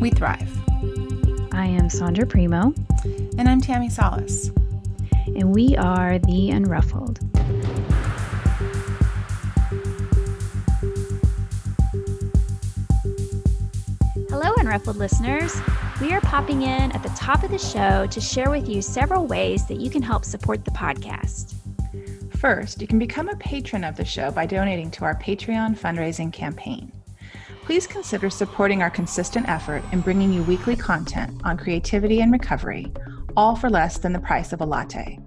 We 0.00 0.10
thrive. 0.10 0.48
I 1.52 1.66
am 1.66 1.88
Sondra 1.88 2.28
Primeaux, 2.28 2.74
And 3.38 3.48
I'm 3.48 3.60
Tammi 3.60 3.88
Salas. 3.88 4.50
and 5.26 5.54
we 5.54 5.76
are 5.76 6.18
the 6.18 6.50
Unruffled. 6.50 7.18
Hello, 14.28 14.52
Unruffled 14.58 14.96
listeners. 14.96 15.54
We 16.00 16.12
are 16.12 16.20
popping 16.20 16.62
in 16.62 16.92
at 16.92 17.02
the 17.02 17.08
top 17.10 17.42
of 17.42 17.50
the 17.50 17.58
show 17.58 18.06
to 18.06 18.20
share 18.20 18.50
with 18.50 18.68
you 18.68 18.82
several 18.82 19.26
ways 19.26 19.66
that 19.66 19.80
you 19.80 19.88
can 19.90 20.02
help 20.02 20.24
support 20.24 20.64
the 20.64 20.70
podcast. 20.72 21.54
First, 22.36 22.80
you 22.80 22.86
can 22.86 22.98
become 22.98 23.28
a 23.28 23.36
patron 23.36 23.82
of 23.84 23.96
the 23.96 24.04
show 24.04 24.30
by 24.30 24.46
donating 24.46 24.90
to 24.92 25.04
our 25.04 25.14
Patreon 25.18 25.78
fundraising 25.78 26.32
campaign. 26.32 26.92
Please 27.66 27.86
consider 27.88 28.30
supporting 28.30 28.80
our 28.80 28.90
consistent 28.90 29.48
effort 29.48 29.82
in 29.90 30.00
bringing 30.00 30.32
you 30.32 30.44
weekly 30.44 30.76
content 30.76 31.40
on 31.42 31.56
creativity 31.56 32.20
and 32.20 32.30
recovery, 32.30 32.92
all 33.36 33.56
for 33.56 33.68
less 33.68 33.98
than 33.98 34.12
the 34.12 34.20
price 34.20 34.52
of 34.52 34.60
a 34.60 34.64
latte. 34.64 35.18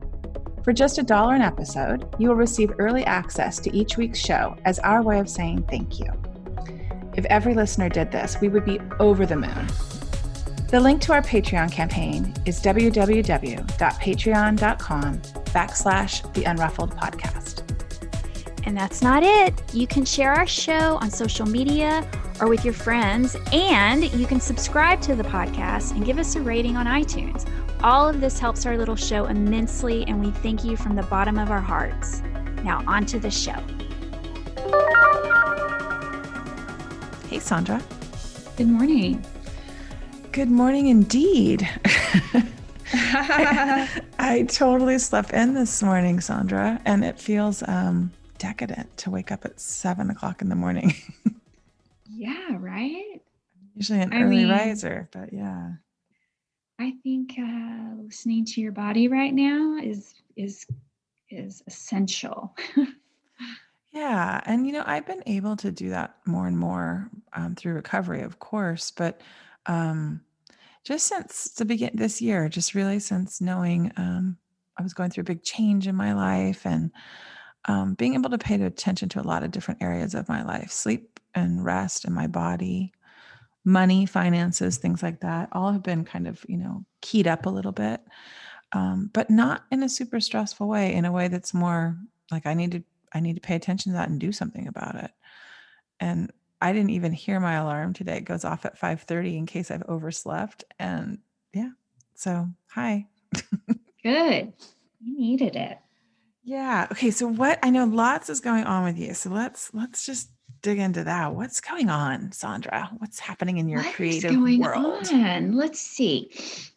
For 0.63 0.71
just 0.71 0.99
a 0.99 1.03
dollar 1.03 1.35
an 1.35 1.41
episode, 1.41 2.15
you 2.17 2.29
will 2.29 2.37
receive 2.37 2.71
early 2.79 3.03
access 3.03 3.59
to 3.59 3.75
each 3.75 3.97
week's 3.97 4.19
show 4.19 4.55
as 4.63 4.79
our 4.79 5.03
way 5.03 5.19
of 5.19 5.27
saying 5.27 5.65
thank 5.69 5.99
you. 5.99 6.07
If 7.17 7.25
every 7.25 7.53
listener 7.53 7.89
did 7.89 8.09
this, 8.09 8.39
we 8.39 8.47
would 8.47 8.63
be 8.63 8.79
over 9.01 9.25
the 9.25 9.35
moon. 9.35 9.67
The 10.69 10.79
link 10.79 11.01
to 11.01 11.11
our 11.11 11.21
Patreon 11.21 11.73
campaign 11.73 12.33
is 12.45 12.61
www.patreon.com 12.61 15.17
backslash 15.17 16.33
the 16.33 16.43
unruffled 16.43 16.95
podcast. 16.95 17.63
And 18.65 18.77
that's 18.77 19.01
not 19.01 19.23
it. 19.23 19.61
You 19.73 19.87
can 19.87 20.05
share 20.05 20.31
our 20.31 20.47
show 20.47 20.97
on 21.01 21.09
social 21.09 21.45
media 21.45 22.09
or 22.41 22.47
with 22.47 22.63
your 22.63 22.73
friends, 22.73 23.35
and 23.51 24.11
you 24.13 24.25
can 24.25 24.39
subscribe 24.39 25.01
to 25.01 25.15
the 25.15 25.23
podcast 25.23 25.91
and 25.91 26.05
give 26.05 26.17
us 26.17 26.35
a 26.35 26.41
rating 26.41 26.77
on 26.77 26.85
iTunes. 26.85 27.49
All 27.83 28.07
of 28.07 28.21
this 28.21 28.39
helps 28.39 28.65
our 28.65 28.77
little 28.77 28.95
show 28.95 29.25
immensely, 29.25 30.03
and 30.07 30.23
we 30.23 30.31
thank 30.31 30.63
you 30.63 30.75
from 30.75 30.95
the 30.95 31.03
bottom 31.03 31.37
of 31.37 31.51
our 31.51 31.61
hearts. 31.61 32.21
Now, 32.63 32.83
on 32.87 33.05
to 33.07 33.19
the 33.19 33.31
show. 33.31 33.53
Hey, 37.29 37.37
Sondra. 37.37 37.81
Good 38.57 38.67
morning. 38.67 39.25
Good 40.31 40.49
morning 40.49 40.87
indeed. 40.87 41.69
I 42.91 44.47
totally 44.49 44.97
slept 44.97 45.31
in 45.31 45.53
this 45.53 45.83
morning, 45.83 46.17
Sondra, 46.17 46.81
and 46.85 47.05
it 47.05 47.19
feels 47.19 47.61
um, 47.67 48.11
decadent 48.39 48.97
to 48.97 49.11
wake 49.11 49.31
up 49.31 49.45
at 49.45 49.59
seven 49.59 50.09
o'clock 50.09 50.41
in 50.41 50.49
the 50.49 50.55
morning. 50.55 50.95
Yeah, 52.19 52.57
right? 52.59 53.21
Usually 53.75 54.01
an 54.01 54.13
I 54.13 54.21
early 54.23 54.43
mean- 54.43 54.49
riser, 54.49 55.07
but 55.13 55.31
yeah. 55.31 55.71
I 56.79 56.93
think 57.03 57.33
uh, 57.39 57.95
listening 58.03 58.43
to 58.45 58.61
your 58.61 58.71
body 58.73 59.07
right 59.07 59.33
now 59.33 59.77
is 59.81 60.15
is 60.35 60.65
is 61.29 61.63
essential. 61.67 62.55
Yeah. 63.91 64.39
And, 64.45 64.67
you 64.67 64.73
know, 64.73 64.83
I've 64.85 65.07
been 65.07 65.23
able 65.25 65.55
to 65.57 65.71
do 65.71 65.89
that 65.89 66.15
more 66.27 66.45
and 66.45 66.55
more 66.55 67.09
um, 67.33 67.55
through 67.55 67.73
recovery, 67.73 68.21
of 68.21 68.37
course, 68.37 68.91
but 68.91 69.21
um, 69.65 70.21
just 70.83 71.07
since 71.07 71.45
the 71.55 71.65
begin 71.65 71.89
this 71.95 72.21
year, 72.21 72.49
just 72.49 72.75
really 72.75 72.99
since 72.99 73.41
knowing 73.41 73.91
um, 73.97 74.37
I 74.77 74.83
was 74.83 74.93
going 74.93 75.09
through 75.09 75.21
a 75.21 75.25
big 75.25 75.41
change 75.43 75.87
in 75.87 75.95
my 75.95 76.13
life 76.13 76.67
and 76.67 76.91
um, 77.65 77.95
being 77.95 78.13
able 78.13 78.29
to 78.29 78.37
pay 78.37 78.61
attention 78.61 79.09
to 79.09 79.21
a 79.21 79.25
lot 79.25 79.41
of 79.43 79.49
different 79.49 79.81
areas 79.81 80.13
of 80.13 80.29
my 80.29 80.43
life, 80.43 80.69
sleep 80.71 81.18
and 81.35 81.63
rest 81.63 82.05
and 82.05 82.13
my 82.13 82.27
body, 82.27 82.93
money, 83.65 84.05
finances, 84.05 84.77
things 84.77 85.03
like 85.03 85.21
that, 85.21 85.49
all 85.51 85.71
have 85.71 85.83
been 85.83 86.05
kind 86.05 86.27
of, 86.27 86.45
you 86.47 86.57
know, 86.57 86.85
keyed 87.01 87.27
up 87.27 87.45
a 87.45 87.49
little 87.49 87.71
bit, 87.71 88.01
um, 88.71 89.09
but 89.13 89.29
not 89.29 89.63
in 89.71 89.83
a 89.83 89.89
super 89.89 90.19
stressful 90.19 90.67
way, 90.67 90.93
in 90.93 91.05
a 91.05 91.11
way 91.11 91.27
that's 91.27 91.53
more 91.53 91.97
like 92.31 92.45
I 92.45 92.53
need 92.53 92.71
to 92.71 92.83
I 93.11 93.19
need 93.21 93.35
to 93.35 93.41
pay 93.41 93.55
attention 93.55 93.91
to 93.91 93.97
that 93.97 94.09
and 94.09 94.19
do 94.19 94.31
something 94.31 94.67
about 94.67 94.95
it. 94.95 95.11
And 95.99 96.31
I 96.61 96.73
didn't 96.73 96.91
even 96.91 97.11
hear 97.11 97.39
my 97.39 97.55
alarm 97.55 97.93
today. 97.93 98.17
It 98.17 98.25
goes 98.25 98.45
off 98.45 98.65
at 98.65 98.79
5:30 98.79 99.37
in 99.37 99.45
case 99.45 99.71
I've 99.71 99.83
overslept. 99.83 100.63
And 100.77 101.19
yeah. 101.53 101.71
So 102.15 102.47
hi. 102.67 103.07
Good. 104.03 104.53
You 105.01 105.17
needed 105.17 105.55
it. 105.55 105.79
Yeah. 106.43 106.87
Okay. 106.91 107.11
So 107.11 107.27
what 107.27 107.59
I 107.63 107.69
know 107.69 107.85
lots 107.85 108.29
is 108.29 108.39
going 108.39 108.65
on 108.65 108.83
with 108.83 108.97
you. 108.97 109.13
So 109.13 109.29
let's 109.29 109.73
let's 109.73 110.05
just 110.05 110.29
dig 110.61 110.79
into 110.79 111.03
that. 111.03 111.33
What's 111.33 111.61
going 111.61 111.89
on, 111.89 112.29
Sondra? 112.29 112.89
What's 112.99 113.19
happening 113.19 113.57
in 113.57 113.69
your 113.69 113.79
What 113.79 113.87
is 113.89 113.95
creative 113.95 114.33
going 114.33 114.59
world? 114.59 115.07
on? 115.11 115.55
Let's 115.55 115.79
see. 115.79 116.31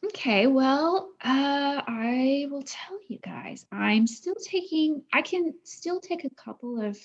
Okay, 0.07 0.47
well, 0.47 1.11
uh, 1.25 1.83
I 1.87 2.47
will 2.51 2.63
tell 2.63 2.99
you 3.09 3.19
guys. 3.19 3.67
I'm 3.73 4.07
still 4.07 4.35
taking. 4.35 5.03
I 5.13 5.23
can 5.23 5.55
still 5.65 6.01
take 6.01 6.25
a 6.25 6.31
couple 6.31 6.81
of 6.81 6.99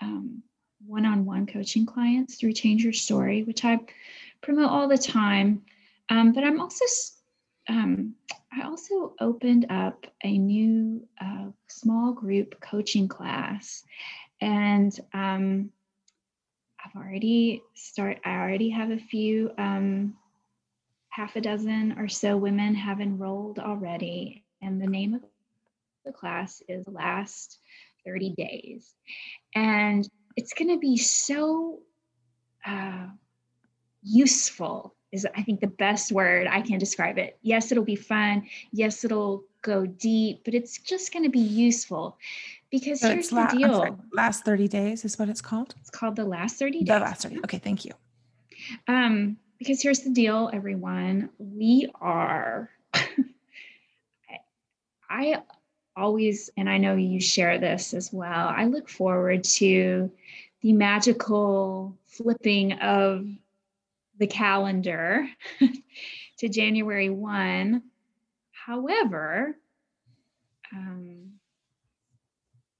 um, 0.00 0.42
one-on-one 0.86 1.46
coaching 1.46 1.86
clients 1.86 2.36
through 2.36 2.52
Change 2.52 2.84
Your 2.84 2.92
Story, 2.92 3.42
which 3.42 3.64
I 3.64 3.80
promote 4.40 4.70
all 4.70 4.88
the 4.88 4.98
time. 4.98 5.62
Um, 6.08 6.32
but 6.32 6.44
I'm 6.44 6.60
also. 6.60 6.84
Um, 7.68 8.14
I 8.50 8.62
also 8.62 9.14
opened 9.20 9.66
up 9.68 10.06
a 10.24 10.38
new 10.38 11.06
uh, 11.20 11.48
small 11.66 12.12
group 12.12 12.58
coaching 12.60 13.06
class, 13.06 13.84
and 14.40 14.98
um, 15.12 15.70
I've 16.88 17.00
already 17.00 17.62
start. 17.74 18.18
I 18.24 18.36
already 18.36 18.70
have 18.70 18.90
a 18.90 18.98
few, 18.98 19.50
um, 19.58 20.14
half 21.10 21.36
a 21.36 21.40
dozen 21.40 21.98
or 21.98 22.08
so 22.08 22.36
women 22.36 22.74
have 22.74 23.00
enrolled 23.00 23.58
already, 23.58 24.44
and 24.62 24.80
the 24.80 24.86
name 24.86 25.14
of 25.14 25.22
the 26.04 26.12
class 26.12 26.62
is 26.68 26.86
Last 26.86 27.58
30 28.06 28.34
Days, 28.36 28.94
and 29.54 30.08
it's 30.36 30.54
going 30.54 30.70
to 30.70 30.78
be 30.78 30.96
so 30.96 31.80
uh, 32.64 33.08
useful. 34.02 34.94
Is 35.10 35.26
I 35.34 35.42
think 35.42 35.60
the 35.60 35.66
best 35.66 36.12
word 36.12 36.46
I 36.46 36.60
can 36.60 36.78
describe 36.78 37.18
it. 37.18 37.38
Yes, 37.42 37.72
it'll 37.72 37.84
be 37.84 37.96
fun. 37.96 38.46
Yes, 38.72 39.04
it'll 39.04 39.44
go 39.62 39.86
deep, 39.86 40.42
but 40.44 40.54
it's 40.54 40.78
just 40.78 41.12
going 41.12 41.24
to 41.24 41.30
be 41.30 41.38
useful 41.38 42.18
because 42.70 43.00
So 43.00 43.08
here's 43.10 43.30
the 43.30 43.36
la- 43.36 43.46
deal. 43.48 43.74
sorry, 43.74 43.92
last 44.12 44.44
30 44.44 44.68
days 44.68 45.04
is 45.04 45.18
what 45.18 45.28
it's 45.28 45.40
called. 45.40 45.74
It's 45.80 45.90
called 45.90 46.16
the 46.16 46.24
Last 46.24 46.58
30 46.58 46.80
Days. 46.80 46.88
The 46.88 47.00
last 47.00 47.22
30. 47.22 47.38
Okay, 47.44 47.58
thank 47.58 47.84
you. 47.84 47.92
Um, 48.86 49.36
because 49.58 49.82
here's 49.82 50.00
the 50.00 50.10
deal, 50.10 50.50
everyone. 50.52 51.30
We 51.38 51.88
are, 52.00 52.70
I, 52.94 53.08
I 55.10 55.42
always, 55.96 56.50
and 56.56 56.68
I 56.68 56.78
know 56.78 56.94
you 56.94 57.20
share 57.20 57.58
this 57.58 57.92
as 57.94 58.12
well, 58.12 58.48
I 58.48 58.64
look 58.64 58.88
forward 58.88 59.44
to 59.44 60.10
the 60.60 60.72
magical 60.72 61.96
flipping 62.06 62.72
of 62.74 63.26
the 64.18 64.26
calendar 64.26 65.28
to 66.38 66.48
January 66.48 67.10
1. 67.10 67.82
However, 68.52 69.56
um, 70.72 71.17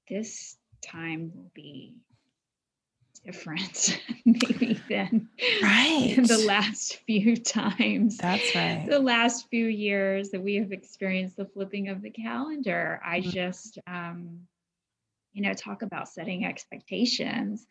this 0.09 0.57
time 0.81 1.31
will 1.35 1.51
be 1.53 1.95
different 3.25 4.01
maybe 4.25 4.81
than 4.89 5.27
Right. 5.61 6.15
the 6.25 6.37
last 6.37 6.99
few 7.05 7.35
times 7.35 8.17
That's 8.17 8.55
right. 8.55 8.85
the 8.87 8.99
last 8.99 9.49
few 9.49 9.65
years 9.67 10.29
that 10.31 10.41
we 10.41 10.55
have 10.55 10.71
experienced 10.71 11.35
the 11.35 11.45
flipping 11.45 11.89
of 11.89 12.01
the 12.01 12.09
calendar 12.09 13.01
i 13.05 13.19
Mhm. 13.19 13.31
just 13.31 13.77
um 13.87 14.39
you 15.33 15.41
know 15.41 15.53
talk 15.53 15.81
about 15.81 16.07
setting 16.07 16.45
expectations 16.45 17.67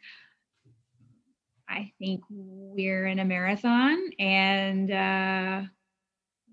i 1.68 1.90
think 1.98 2.20
we're 2.30 3.06
in 3.06 3.18
a 3.18 3.24
marathon 3.24 3.98
and 4.18 4.90
uh 4.90 5.62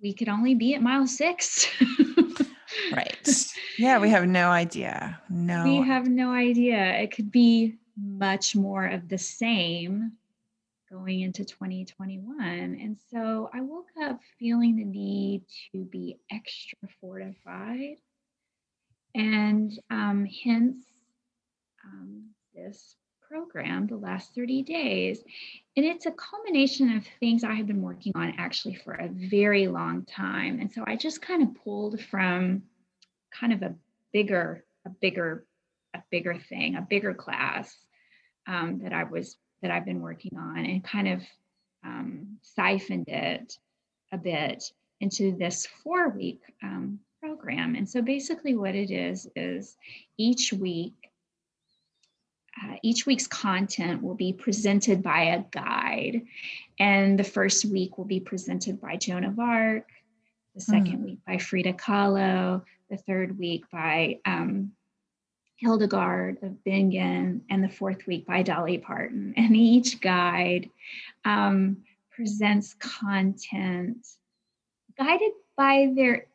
we 0.02 0.14
could 0.14 0.30
only 0.30 0.56
be 0.56 0.76
at 0.76 0.82
mile 0.82 1.08
six. 1.08 1.68
Yeah, 3.78 4.00
we 4.00 4.10
have 4.10 4.26
no 4.28 4.50
idea. 4.50 5.20
No. 5.30 5.64
we 5.64 5.88
have 5.88 6.08
no 6.08 6.32
idea 6.32 6.78
it 7.02 7.12
could 7.12 7.32
be 7.32 7.76
much 7.98 8.56
more 8.56 8.86
of 8.86 9.08
the 9.08 9.18
same 9.18 10.14
going 10.90 11.22
into 11.22 11.44
2021. 11.44 12.40
And 12.42 12.98
so 13.12 13.50
I 13.54 13.62
woke 13.62 13.90
up 14.02 14.20
feeling 14.40 14.76
the 14.76 14.86
need 14.86 15.44
to 15.72 15.84
be 15.86 16.18
extra 16.32 16.78
fortified. 17.02 17.98
And 19.14 19.72
um, 19.90 20.28
hence 20.44 20.78
um, 21.84 22.30
this 22.54 22.96
program, 23.28 23.88
the 23.88 23.98
last 23.98 24.36
30 24.36 24.64
days. 24.64 25.24
And 25.76 25.86
it's 25.86 26.06
a 26.06 26.12
culmination 26.12 26.96
of 26.96 27.06
things 27.20 27.44
I 27.44 27.54
have 27.54 27.68
been 27.68 27.82
working 27.82 28.14
on 28.16 28.34
actually 28.38 28.76
for 28.76 28.94
a 28.94 29.10
very 29.10 29.68
long 29.68 30.06
time. 30.06 30.60
And 30.60 30.72
so 30.72 30.84
I 30.86 30.96
just 30.96 31.22
kind 31.22 31.42
of 31.42 31.56
pulled 31.64 32.00
from 32.02 32.64
kind 33.40 33.54
of 33.54 33.62
a 33.62 33.76
bigger, 34.14 34.64
a 34.86 34.90
bigger, 34.90 35.46
a 35.94 36.00
bigger 36.12 36.38
thing, 36.38 36.76
a 36.76 36.82
bigger 36.82 37.14
class 37.14 37.76
um, 38.48 38.80
that 38.84 38.94
I 38.94 39.04
was 39.04 39.38
that 39.62 39.72
I've 39.72 39.86
been 39.86 40.02
working 40.02 40.38
on 40.38 40.66
and 40.66 40.84
kind 40.84 41.08
of 41.08 41.22
um, 41.84 42.38
siphoned 42.42 43.08
it 43.08 43.58
a 44.12 44.18
bit 44.18 44.64
into 45.02 45.36
this 45.36 45.66
four 45.84 46.10
week 46.10 46.42
um, 46.62 47.00
program. 47.22 47.76
And 47.76 47.90
so 47.90 48.02
basically, 48.02 48.56
what 48.56 48.76
it 48.76 48.92
is 48.92 49.28
is 49.36 49.76
each 50.18 50.54
week 50.54 50.94
uh, 52.64 52.76
each 52.82 53.06
week's 53.06 53.28
content 53.28 54.02
will 54.02 54.16
be 54.16 54.32
presented 54.32 55.04
by 55.04 55.24
a 55.24 55.44
guide. 55.52 56.22
And 56.80 57.20
the 57.20 57.24
first 57.24 57.66
week 57.66 57.98
will 57.98 58.06
be 58.06 58.20
presented 58.20 58.80
by 58.80 58.96
Joan 58.96 59.26
of 59.26 59.40
Arc, 59.40 59.90
the 60.56 60.62
2nd 60.62 60.98
mm. 60.98 61.04
week 61.04 61.20
by 61.28 61.38
Frida 61.38 61.74
Kahlo, 61.74 62.64
the 62.90 62.98
third 62.98 63.38
week 63.38 63.66
by 63.72 64.20
um, 64.26 64.72
Hildegard 65.58 66.38
of 66.42 66.64
Bingen, 66.64 67.42
and 67.50 67.64
the 67.64 67.70
fourth 67.70 68.08
week 68.08 68.26
by 68.26 68.42
Dolly 68.42 68.78
Parton. 68.78 69.34
And 69.38 69.56
each 69.56 70.00
guide 70.02 70.70
um, 71.26 71.78
presents 72.12 72.74
content 72.76 74.08
guided 74.98 75.32
by 75.58 75.92
their 75.96 76.28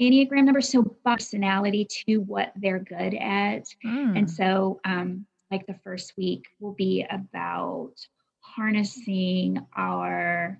Enneagram 0.00 0.44
number, 0.44 0.62
so 0.62 0.82
personality 1.04 1.86
to 2.06 2.18
what 2.18 2.52
they're 2.56 2.78
good 2.78 3.14
at. 3.14 3.66
Mm. 3.84 4.18
And 4.18 4.30
so, 4.30 4.80
um, 4.84 5.26
like 5.50 5.66
the 5.66 5.78
first 5.84 6.14
week 6.16 6.46
will 6.58 6.72
be 6.72 7.04
about 7.10 7.92
harnessing 8.40 9.64
our 9.76 10.58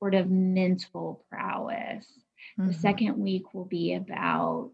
sort 0.00 0.14
of 0.14 0.30
mental 0.30 1.24
prowess. 1.30 2.06
Mm-hmm. 2.58 2.68
The 2.68 2.74
second 2.74 3.18
week 3.18 3.54
will 3.54 3.66
be 3.66 3.94
about 3.94 4.72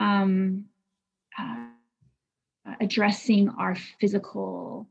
um, 0.00 0.66
uh, 1.38 1.66
addressing 2.80 3.50
our 3.50 3.76
physical 4.00 4.88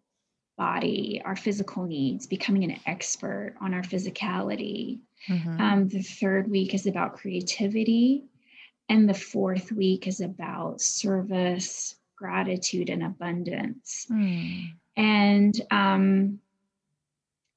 body, 0.57 1.21
our 1.25 1.35
physical 1.35 1.85
needs, 1.85 2.27
becoming 2.27 2.63
an 2.65 2.79
expert 2.85 3.55
on 3.61 3.73
our 3.73 3.81
physicality. 3.81 4.99
Mm-hmm. 5.27 5.61
Um, 5.61 5.87
the 5.87 6.03
third 6.03 6.49
week 6.49 6.73
is 6.73 6.85
about 6.85 7.15
creativity. 7.15 8.25
And 8.89 9.07
the 9.07 9.13
fourth 9.13 9.71
week 9.71 10.05
is 10.05 10.19
about 10.19 10.81
service, 10.81 11.95
gratitude, 12.17 12.89
and 12.89 13.03
abundance. 13.03 14.05
Mm. 14.11 14.73
And 14.97 15.61
um, 15.71 16.39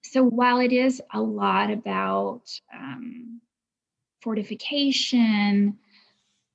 so 0.04 0.22
while 0.22 0.60
it 0.60 0.72
is 0.72 1.02
a 1.12 1.20
lot 1.20 1.70
about 1.70 2.42
um, 2.72 3.40
fortification, 4.20 5.78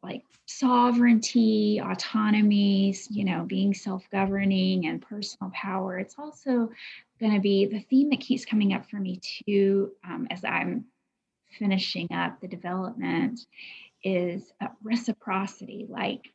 like 0.04 0.24
sovereignty, 0.46 1.82
autonomy, 1.84 2.96
you 3.10 3.26
know, 3.26 3.44
being 3.44 3.74
self 3.74 4.04
governing 4.12 4.86
and 4.86 5.02
personal 5.02 5.52
power, 5.54 5.98
it's 5.98 6.16
also 6.18 6.70
going 7.20 7.34
to 7.34 7.42
be 7.42 7.66
the 7.66 7.82
theme 7.90 8.12
that 8.12 8.22
keeps 8.22 8.46
coming 8.46 8.74
up 8.74 8.90
for 8.90 8.98
me 8.98 9.20
too 9.22 9.92
um, 10.06 10.28
as 10.30 10.46
I'm 10.46 10.86
finishing 11.58 12.08
up 12.14 12.40
the 12.40 12.48
development 12.48 13.42
is 14.04 14.54
reciprocity, 14.84 15.88
like 15.90 16.32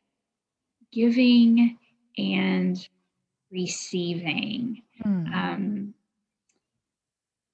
giving 0.91 1.79
and 2.17 2.87
receiving. 3.51 4.83
Mm. 5.03 5.33
Um, 5.33 5.93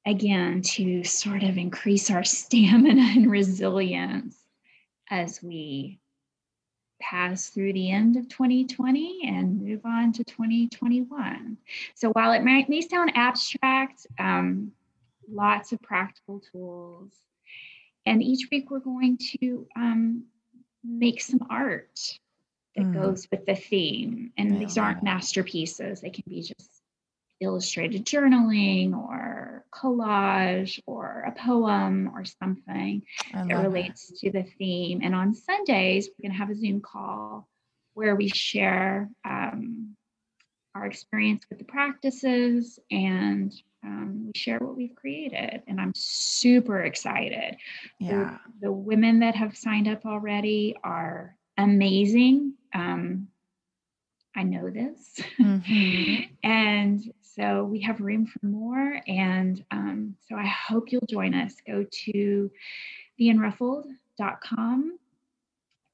again, 0.05 0.61
to 0.61 1.03
sort 1.03 1.43
of 1.43 1.57
increase 1.57 2.09
our 2.09 2.23
stamina 2.25 3.01
and 3.15 3.29
resilience 3.29 4.37
as 5.09 5.41
we 5.43 5.99
pass 7.01 7.49
through 7.49 7.73
the 7.73 7.91
end 7.91 8.15
of 8.15 8.29
2020 8.29 9.21
and 9.27 9.61
move 9.61 9.81
on 9.85 10.13
to 10.13 10.23
2021. 10.23 11.57
So 11.95 12.09
while 12.11 12.31
it 12.31 12.43
might 12.43 12.69
may 12.69 12.81
sound 12.81 13.11
abstract, 13.15 14.05
um, 14.19 14.71
lots 15.27 15.71
of 15.71 15.81
practical 15.81 16.41
tools 16.51 17.13
and 18.05 18.23
each 18.23 18.47
week 18.51 18.71
we're 18.71 18.79
going 18.79 19.17
to 19.41 19.67
um, 19.75 20.23
make 20.83 21.21
some 21.21 21.39
art 21.49 21.99
that 22.75 22.85
mm. 22.85 22.93
goes 22.93 23.27
with 23.29 23.45
the 23.45 23.55
theme. 23.55 24.31
And 24.37 24.59
these 24.59 24.77
aren't 24.77 25.03
masterpieces, 25.03 26.01
they 26.01 26.09
can 26.09 26.23
be 26.27 26.41
just 26.41 26.80
illustrated 27.41 28.05
journaling 28.05 28.95
or 28.95 29.65
collage 29.73 30.79
or 30.85 31.25
a 31.27 31.31
poem 31.31 32.11
or 32.13 32.23
something. 32.23 33.01
That 33.33 33.63
relates 33.63 34.19
to 34.21 34.31
the 34.31 34.43
theme. 34.43 35.01
And 35.03 35.15
on 35.15 35.33
Sundays, 35.33 36.09
we're 36.09 36.29
going 36.29 36.37
to 36.37 36.43
have 36.43 36.49
a 36.49 36.55
Zoom 36.55 36.81
call 36.81 37.47
where 37.93 38.15
we 38.15 38.29
share 38.29 39.09
um, 39.25 39.95
our 40.75 40.85
experience 40.85 41.45
with 41.49 41.59
the 41.59 41.65
practices 41.65 42.79
and 42.89 43.53
um, 43.83 44.25
we 44.27 44.39
share 44.39 44.59
what 44.59 44.77
we've 44.77 44.95
created. 44.95 45.63
And 45.67 45.81
i'm 45.81 45.93
super 45.95 46.81
excited. 46.81 47.57
Yeah. 47.99 48.37
the, 48.59 48.67
the 48.67 48.71
women 48.71 49.19
that 49.19 49.35
have 49.35 49.57
signed 49.57 49.87
up 49.87 50.05
already 50.05 50.75
are 50.83 51.35
amazing. 51.57 52.53
Um, 52.73 53.27
i 54.35 54.43
know 54.43 54.69
this. 54.69 55.19
Mm-hmm. 55.39 56.33
and 56.43 57.13
so 57.35 57.63
we 57.63 57.81
have 57.81 57.99
room 58.01 58.25
for 58.25 58.45
more 58.45 58.99
and 59.07 59.63
um, 59.71 60.15
so 60.27 60.35
i 60.35 60.45
hope 60.45 60.91
you'll 60.91 61.01
join 61.09 61.33
us 61.33 61.55
go 61.65 61.85
to 61.91 62.51
theunruffled.com 63.19 64.97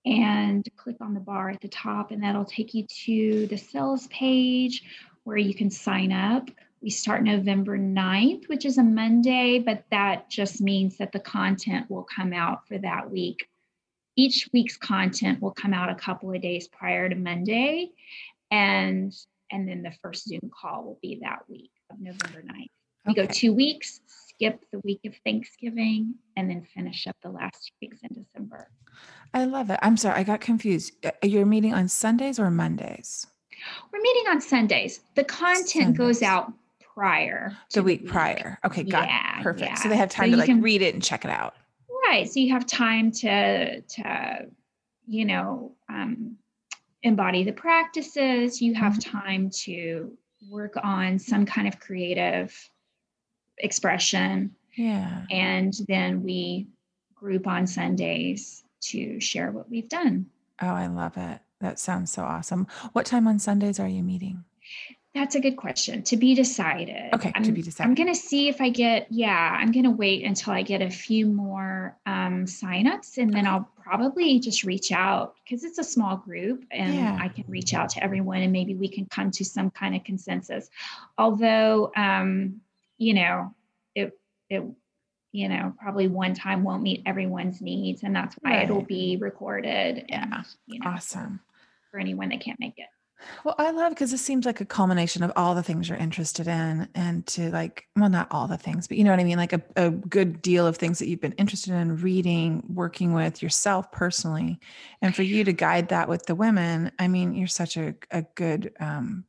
and 0.06 0.68
click 0.78 0.96
on 1.02 1.14
the 1.14 1.20
bar 1.20 1.50
at 1.50 1.62
the 1.62 1.68
top 1.68 2.12
and 2.12 2.24
that'll 2.24 2.46
take 2.46 2.74
you 2.74 2.86
to 2.88 3.48
the 3.48 3.58
sales 3.58 4.08
page 4.08 4.84
where 5.24 5.38
you 5.38 5.54
can 5.54 5.70
sign 5.70 6.12
up 6.12 6.50
we 6.82 6.92
start 6.92 7.24
November 7.24 7.78
9th, 7.78 8.48
which 8.50 8.66
is 8.66 8.78
a 8.78 8.84
Monday, 8.84 9.60
but 9.60 9.84
that 9.90 10.30
just 10.30 10.62
means 10.62 10.98
that 10.98 11.12
the 11.12 11.20
content 11.20 11.90
will 11.90 12.04
come 12.04 12.34
out 12.34 12.68
for 12.68 12.78
that 12.78 13.10
week. 13.10 13.50
Each 14.16 14.48
week's 14.54 14.78
content 14.78 15.42
will 15.42 15.52
come 15.52 15.74
out 15.74 15.90
a 15.90 15.96
couple 15.96 16.32
of 16.32 16.42
days 16.42 16.68
prior 16.68 17.10
to 17.10 17.16
Monday. 17.16 17.92
And 18.52 19.14
and 19.52 19.68
then 19.68 19.82
the 19.84 19.94
first 20.02 20.28
Zoom 20.28 20.52
call 20.54 20.84
will 20.84 21.00
be 21.02 21.20
that 21.22 21.40
week 21.48 21.72
of 21.92 22.00
November 22.00 22.42
9th. 22.42 22.68
We 23.06 23.12
okay. 23.12 23.28
go 23.28 23.34
two 23.34 23.54
weeks, 23.54 24.02
skip 24.08 24.60
the 24.72 24.80
week 24.80 25.00
of 25.06 25.14
Thanksgiving, 25.26 26.16
and 26.36 26.50
then 26.50 26.66
finish 26.76 27.08
up 27.08 27.16
the 27.24 27.30
last 27.30 27.68
two 27.68 27.88
weeks 27.88 28.00
in 28.04 28.24
December. 28.24 28.70
I 29.34 29.46
love 29.46 29.70
it. 29.70 29.80
I'm 29.82 29.98
sorry, 29.98 30.20
I 30.20 30.24
got 30.24 30.42
confused. 30.42 30.94
Uh, 31.06 31.12
you're 31.24 31.46
meeting 31.46 31.74
on 31.74 31.88
Sundays 31.88 32.40
or 32.40 32.50
Mondays? 32.50 33.28
We're 33.92 34.02
meeting 34.02 34.28
on 34.30 34.42
Sundays. 34.42 35.00
The 35.16 35.24
content 35.24 35.68
Sundays. 35.68 35.98
goes 35.98 36.22
out 36.22 36.52
prior. 36.94 37.56
The 37.74 37.84
week, 37.84 38.02
week 38.02 38.10
prior. 38.10 38.60
Okay, 38.66 38.84
got 38.84 39.08
yeah, 39.08 39.40
it. 39.40 39.44
Perfect. 39.44 39.70
Yeah. 39.70 39.76
So 39.76 39.90
they 39.90 39.98
have 39.98 40.10
time 40.10 40.30
so 40.30 40.32
to 40.32 40.38
like 40.38 40.48
can, 40.48 40.62
read 40.62 40.82
it 40.82 40.94
and 40.94 41.04
check 41.04 41.26
it 41.26 41.32
out. 41.32 41.56
Right. 42.08 42.30
So 42.30 42.40
you 42.40 42.54
have 42.54 42.66
time 42.66 43.12
to 43.12 43.82
to 43.82 44.46
you 45.08 45.26
know 45.26 45.76
um, 45.90 46.38
embody 47.04 47.44
the 47.44 47.52
practices. 47.52 48.62
You 48.62 48.74
have 48.76 48.94
mm-hmm. 48.94 49.18
time 49.18 49.50
to 49.64 50.18
work 50.50 50.76
on 50.82 51.20
some 51.20 51.46
kind 51.46 51.68
of 51.68 51.80
creative 51.80 52.56
expression. 53.58 54.56
Yeah. 54.76 55.24
And 55.32 55.74
then 55.88 56.24
we 56.24 56.68
group 57.16 57.48
on 57.48 57.66
Sundays 57.66 58.64
to 58.80 59.20
share 59.20 59.52
what 59.52 59.70
we've 59.70 59.90
done. 59.90 60.28
Oh, 60.62 60.68
I 60.68 60.88
love 60.88 61.18
it. 61.18 61.40
That 61.60 61.80
sounds 61.80 62.12
so 62.12 62.24
awesome. 62.24 62.68
What 62.94 63.06
time 63.06 63.28
on 63.28 63.40
Sundays 63.40 63.80
are 63.80 63.88
you 63.88 64.04
meeting? 64.04 64.44
That's 65.16 65.34
a 65.34 65.40
good 65.40 65.58
question. 65.58 66.04
To 66.04 66.18
be 66.18 66.36
decided. 66.36 67.12
Okay, 67.14 67.32
I'm, 67.34 67.44
to 67.44 67.52
be 67.52 67.64
decided. 67.64 67.90
I'm 67.90 67.96
going 67.96 68.14
to 68.14 68.20
see 68.20 68.50
if 68.50 68.62
I 68.62 68.70
get, 68.70 69.08
yeah, 69.10 69.58
I'm 69.60 69.72
going 69.72 69.86
to 69.86 69.92
wait 69.92 70.24
until 70.24 70.54
I 70.54 70.62
get 70.62 70.82
a 70.82 70.92
few 70.92 71.26
more 71.26 71.98
um, 72.06 72.46
signups 72.46 73.18
and 73.18 73.34
then 73.34 73.48
I'll 73.48 73.68
probably 73.82 74.40
just 74.40 74.64
reach 74.64 74.92
out 74.92 75.36
because 75.44 75.64
it's 75.64 75.80
a 75.80 75.84
small 75.84 76.18
group 76.18 76.66
and 76.72 76.94
yeah. 76.94 77.18
I 77.20 77.30
can 77.30 77.46
reach 77.48 77.74
out 77.74 77.90
to 77.90 78.04
everyone 78.04 78.42
and 78.42 78.52
maybe 78.52 78.76
we 78.76 78.88
can 78.88 79.08
come 79.08 79.32
to 79.32 79.44
some 79.44 79.72
kind 79.72 79.96
of 79.96 80.04
consensus. 80.04 80.70
Although, 81.18 81.92
um, 81.96 82.62
you 83.00 83.16
know, 83.16 83.56
it, 83.96 84.20
it, 84.50 84.64
you 85.32 85.50
know, 85.50 85.74
probably 85.80 86.08
one 86.08 86.36
time 86.36 86.64
won't 86.64 86.84
meet 86.84 87.02
everyone's 87.06 87.60
needs. 87.60 88.04
And 88.04 88.16
that's 88.16 88.36
why 88.36 88.52
right. 88.52 88.64
it'll 88.64 88.82
be 88.82 89.18
recorded. 89.18 90.06
Yeah. 90.10 90.24
And, 90.24 90.46
you 90.68 90.80
know, 90.80 90.92
awesome. 90.92 91.40
For 91.90 92.00
anyone 92.00 92.30
that 92.30 92.42
can't 92.42 92.60
make 92.60 92.78
it. 92.78 92.88
Well, 93.44 93.56
I 93.58 93.72
love 93.72 93.94
because 93.94 94.12
this 94.12 94.22
seems 94.22 94.46
like 94.46 94.62
a 94.62 94.66
culmination 94.66 95.24
of 95.24 95.32
all 95.36 95.56
the 95.56 95.64
things 95.64 95.90
you're 95.90 95.98
interested 95.98 96.48
in, 96.48 96.88
and 96.94 97.26
to 97.28 97.50
like, 97.52 97.88
well, 97.96 98.10
not 98.10 98.28
all 98.32 98.48
the 98.48 98.58
things, 98.58 98.88
but 98.88 98.98
you 98.98 99.04
know 99.04 99.12
what 99.12 99.20
I 99.20 99.24
mean? 99.24 99.38
Like 99.38 99.54
a, 99.54 99.62
a 99.76 99.90
good 99.90 100.42
deal 100.42 100.68
of 100.68 100.78
things 100.78 101.00
that 101.00 101.08
you've 101.08 101.22
been 101.22 101.32
interested 101.34 101.74
in 101.74 101.98
reading, 101.98 102.64
working 102.74 103.14
with 103.14 103.42
yourself 103.42 103.92
personally. 103.92 104.60
And 105.02 105.16
for 105.16 105.24
you 105.24 105.44
to 105.44 105.54
guide 105.54 105.90
that 105.90 106.08
with 106.08 106.26
the 106.26 106.36
women, 106.36 106.92
I 107.00 107.08
mean, 107.08 107.34
you're 107.34 107.48
such 107.48 107.78
a, 107.78 107.96
a 108.12 108.22
good, 108.36 108.74
um, 108.80 109.26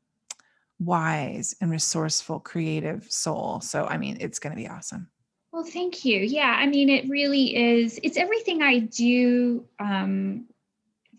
wise 0.80 1.56
and 1.60 1.72
resourceful, 1.72 2.38
creative 2.38 3.10
soul. 3.10 3.60
So, 3.60 3.86
I 3.86 3.98
mean, 3.98 4.18
it's 4.20 4.38
going 4.38 4.54
to 4.54 4.62
be 4.62 4.68
awesome. 4.68 5.08
Well, 5.50 5.64
thank 5.64 6.04
you. 6.04 6.20
Yeah, 6.20 6.54
I 6.56 6.66
mean, 6.66 6.88
it 6.88 7.08
really 7.08 7.56
is. 7.56 7.98
It's 8.02 8.16
everything 8.16 8.62
I 8.62 8.78
do 8.78 9.64
um, 9.80 10.44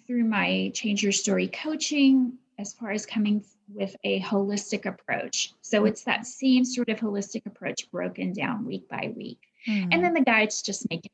through 0.08 0.24
my 0.24 0.72
Change 0.74 1.04
Your 1.04 1.12
Story 1.12 1.48
coaching 1.48 2.38
as 2.60 2.74
far 2.74 2.92
as 2.92 3.06
coming 3.06 3.44
with 3.74 3.96
a 4.04 4.20
holistic 4.20 4.86
approach. 4.86 5.54
So 5.62 5.86
it's 5.86 6.04
that 6.04 6.26
same 6.26 6.66
sort 6.66 6.90
of 6.90 7.00
holistic 7.00 7.46
approach 7.46 7.90
broken 7.90 8.34
down 8.34 8.66
week 8.66 8.88
by 8.90 9.14
week. 9.16 9.40
Mm. 9.68 9.88
And 9.92 10.04
then 10.04 10.14
the 10.14 10.22
guides 10.22 10.62
just 10.62 10.90
make 10.90 11.06
it 11.06 11.12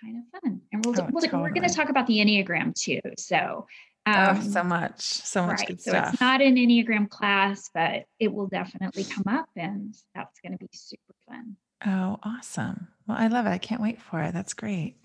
kind 0.00 0.18
of 0.18 0.40
fun. 0.40 0.60
And 0.72 0.84
we'll, 0.84 1.00
oh, 1.00 1.08
we'll 1.10 1.22
totally. 1.22 1.42
we're 1.42 1.54
going 1.54 1.68
to 1.68 1.74
talk 1.74 1.88
about 1.88 2.06
the 2.06 2.18
Enneagram 2.18 2.74
too. 2.74 3.00
So 3.16 3.66
um, 4.04 4.38
oh, 4.38 4.42
so 4.42 4.62
much, 4.62 5.00
so 5.00 5.46
much 5.46 5.60
right. 5.60 5.68
good 5.68 5.80
stuff. 5.80 6.06
So 6.06 6.10
it's 6.12 6.20
not 6.20 6.42
an 6.42 6.56
Enneagram 6.56 7.08
class, 7.08 7.70
but 7.72 8.04
it 8.18 8.32
will 8.32 8.48
definitely 8.48 9.04
come 9.04 9.24
up 9.28 9.48
and 9.56 9.94
that's 10.14 10.40
going 10.40 10.52
to 10.52 10.58
be 10.58 10.68
super 10.72 11.14
fun. 11.26 11.56
Oh, 11.86 12.18
awesome. 12.22 12.88
Well, 13.06 13.16
I 13.18 13.28
love 13.28 13.46
it. 13.46 13.50
I 13.50 13.58
can't 13.58 13.80
wait 13.80 14.00
for 14.02 14.20
it. 14.22 14.34
That's 14.34 14.54
great. 14.54 14.96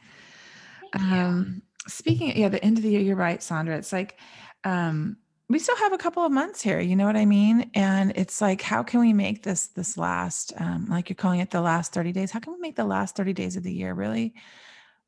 Um, 0.93 1.61
speaking, 1.87 2.31
of, 2.31 2.37
yeah, 2.37 2.49
the 2.49 2.63
end 2.63 2.77
of 2.77 2.83
the 2.83 2.89
year, 2.89 3.01
you're 3.01 3.15
right, 3.15 3.39
Sondra. 3.39 3.77
It's 3.77 3.93
like, 3.93 4.19
um, 4.63 5.17
we 5.49 5.59
still 5.59 5.77
have 5.77 5.93
a 5.93 5.97
couple 5.97 6.25
of 6.25 6.31
months 6.31 6.61
here 6.61 6.79
you 6.79 6.95
know 6.95 7.05
what 7.05 7.15
i 7.15 7.25
mean? 7.25 7.69
And 7.73 8.11
it's 8.15 8.41
like 8.41 8.61
how 8.61 8.83
can 8.83 8.99
we 8.99 9.13
make 9.13 9.43
this 9.43 9.67
this 9.67 9.97
last 9.97 10.53
um, 10.57 10.87
like 10.89 11.09
you're 11.09 11.15
calling 11.15 11.39
it 11.39 11.51
the 11.51 11.61
last 11.61 11.93
30 11.93 12.11
days 12.11 12.31
how 12.31 12.39
can 12.39 12.53
we 12.53 12.59
make 12.59 12.75
the 12.75 12.83
last 12.85 13.15
30 13.15 13.33
days 13.33 13.55
of 13.55 13.63
the 13.63 13.73
year 13.73 13.93
really 13.93 14.33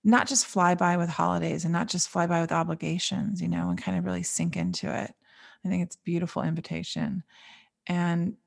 not 0.03 0.27
just 0.27 0.45
fly 0.45 0.75
by 0.75 0.95
with 0.97 1.09
holidays 1.09 1.65
and 1.65 1.73
not 1.73 1.87
just 1.87 2.09
fly 2.09 2.25
by 2.25 2.41
with 2.41 2.51
obligations 2.51 3.41
you 3.41 3.47
know 3.47 3.69
and 3.69 3.81
kind 3.81 3.97
of 3.97 4.05
really 4.05 4.23
sink 4.23 4.55
into 4.55 4.87
it? 4.87 5.13
I 5.65 5.67
think 5.67 5.83
it's 5.83 5.97
beautiful 5.97 6.41
invitation. 6.41 7.23
And 7.87 8.37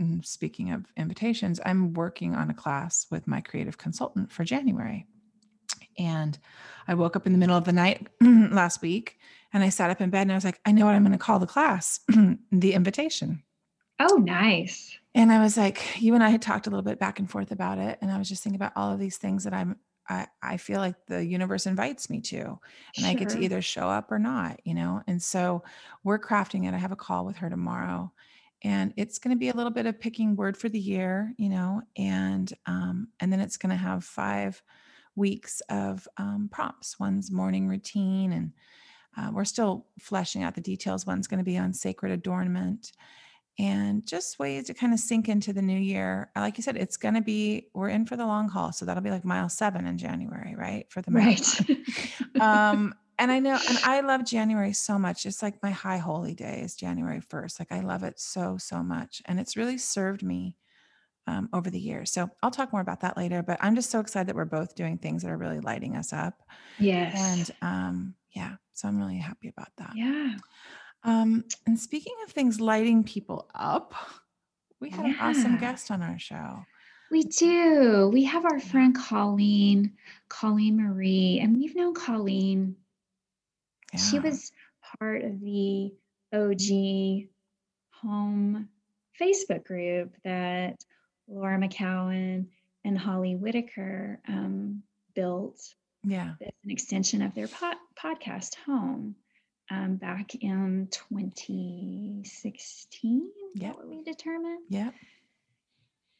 mm, 0.00 0.24
speaking 0.24 0.70
of 0.72 0.86
invitations 0.96 1.60
i'm 1.64 1.92
working 1.92 2.34
on 2.34 2.50
a 2.50 2.54
class 2.54 3.06
with 3.10 3.26
my 3.26 3.40
creative 3.40 3.78
consultant 3.78 4.32
for 4.32 4.44
january. 4.44 5.06
And 5.98 6.38
i 6.88 6.94
woke 6.94 7.14
up 7.16 7.26
in 7.26 7.32
the 7.32 7.38
middle 7.38 7.56
of 7.56 7.64
the 7.64 7.72
night 7.72 8.08
last 8.20 8.80
week 8.80 9.18
and 9.52 9.62
I 9.62 9.68
sat 9.68 9.90
up 9.90 10.00
in 10.00 10.10
bed 10.10 10.22
and 10.22 10.32
I 10.32 10.34
was 10.34 10.44
like, 10.44 10.60
I 10.64 10.72
know 10.72 10.86
what 10.86 10.94
I'm 10.94 11.02
going 11.02 11.12
to 11.12 11.18
call 11.18 11.38
the 11.38 11.46
class 11.46 12.00
the 12.52 12.72
invitation. 12.72 13.42
Oh, 14.00 14.16
nice. 14.16 14.96
And 15.14 15.30
I 15.30 15.40
was 15.40 15.56
like, 15.56 16.00
you 16.00 16.14
and 16.14 16.24
I 16.24 16.30
had 16.30 16.42
talked 16.42 16.66
a 16.66 16.70
little 16.70 16.82
bit 16.82 16.98
back 16.98 17.18
and 17.18 17.30
forth 17.30 17.52
about 17.52 17.78
it. 17.78 17.98
And 18.00 18.10
I 18.10 18.18
was 18.18 18.28
just 18.28 18.42
thinking 18.42 18.56
about 18.56 18.72
all 18.74 18.92
of 18.92 18.98
these 18.98 19.18
things 19.18 19.44
that 19.44 19.52
I'm, 19.52 19.76
I, 20.08 20.26
I 20.42 20.56
feel 20.56 20.80
like 20.80 20.96
the 21.06 21.24
universe 21.24 21.66
invites 21.66 22.08
me 22.08 22.20
to, 22.22 22.40
and 22.40 22.58
sure. 23.04 23.08
I 23.08 23.14
get 23.14 23.28
to 23.30 23.40
either 23.40 23.62
show 23.62 23.88
up 23.88 24.10
or 24.10 24.18
not, 24.18 24.60
you 24.64 24.74
know? 24.74 25.02
And 25.06 25.22
so 25.22 25.62
we're 26.02 26.18
crafting 26.18 26.66
it. 26.66 26.74
I 26.74 26.78
have 26.78 26.92
a 26.92 26.96
call 26.96 27.24
with 27.24 27.36
her 27.36 27.50
tomorrow 27.50 28.10
and 28.62 28.94
it's 28.96 29.18
going 29.18 29.34
to 29.34 29.38
be 29.38 29.50
a 29.50 29.54
little 29.54 29.70
bit 29.70 29.86
of 29.86 30.00
picking 30.00 30.34
word 30.36 30.56
for 30.56 30.68
the 30.68 30.78
year, 30.78 31.34
you 31.36 31.48
know, 31.48 31.82
and, 31.96 32.52
um, 32.66 33.08
and 33.20 33.32
then 33.32 33.40
it's 33.40 33.56
going 33.56 33.70
to 33.70 33.76
have 33.76 34.04
five 34.04 34.62
weeks 35.14 35.60
of 35.68 36.08
um, 36.16 36.48
prompts. 36.50 36.98
One's 36.98 37.30
morning 37.30 37.68
routine 37.68 38.32
and, 38.32 38.52
uh, 39.16 39.30
we're 39.32 39.44
still 39.44 39.86
fleshing 39.98 40.42
out 40.42 40.54
the 40.54 40.60
details. 40.60 41.06
One's 41.06 41.26
going 41.26 41.38
to 41.38 41.44
be 41.44 41.58
on 41.58 41.72
sacred 41.72 42.12
adornment 42.12 42.92
and 43.58 44.06
just 44.06 44.38
ways 44.38 44.66
to 44.66 44.74
kind 44.74 44.94
of 44.94 44.98
sink 44.98 45.28
into 45.28 45.52
the 45.52 45.60
new 45.60 45.78
year. 45.78 46.30
Like 46.34 46.56
you 46.56 46.62
said, 46.62 46.76
it's 46.76 46.96
going 46.96 47.14
to 47.14 47.20
be, 47.20 47.68
we're 47.74 47.90
in 47.90 48.06
for 48.06 48.16
the 48.16 48.24
long 48.24 48.48
haul. 48.48 48.72
So 48.72 48.86
that'll 48.86 49.02
be 49.02 49.10
like 49.10 49.24
mile 49.24 49.48
seven 49.48 49.86
in 49.86 49.98
January, 49.98 50.54
right? 50.56 50.86
For 50.90 51.02
the 51.02 51.10
right. 51.10 51.60
um, 52.40 52.94
and 53.18 53.30
I 53.30 53.38
know, 53.40 53.58
and 53.68 53.78
I 53.84 54.00
love 54.00 54.24
January 54.24 54.72
so 54.72 54.98
much. 54.98 55.26
It's 55.26 55.42
like 55.42 55.62
my 55.62 55.70
high 55.70 55.98
holy 55.98 56.34
day 56.34 56.62
is 56.64 56.74
January 56.74 57.20
1st. 57.20 57.60
Like 57.60 57.72
I 57.72 57.80
love 57.80 58.02
it 58.04 58.18
so, 58.18 58.56
so 58.58 58.82
much. 58.82 59.20
And 59.26 59.38
it's 59.38 59.56
really 59.56 59.78
served 59.78 60.22
me 60.22 60.56
um, 61.26 61.48
over 61.52 61.70
the 61.70 61.78
years. 61.78 62.10
So 62.10 62.30
I'll 62.42 62.50
talk 62.50 62.72
more 62.72 62.80
about 62.80 63.00
that 63.02 63.16
later, 63.16 63.42
but 63.42 63.58
I'm 63.60 63.74
just 63.74 63.90
so 63.90 64.00
excited 64.00 64.28
that 64.28 64.34
we're 64.34 64.44
both 64.44 64.74
doing 64.74 64.98
things 64.98 65.22
that 65.22 65.30
are 65.30 65.36
really 65.36 65.60
lighting 65.60 65.94
us 65.94 66.12
up. 66.12 66.42
Yes. 66.78 67.14
And 67.16 67.56
um, 67.62 68.14
yeah, 68.34 68.56
so 68.74 68.88
I'm 68.88 68.98
really 68.98 69.18
happy 69.18 69.48
about 69.48 69.70
that. 69.78 69.92
Yeah. 69.94 70.36
Um, 71.04 71.44
and 71.66 71.78
speaking 71.78 72.14
of 72.24 72.32
things 72.32 72.60
lighting 72.60 73.04
people 73.04 73.48
up, 73.54 73.94
we 74.80 74.90
had 74.90 75.06
yeah. 75.06 75.12
an 75.12 75.16
awesome 75.20 75.58
guest 75.58 75.90
on 75.90 76.02
our 76.02 76.18
show. 76.18 76.64
We 77.10 77.24
do. 77.24 78.10
We 78.12 78.24
have 78.24 78.44
our 78.46 78.58
friend 78.58 78.96
Colleen, 78.96 79.92
Colleen 80.28 80.76
Marie, 80.78 81.40
and 81.42 81.56
we've 81.56 81.76
known 81.76 81.94
Colleen. 81.94 82.76
Yeah. 83.92 84.00
She 84.00 84.18
was 84.18 84.50
part 84.98 85.22
of 85.22 85.38
the 85.40 85.92
OG 86.32 87.28
home 87.90 88.68
Facebook 89.20 89.64
group 89.64 90.14
that 90.24 90.82
Laura 91.28 91.58
McKowen 91.58 92.46
and 92.84 92.98
Holly 92.98 93.36
Whitaker 93.36 94.18
um, 94.26 94.82
built 95.14 95.60
yeah. 96.04 96.34
It's 96.40 96.64
an 96.64 96.70
extension 96.70 97.22
of 97.22 97.34
their 97.34 97.48
pod, 97.48 97.76
podcast 97.96 98.56
home 98.66 99.16
um, 99.70 99.96
back 99.96 100.34
in 100.34 100.88
2016. 100.90 103.30
Yeah. 103.54 103.72
What 103.72 103.88
we 103.88 104.02
determined. 104.02 104.64
Yeah. 104.68 104.90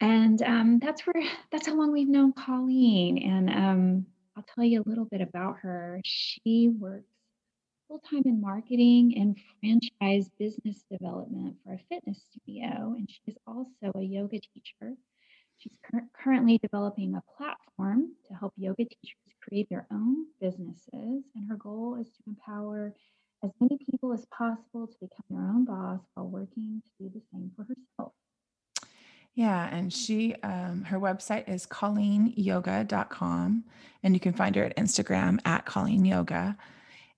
And 0.00 0.40
um, 0.42 0.78
that's 0.80 1.06
where 1.06 1.22
that's 1.50 1.66
how 1.66 1.76
long 1.76 1.92
we've 1.92 2.08
known 2.08 2.32
Colleen. 2.32 3.18
And 3.18 3.50
um, 3.50 4.06
I'll 4.36 4.44
tell 4.54 4.64
you 4.64 4.82
a 4.82 4.88
little 4.88 5.04
bit 5.04 5.20
about 5.20 5.58
her. 5.60 6.00
She 6.04 6.68
works 6.68 7.06
full 7.86 8.00
time 8.10 8.22
in 8.24 8.40
marketing 8.40 9.14
and 9.16 9.38
franchise 9.60 10.28
business 10.38 10.82
development 10.90 11.56
for 11.64 11.74
a 11.74 11.78
fitness 11.88 12.20
studio, 12.30 12.94
and 12.96 13.08
she 13.08 13.20
is 13.26 13.36
also 13.46 13.92
a 13.94 14.02
yoga 14.02 14.40
teacher. 14.40 14.96
She's 15.62 15.78
cur- 15.88 16.08
currently 16.12 16.58
developing 16.58 17.14
a 17.14 17.22
platform 17.36 18.14
to 18.28 18.34
help 18.34 18.52
yoga 18.56 18.84
teachers 18.84 19.34
create 19.40 19.68
their 19.70 19.86
own 19.92 20.26
businesses. 20.40 21.24
And 21.34 21.48
her 21.48 21.56
goal 21.56 21.98
is 22.00 22.08
to 22.08 22.22
empower 22.26 22.94
as 23.44 23.50
many 23.60 23.78
people 23.78 24.12
as 24.12 24.24
possible 24.26 24.86
to 24.86 24.94
become 25.00 25.24
their 25.30 25.42
own 25.42 25.64
boss 25.64 26.00
while 26.14 26.28
working 26.28 26.82
to 26.84 27.04
do 27.04 27.10
the 27.14 27.22
same 27.32 27.50
for 27.56 27.62
herself. 27.62 28.12
Yeah, 29.34 29.68
and 29.74 29.92
she, 29.92 30.34
um, 30.42 30.84
her 30.84 31.00
website 31.00 31.48
is 31.48 31.66
colleenyoga.com, 31.66 33.64
and 34.02 34.14
you 34.14 34.20
can 34.20 34.34
find 34.34 34.54
her 34.56 34.64
at 34.64 34.76
Instagram 34.76 35.38
at 35.46 35.64
Colleen 35.64 36.04
Yoga. 36.04 36.56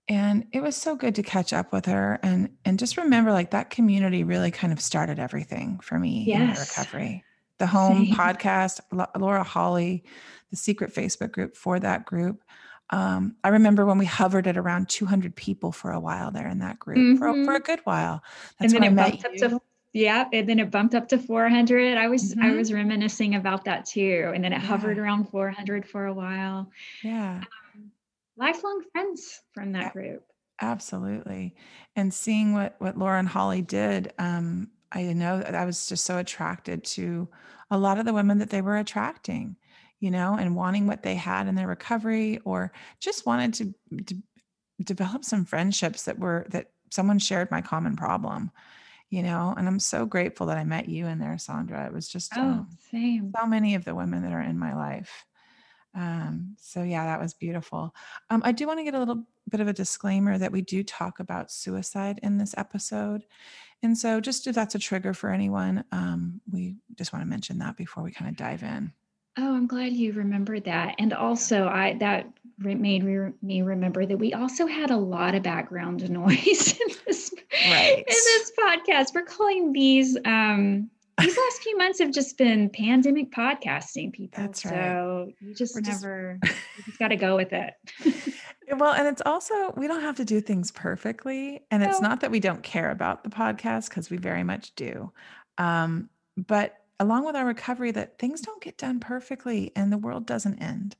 And 0.08 0.46
it 0.52 0.60
was 0.60 0.76
so 0.76 0.94
good 0.94 1.14
to 1.16 1.22
catch 1.22 1.52
up 1.54 1.72
with 1.72 1.86
her 1.86 2.20
and 2.22 2.50
and 2.66 2.78
just 2.78 2.98
remember 2.98 3.32
like 3.32 3.52
that 3.52 3.70
community 3.70 4.22
really 4.22 4.50
kind 4.50 4.70
of 4.70 4.78
started 4.78 5.18
everything 5.18 5.80
for 5.80 5.98
me 5.98 6.24
yes. 6.26 6.58
in 6.58 6.60
recovery. 6.60 7.24
The 7.58 7.66
home 7.66 8.06
Same. 8.06 8.14
podcast, 8.14 8.80
Laura 9.18 9.44
Holly, 9.44 10.04
the 10.50 10.56
secret 10.56 10.92
Facebook 10.92 11.32
group 11.32 11.56
for 11.56 11.78
that 11.78 12.04
group. 12.04 12.42
Um, 12.90 13.36
I 13.42 13.48
remember 13.48 13.86
when 13.86 13.98
we 13.98 14.04
hovered 14.04 14.46
at 14.46 14.56
around 14.56 14.88
200 14.88 15.34
people 15.34 15.72
for 15.72 15.90
a 15.90 16.00
while 16.00 16.30
there 16.30 16.48
in 16.48 16.58
that 16.58 16.78
group 16.78 16.98
mm-hmm. 16.98 17.16
for, 17.16 17.44
for, 17.44 17.54
a 17.54 17.60
good 17.60 17.80
while. 17.84 18.22
That's 18.58 18.72
and 18.72 18.82
then 18.82 18.92
it 18.92 18.96
bumped 18.96 19.24
up 19.24 19.34
to 19.36 19.60
yeah, 19.94 20.26
and 20.32 20.48
then 20.48 20.58
it 20.58 20.72
bumped 20.72 20.96
up 20.96 21.08
to 21.08 21.18
400. 21.18 21.96
I 21.96 22.08
was 22.08 22.34
mm-hmm. 22.34 22.42
I 22.42 22.52
was 22.52 22.72
reminiscing 22.72 23.36
about 23.36 23.64
that 23.64 23.86
too, 23.86 24.32
and 24.34 24.42
then 24.42 24.52
it 24.52 24.60
yeah. 24.60 24.66
hovered 24.66 24.98
around 24.98 25.26
400 25.26 25.88
for 25.88 26.06
a 26.06 26.12
while. 26.12 26.68
Yeah, 27.02 27.40
um, 27.74 27.92
lifelong 28.36 28.82
friends 28.90 29.40
from 29.52 29.72
that 29.72 29.92
group. 29.92 30.24
Absolutely, 30.60 31.54
and 31.94 32.12
seeing 32.12 32.54
what 32.54 32.74
what 32.80 32.98
Laura 32.98 33.20
and 33.20 33.28
Holly 33.28 33.62
did, 33.62 34.12
um, 34.18 34.68
I 34.94 35.12
know 35.12 35.42
I 35.42 35.64
was 35.64 35.86
just 35.86 36.04
so 36.04 36.18
attracted 36.18 36.84
to 36.84 37.28
a 37.70 37.76
lot 37.78 37.98
of 37.98 38.06
the 38.06 38.14
women 38.14 38.38
that 38.38 38.50
they 38.50 38.62
were 38.62 38.76
attracting 38.76 39.56
you 40.00 40.10
know, 40.10 40.36
and 40.38 40.54
wanting 40.54 40.86
what 40.86 41.02
they 41.02 41.14
had 41.14 41.46
in 41.46 41.54
their 41.54 41.66
recovery 41.66 42.38
or 42.44 42.72
just 43.00 43.24
wanted 43.24 43.54
to, 43.54 43.74
to 44.04 44.16
develop 44.82 45.24
some 45.24 45.46
friendships 45.46 46.02
that 46.04 46.18
were 46.18 46.46
that 46.50 46.72
someone 46.90 47.18
shared 47.18 47.50
my 47.50 47.60
common 47.60 47.96
problem 47.96 48.50
you 49.10 49.22
know 49.22 49.54
and 49.56 49.68
i'm 49.68 49.78
so 49.78 50.04
grateful 50.04 50.46
that 50.46 50.58
i 50.58 50.64
met 50.64 50.88
you 50.88 51.06
in 51.06 51.18
there 51.18 51.34
sondra. 51.36 51.86
It 51.86 51.92
was 51.92 52.08
just 52.08 52.32
oh, 52.36 52.42
um, 52.42 52.68
same. 52.90 53.32
so 53.38 53.46
many 53.46 53.74
of 53.74 53.84
the 53.84 53.94
women 53.94 54.22
that 54.22 54.32
are 54.32 54.42
in 54.42 54.58
my 54.58 54.74
life. 54.74 55.26
Um, 55.94 56.56
so 56.60 56.82
yeah 56.82 57.04
that 57.06 57.20
was 57.20 57.34
beautiful. 57.34 57.94
Um, 58.30 58.42
i 58.44 58.52
do 58.52 58.66
want 58.66 58.80
to 58.80 58.84
get 58.84 58.94
a 58.94 58.98
little 58.98 59.24
bit 59.48 59.60
of 59.60 59.68
a 59.68 59.72
disclaimer 59.72 60.36
that 60.36 60.52
we 60.52 60.60
do 60.60 60.82
talk 60.82 61.20
about 61.20 61.52
suicide 61.52 62.18
in 62.22 62.38
this 62.38 62.54
episode 62.56 63.24
and 63.84 63.96
so 63.96 64.20
just 64.20 64.46
if 64.46 64.54
that's 64.54 64.74
a 64.74 64.78
trigger 64.78 65.14
for 65.14 65.30
anyone 65.30 65.84
um, 65.92 66.40
we 66.50 66.74
just 66.96 67.12
want 67.12 67.22
to 67.22 67.28
mention 67.28 67.58
that 67.58 67.76
before 67.76 68.02
we 68.02 68.10
kind 68.10 68.28
of 68.30 68.36
dive 68.36 68.62
in 68.62 68.92
Oh, 69.36 69.52
I'm 69.56 69.66
glad 69.66 69.92
you 69.94 70.12
remembered 70.12 70.62
that. 70.66 70.94
And 71.00 71.12
also, 71.12 71.66
I 71.66 71.96
that 71.98 72.28
made 72.58 73.02
re- 73.02 73.32
me 73.42 73.62
remember 73.62 74.06
that 74.06 74.16
we 74.16 74.32
also 74.32 74.64
had 74.64 74.92
a 74.92 74.96
lot 74.96 75.34
of 75.34 75.42
background 75.42 76.08
noise 76.20 76.78
in 76.80 76.94
this 77.04 77.34
Right. 77.66 77.98
in 77.98 78.04
this 78.06 78.52
podcast. 78.56 79.12
We're 79.12 79.22
calling 79.22 79.72
these 79.72 80.16
um 80.24 80.88
these 81.20 81.36
last 81.36 81.62
few 81.64 81.76
months 81.76 81.98
have 81.98 82.12
just 82.12 82.38
been 82.38 82.70
pandemic 82.70 83.32
podcasting 83.32 84.12
people. 84.12 84.40
That's 84.40 84.64
right. 84.66 84.72
So 84.72 85.32
you 85.40 85.52
just 85.52 85.74
We're 85.74 85.80
just- 85.80 86.02
never 86.04 86.38
you 86.44 86.84
just 86.86 87.00
got 87.00 87.08
to 87.08 87.16
go 87.16 87.34
with 87.34 87.52
it. 87.52 87.74
Well, 88.72 88.94
and 88.94 89.06
it's 89.06 89.22
also, 89.26 89.72
we 89.76 89.86
don't 89.86 90.00
have 90.00 90.16
to 90.16 90.24
do 90.24 90.40
things 90.40 90.70
perfectly. 90.70 91.66
And 91.70 91.82
it's 91.82 92.00
not 92.00 92.20
that 92.20 92.30
we 92.30 92.40
don't 92.40 92.62
care 92.62 92.90
about 92.90 93.22
the 93.22 93.30
podcast, 93.30 93.88
because 93.90 94.10
we 94.10 94.16
very 94.16 94.42
much 94.42 94.74
do. 94.74 95.12
Um, 95.58 96.08
but 96.36 96.78
along 96.98 97.24
with 97.26 97.36
our 97.36 97.44
recovery, 97.44 97.90
that 97.92 98.18
things 98.18 98.40
don't 98.40 98.62
get 98.62 98.78
done 98.78 99.00
perfectly 99.00 99.72
and 99.76 99.92
the 99.92 99.98
world 99.98 100.26
doesn't 100.26 100.58
end. 100.60 100.96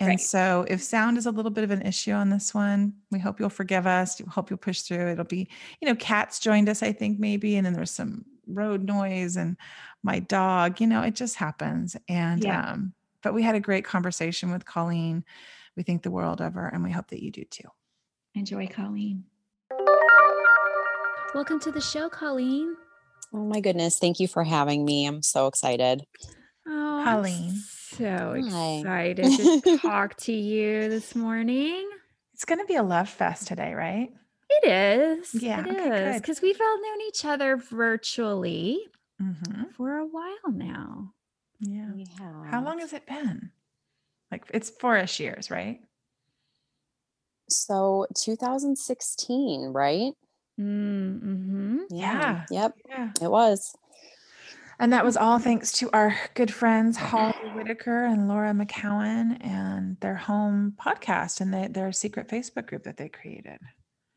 And 0.00 0.10
Right. 0.10 0.20
so, 0.20 0.66
if 0.68 0.82
sound 0.82 1.18
is 1.18 1.26
a 1.26 1.30
little 1.30 1.52
bit 1.52 1.62
of 1.62 1.70
an 1.70 1.82
issue 1.82 2.10
on 2.12 2.28
this 2.30 2.52
one, 2.52 2.94
we 3.12 3.20
hope 3.20 3.38
you'll 3.38 3.48
forgive 3.48 3.86
us. 3.86 4.20
We 4.20 4.26
hope 4.28 4.50
you'll 4.50 4.58
push 4.58 4.82
through. 4.82 5.08
It'll 5.12 5.24
be, 5.24 5.48
you 5.80 5.88
know, 5.88 5.94
cats 5.94 6.40
joined 6.40 6.68
us, 6.68 6.82
I 6.82 6.92
think, 6.92 7.20
maybe. 7.20 7.54
And 7.56 7.64
then 7.64 7.74
there's 7.74 7.92
some 7.92 8.24
road 8.48 8.82
noise 8.82 9.36
and 9.36 9.56
my 10.02 10.18
dog, 10.18 10.80
you 10.80 10.88
know, 10.88 11.02
it 11.02 11.14
just 11.14 11.36
happens. 11.36 11.96
And, 12.08 12.44
Yeah. 12.44 12.50
um, 12.50 12.92
but 13.22 13.34
we 13.34 13.42
had 13.42 13.54
a 13.54 13.60
great 13.60 13.84
conversation 13.84 14.50
with 14.50 14.64
Colleen. 14.66 15.24
We 15.76 15.82
think 15.82 16.02
the 16.02 16.10
world 16.10 16.40
of 16.40 16.54
her, 16.54 16.68
and 16.68 16.84
we 16.84 16.90
hope 16.92 17.08
that 17.08 17.22
you 17.22 17.30
do 17.30 17.44
too. 17.44 17.68
Enjoy, 18.34 18.66
Colleen. 18.68 19.24
Welcome 21.34 21.58
to 21.60 21.72
the 21.72 21.80
show, 21.80 22.08
Colleen. 22.08 22.76
Oh 23.32 23.44
my 23.44 23.60
goodness. 23.60 23.98
Thank 23.98 24.20
you 24.20 24.28
for 24.28 24.44
having 24.44 24.84
me. 24.84 25.06
I'm 25.06 25.22
so 25.22 25.48
excited. 25.48 26.02
Oh, 26.66 26.98
I'm 27.00 27.04
Colleen. 27.04 27.54
so 27.56 28.40
Hi. 28.50 28.76
excited 28.78 29.62
to 29.64 29.78
talk 29.82 30.16
to 30.18 30.32
you 30.32 30.88
this 30.88 31.16
morning. 31.16 31.88
It's 32.34 32.44
going 32.44 32.60
to 32.60 32.66
be 32.66 32.76
a 32.76 32.82
love 32.82 33.08
fest 33.08 33.48
today, 33.48 33.74
right? 33.74 34.10
It 34.50 34.68
is. 34.70 35.34
Yeah, 35.42 35.60
It 35.60 35.70
okay, 35.70 35.80
is. 35.82 36.12
good. 36.14 36.22
Because 36.22 36.40
we've 36.42 36.60
all 36.60 36.80
known 36.80 37.00
each 37.08 37.24
other 37.24 37.56
virtually 37.56 38.78
Mm-hmm. 39.22 39.70
for 39.76 39.98
a 39.98 40.04
while 40.06 40.52
now. 40.52 41.12
Yeah. 41.60 41.86
Yeah. 41.94 42.44
How 42.50 42.64
long 42.64 42.80
has 42.80 42.92
it 42.92 43.06
been? 43.06 43.52
Like 44.30 44.44
it's 44.52 44.70
four-ish 44.70 45.20
years, 45.20 45.50
right? 45.50 45.80
So 47.48 48.06
2016, 48.16 49.72
right? 49.72 50.12
Mm-hmm. 50.60 51.78
Yeah. 51.90 52.44
Yep. 52.50 52.74
Yeah. 52.88 53.10
It 53.20 53.30
was. 53.30 53.76
And 54.78 54.92
that 54.92 55.04
was 55.04 55.16
all 55.16 55.38
thanks 55.38 55.72
to 55.72 55.90
our 55.92 56.16
good 56.34 56.52
friends 56.52 56.96
Holly 56.96 57.32
Whitaker 57.54 58.04
and 58.04 58.28
Laura 58.28 58.52
McKowen 58.52 59.36
and 59.40 59.96
their 60.00 60.16
home 60.16 60.74
podcast 60.84 61.40
and 61.40 61.54
they, 61.54 61.68
their 61.68 61.92
secret 61.92 62.28
Facebook 62.28 62.66
group 62.66 62.82
that 62.84 62.96
they 62.96 63.08
created. 63.08 63.58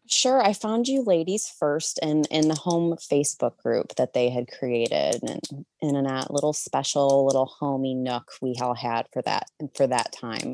Sure. 0.09 0.41
I 0.41 0.53
found 0.53 0.87
you 0.87 1.03
ladies 1.03 1.47
first 1.59 1.99
in 2.01 2.23
in 2.31 2.47
the 2.47 2.55
home 2.55 2.95
Facebook 2.95 3.57
group 3.57 3.95
that 3.95 4.13
they 4.13 4.29
had 4.29 4.47
created 4.47 5.21
and 5.23 5.65
in 5.81 5.95
a 5.95 6.25
little 6.31 6.53
special 6.53 7.25
little 7.25 7.45
homey 7.45 7.93
nook 7.93 8.31
we 8.41 8.55
all 8.61 8.73
had 8.75 9.07
for 9.11 9.21
that 9.23 9.49
for 9.75 9.85
that 9.87 10.11
time. 10.13 10.53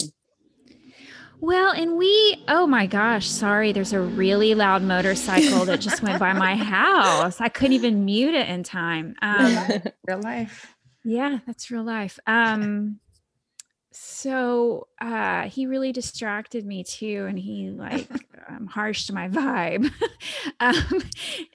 Well, 1.39 1.71
and 1.73 1.97
we, 1.97 2.41
oh 2.47 2.65
my 2.65 2.85
gosh, 2.85 3.27
sorry, 3.27 3.73
there's 3.73 3.91
a 3.91 3.99
really 3.99 4.55
loud 4.55 4.81
motorcycle 4.81 5.65
that 5.65 5.81
just 5.81 6.01
went 6.01 6.17
by 6.17 6.31
my 6.31 6.55
house. 6.77 7.41
I 7.41 7.49
couldn't 7.49 7.73
even 7.73 8.05
mute 8.05 8.33
it 8.33 8.47
in 8.47 8.63
time. 8.63 9.15
Um, 9.21 9.81
Real 10.07 10.21
life. 10.21 10.73
yeah, 11.03 11.39
that's 11.45 11.69
real 11.69 11.83
life. 11.83 12.17
Um, 12.25 12.99
so 13.95 14.87
uh, 14.99 15.43
he 15.43 15.67
really 15.67 15.91
distracted 15.91 16.65
me 16.65 16.83
too, 16.83 17.25
and 17.27 17.37
he 17.37 17.69
like 17.69 18.09
um, 18.49 18.67
harshed 18.67 19.11
my 19.11 19.29
vibe. 19.29 19.91
um, 20.59 21.03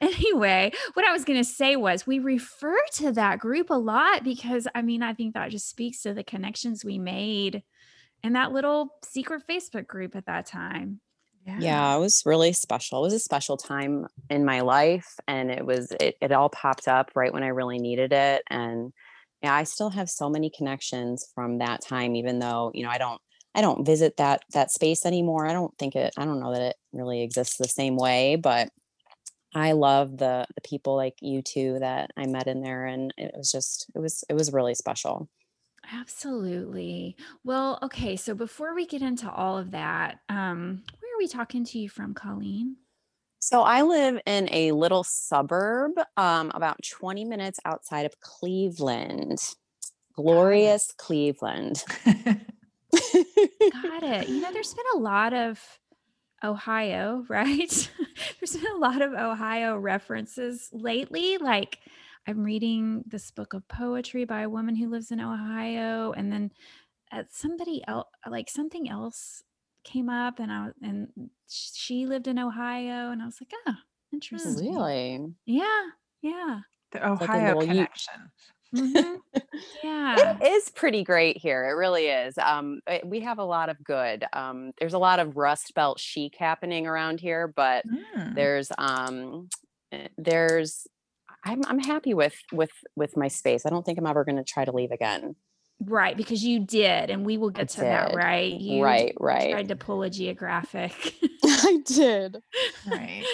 anyway, 0.01 0.71
what 0.95 1.05
I 1.05 1.13
was 1.13 1.25
going 1.25 1.39
to 1.39 1.49
say 1.49 1.77
was 1.77 2.07
we 2.07 2.19
refer 2.19 2.79
to 2.95 3.13
that 3.13 3.41
group 3.41 3.71
a 3.71 3.75
lot 3.75 4.25
because 4.25 4.69
I 4.75 4.83
mean, 4.83 5.03
I 5.03 5.15
think 5.15 5.35
that 5.35 5.51
just 5.51 5.69
speaks 5.69 6.03
to 6.03 6.15
the 6.15 6.25
connections 6.25 6.85
we 6.85 6.99
made 6.99 7.63
in 8.23 8.33
that 8.35 8.53
little 8.53 8.95
secret 9.05 9.43
Facebook 9.49 9.87
group 9.87 10.15
at 10.17 10.27
that 10.27 10.47
time. 10.47 11.01
yeah 11.61 11.97
it 11.97 11.99
was 11.99 12.25
really 12.27 12.53
special 12.53 12.99
it 12.99 13.07
was 13.07 13.15
a 13.15 13.19
special 13.19 13.57
time 13.57 14.07
in 14.29 14.45
my 14.45 14.61
life 14.61 15.19
and 15.27 15.51
it 15.51 15.65
was 15.65 15.93
it, 15.99 16.15
it 16.21 16.31
all 16.31 16.51
popped 16.51 16.87
up 16.87 17.11
right 17.15 17.33
when 17.33 17.43
i 17.43 17.49
really 17.49 17.79
needed 17.79 18.13
it 18.13 18.43
and 18.51 18.93
yeah 19.43 19.55
i 19.55 19.65
still 19.65 19.91
have 19.91 20.09
so 20.09 20.29
many 20.29 20.51
connections 20.51 21.27
from 21.35 21.59
that 21.59 21.81
time 21.83 22.17
even 22.17 22.39
though 22.39 22.71
you 22.75 22.83
know 22.83 22.91
i 22.91 22.99
don't 22.99 23.21
i 23.55 23.61
don't 23.61 23.85
visit 23.85 24.17
that 24.17 24.43
that 24.53 24.71
space 24.71 25.05
anymore 25.05 25.47
i 25.47 25.53
don't 25.53 25.77
think 25.79 25.95
it 25.95 26.13
i 26.17 26.25
don't 26.25 26.41
know 26.41 26.53
that 26.53 26.63
it 26.63 26.77
really 26.93 27.23
exists 27.23 27.57
the 27.57 27.69
same 27.69 27.97
way 27.97 28.37
but 28.37 28.69
i 29.55 29.73
love 29.73 30.17
the 30.17 30.47
the 30.55 30.69
people 30.69 30.97
like 30.97 31.15
you 31.21 31.43
two 31.43 31.79
that 31.79 32.11
i 32.17 32.27
met 32.27 32.47
in 32.47 32.61
there 32.61 32.87
and 32.87 33.13
it 33.17 33.33
was 33.37 33.51
just 33.51 33.91
it 33.95 33.99
was 33.99 34.25
it 34.29 34.35
was 34.35 34.53
really 34.53 34.75
special 34.75 35.29
Absolutely. 35.93 37.17
Well, 37.45 37.79
okay. 37.83 38.17
So 38.17 38.35
before 38.35 38.75
we 38.75 38.87
get 38.87 39.03
into 39.03 39.31
all 39.31 39.57
of 39.57 39.71
that, 39.71 40.21
um, 40.29 40.83
where 41.01 41.15
are 41.15 41.19
we 41.19 41.29
talking 41.29 41.65
to 41.65 41.79
you 41.79 41.89
from, 41.89 42.15
Colleen? 42.15 42.77
So 43.41 43.63
I 43.63 43.83
live 43.83 44.21
in 44.27 44.49
a 44.53 44.73
little 44.73 45.05
suburb, 45.05 45.93
um, 46.17 46.51
about 46.55 46.79
20 46.83 47.25
minutes 47.25 47.61
outside 47.65 48.05
of 48.05 48.19
Cleveland. 48.21 49.39
Glorious 50.15 50.93
Cleveland. 50.97 51.85
Got 52.05 54.03
it. 54.03 54.29
You 54.29 54.41
know, 54.41 54.53
there's 54.53 54.75
been 54.75 54.85
a 54.95 54.99
lot 54.99 55.33
of 55.33 55.61
Ohio, 56.43 57.25
right? 57.29 57.91
there's 58.41 58.57
been 58.57 58.73
a 58.73 58.79
lot 58.79 59.03
of 59.03 59.13
Ohio 59.13 59.77
references 59.77 60.69
lately. 60.73 61.39
Like, 61.39 61.79
I'm 62.27 62.43
reading 62.43 63.05
this 63.07 63.31
book 63.31 63.55
of 63.55 63.67
poetry 63.69 64.25
by 64.25 64.43
a 64.43 64.51
woman 64.51 64.75
who 64.75 64.91
lives 64.91 65.11
in 65.13 65.21
Ohio, 65.21 66.13
and 66.13 66.33
then 66.33 66.51
uh, 67.13 67.23
somebody 67.31 67.83
else, 67.87 68.09
like 68.29 68.51
something 68.51 68.89
else, 68.91 69.43
came 69.89 70.09
up, 70.11 70.39
and 70.41 70.53
I 70.53 70.71
and 70.83 71.31
she 71.49 72.07
lived 72.07 72.29
in 72.29 72.39
Ohio, 72.39 73.11
and 73.13 73.23
I 73.23 73.27
was 73.27 73.41
like, 73.41 73.53
oh, 73.69 73.75
interesting. 74.13 74.57
really? 74.57 75.35
Yeah, 75.47 75.91
yeah, 76.23 76.61
The 76.93 77.07
Ohio 77.09 77.41
little 77.41 77.65
u- 77.65 77.87
connection. 77.89 78.33
mhm, 78.75 79.19
yeah. 79.83 80.35
It 80.41 80.47
is 80.47 80.71
pretty 80.71 81.05
great 81.05 81.37
here. 81.39 81.65
It 81.69 81.73
really 81.75 82.09
is. 82.09 82.39
Um, 82.39 82.81
eh, 82.87 83.01
we 83.05 83.21
have 83.21 83.39
a 83.39 83.45
lot 83.45 83.69
of 83.69 83.83
good. 83.85 84.25
Um, 84.33 84.73
there's 84.79 84.95
a 84.95 84.99
lot 84.99 85.21
of 85.21 85.37
Rust 85.37 85.75
Belt 85.75 86.01
chic 86.01 86.37
happening 86.37 86.87
around 86.87 87.21
here, 87.21 87.49
but 87.49 87.85
Mm. 87.85 88.35
there's 88.35 88.71
um, 88.79 89.49
eh, 89.93 90.09
there's 90.19 90.87
I'm 91.45 91.65
I'm 91.67 91.81
happy 91.81 92.15
with 92.15 92.37
with 92.53 92.73
with 92.97 93.17
my 93.17 93.29
space. 93.29 93.67
I 93.67 93.71
don't 93.71 93.85
think 93.87 93.99
I'm 93.99 94.07
ever 94.07 94.25
going 94.25 94.37
to 94.39 94.45
try 94.45 94.65
to 94.65 94.73
leave 94.73 94.93
again. 94.93 95.37
Right, 95.81 96.17
because 96.17 96.43
you 96.43 96.61
did, 96.61 97.09
and 97.11 97.25
we 97.25 97.39
will 97.39 97.51
get 97.51 97.69
to 97.71 97.83
that, 97.83 98.11
did. 98.11 98.17
right? 98.17 98.53
You 98.53 98.83
right, 98.83 99.15
right. 99.21 99.53
tried 99.53 99.69
to 99.69 99.77
pull 99.77 100.03
a 100.03 100.11
geographic. 100.11 101.15
I 101.45 101.79
did. 101.85 102.43
Right. 102.91 103.25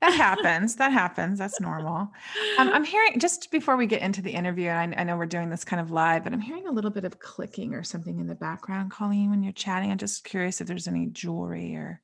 That 0.00 0.14
happens. 0.14 0.76
That 0.76 0.92
happens. 0.92 1.38
That's 1.38 1.60
normal. 1.60 2.10
Um, 2.58 2.70
I'm 2.70 2.84
hearing 2.84 3.18
just 3.18 3.50
before 3.50 3.76
we 3.76 3.86
get 3.86 4.02
into 4.02 4.22
the 4.22 4.30
interview, 4.30 4.68
and 4.68 4.94
I, 4.94 5.00
I 5.00 5.04
know 5.04 5.16
we're 5.16 5.26
doing 5.26 5.50
this 5.50 5.64
kind 5.64 5.80
of 5.80 5.90
live, 5.90 6.24
but 6.24 6.32
I'm 6.32 6.40
hearing 6.40 6.66
a 6.68 6.72
little 6.72 6.90
bit 6.90 7.04
of 7.04 7.18
clicking 7.18 7.74
or 7.74 7.82
something 7.82 8.18
in 8.20 8.26
the 8.26 8.34
background, 8.34 8.92
Colleen, 8.92 9.28
when 9.28 9.42
you're 9.42 9.52
chatting. 9.52 9.90
I'm 9.90 9.98
just 9.98 10.24
curious 10.24 10.60
if 10.60 10.68
there's 10.68 10.88
any 10.88 11.06
jewelry 11.06 11.74
or. 11.76 12.00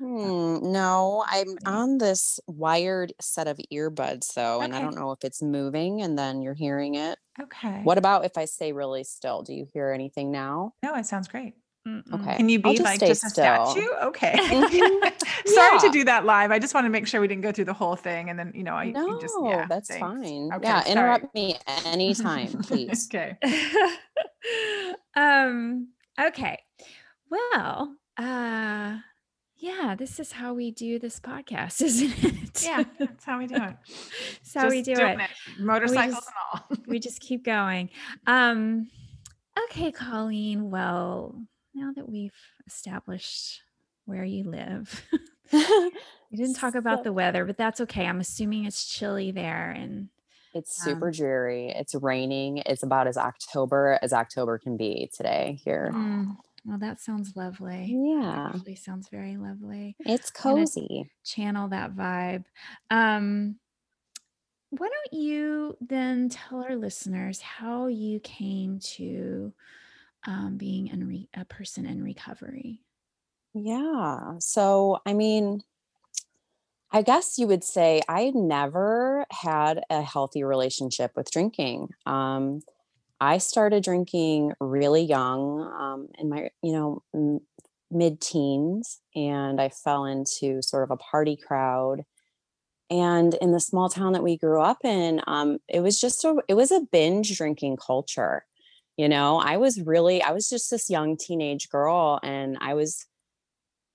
Hmm, 0.00 0.72
no, 0.72 1.22
I'm 1.28 1.58
on 1.66 1.98
this 1.98 2.40
wired 2.46 3.12
set 3.20 3.46
of 3.48 3.60
earbuds 3.70 4.32
though, 4.32 4.62
and 4.62 4.74
I 4.74 4.80
don't 4.80 4.94
know 4.96 5.12
if 5.12 5.24
it's 5.24 5.42
moving 5.42 6.00
and 6.00 6.18
then 6.18 6.40
you're 6.40 6.54
hearing 6.54 6.94
it. 6.94 7.18
Okay. 7.38 7.82
What 7.82 7.98
about 7.98 8.24
if 8.24 8.38
I 8.38 8.46
stay 8.46 8.72
really 8.72 9.04
still? 9.04 9.42
Do 9.42 9.52
you 9.52 9.66
hear 9.74 9.90
anything 9.90 10.30
now? 10.32 10.72
No, 10.82 10.94
it 10.94 11.04
sounds 11.04 11.28
great. 11.28 11.54
Mm-mm. 11.86 12.12
Okay. 12.14 12.36
Can 12.36 12.48
you 12.48 12.58
be 12.60 12.72
just 12.76 12.84
like 12.84 13.00
just 13.00 13.24
a 13.24 13.30
still. 13.30 13.66
statue? 13.66 13.88
Okay. 14.04 14.32
Mhm. 14.38 15.22
Sorry 15.46 15.78
to 15.80 15.90
do 15.90 16.04
that 16.04 16.24
live. 16.24 16.50
I 16.50 16.58
just 16.58 16.72
want 16.74 16.86
to 16.86 16.90
make 16.90 17.06
sure 17.06 17.20
we 17.20 17.28
didn't 17.28 17.42
go 17.42 17.52
through 17.52 17.64
the 17.66 17.74
whole 17.74 17.96
thing, 17.96 18.30
and 18.30 18.38
then 18.38 18.52
you 18.54 18.64
know, 18.64 18.74
I 18.74 18.90
No, 18.90 19.06
you 19.06 19.18
just 19.20 19.34
yeah. 19.42 19.66
that's 19.68 19.88
thanks. 19.88 20.00
fine. 20.00 20.50
Okay, 20.54 20.66
yeah, 20.68 20.80
sorry. 20.80 20.92
interrupt 20.92 21.34
me 21.34 21.58
anytime, 21.84 22.48
please. 22.62 23.06
okay. 23.08 23.36
um. 25.16 25.88
Okay. 26.20 26.58
Well. 27.30 27.96
Uh. 28.16 28.96
Yeah. 29.60 29.94
This 29.98 30.18
is 30.18 30.32
how 30.32 30.54
we 30.54 30.70
do 30.70 30.98
this 30.98 31.20
podcast, 31.20 31.82
isn't 31.88 32.24
it? 32.24 32.62
Yeah, 32.64 32.84
that's 32.98 33.24
how 33.24 33.38
we 33.38 33.46
do 33.46 33.54
it. 33.56 33.60
That's 34.42 34.54
how 34.54 34.68
we 34.68 34.82
do 34.82 34.94
doing 34.96 35.20
it. 35.20 35.30
Motorcycles 35.58 36.14
just- 36.16 36.28
and 36.28 36.78
all. 36.78 36.84
We 36.88 36.98
just 36.98 37.20
keep 37.20 37.44
going. 37.44 37.90
Um. 38.26 38.88
Okay, 39.64 39.92
Colleen. 39.92 40.70
Well, 40.70 41.40
now 41.74 41.92
that 41.94 42.08
we've 42.08 42.34
established 42.66 43.60
where 44.06 44.24
you 44.24 44.44
live. 44.44 45.04
We 45.52 46.36
didn't 46.36 46.54
talk 46.54 46.74
about 46.74 47.04
the 47.04 47.12
weather, 47.12 47.44
but 47.44 47.56
that's 47.56 47.80
okay. 47.82 48.06
I'm 48.06 48.20
assuming 48.20 48.64
it's 48.64 48.86
chilly 48.86 49.30
there 49.32 49.70
and 49.70 50.08
It's 50.54 50.80
Um, 50.86 50.92
super 50.94 51.10
dreary. 51.10 51.70
It's 51.70 51.94
raining. 51.94 52.58
It's 52.66 52.82
about 52.82 53.06
as 53.08 53.16
October 53.16 53.98
as 54.02 54.12
October 54.12 54.58
can 54.58 54.76
be 54.76 55.10
today 55.14 55.60
here. 55.64 55.92
Mm, 55.94 56.36
Well, 56.64 56.78
that 56.78 57.00
sounds 57.00 57.36
lovely. 57.36 57.96
Yeah. 57.98 58.52
Actually 58.54 58.76
sounds 58.76 59.08
very 59.08 59.36
lovely. 59.36 59.96
It's 60.00 60.30
cozy. 60.30 61.10
channel 61.24 61.68
that 61.68 61.94
vibe. 61.94 62.44
Um, 62.90 63.56
why 64.70 64.88
don't 64.88 65.20
you 65.20 65.76
then 65.80 66.28
tell 66.28 66.62
our 66.62 66.76
listeners 66.76 67.40
how 67.40 67.88
you 67.88 68.20
came 68.20 68.78
to 68.78 69.52
um, 70.26 70.56
being 70.56 70.88
in 70.88 71.06
re- 71.08 71.28
a 71.34 71.44
person 71.44 71.86
in 71.86 72.02
recovery? 72.02 72.82
Yeah. 73.54 74.34
So, 74.38 74.98
I 75.06 75.12
mean, 75.14 75.62
I 76.92 77.02
guess 77.02 77.38
you 77.38 77.46
would 77.46 77.62
say 77.64 78.02
I 78.08 78.32
never 78.34 79.24
had 79.30 79.82
a 79.90 80.02
healthy 80.02 80.42
relationship 80.42 81.12
with 81.16 81.30
drinking. 81.30 81.90
Um, 82.06 82.62
I 83.20 83.38
started 83.38 83.82
drinking 83.82 84.52
really 84.60 85.02
young, 85.02 85.60
um, 85.60 86.08
in 86.18 86.28
my, 86.28 86.50
you 86.62 86.72
know, 86.72 87.02
m- 87.14 87.40
mid-teens, 87.90 89.00
and 89.14 89.60
I 89.60 89.68
fell 89.68 90.04
into 90.04 90.62
sort 90.62 90.84
of 90.84 90.90
a 90.90 90.96
party 90.96 91.36
crowd. 91.36 92.04
And 92.90 93.34
in 93.34 93.52
the 93.52 93.60
small 93.60 93.88
town 93.88 94.14
that 94.14 94.22
we 94.22 94.36
grew 94.36 94.60
up 94.62 94.78
in, 94.84 95.20
um, 95.26 95.58
it 95.68 95.80
was 95.80 96.00
just 96.00 96.24
a, 96.24 96.36
it 96.48 96.54
was 96.54 96.72
a 96.72 96.80
binge 96.92 97.36
drinking 97.36 97.76
culture. 97.76 98.44
You 98.96 99.08
know, 99.08 99.38
I 99.38 99.56
was 99.58 99.80
really, 99.80 100.22
I 100.22 100.32
was 100.32 100.48
just 100.48 100.70
this 100.70 100.90
young 100.90 101.16
teenage 101.16 101.68
girl, 101.70 102.20
and 102.22 102.58
I 102.60 102.74
was 102.74 103.06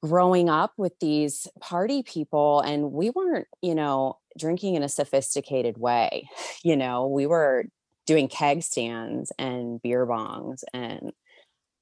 growing 0.03 0.49
up 0.49 0.73
with 0.77 0.93
these 0.99 1.47
party 1.59 2.03
people 2.03 2.61
and 2.61 2.91
we 2.91 3.09
weren't 3.09 3.47
you 3.61 3.73
know 3.73 4.17
drinking 4.37 4.75
in 4.75 4.83
a 4.83 4.89
sophisticated 4.89 5.77
way 5.77 6.29
you 6.63 6.75
know 6.75 7.07
we 7.07 7.25
were 7.25 7.65
doing 8.05 8.27
keg 8.27 8.63
stands 8.63 9.31
and 9.37 9.81
beer 9.81 10.05
bongs 10.05 10.63
and 10.73 11.11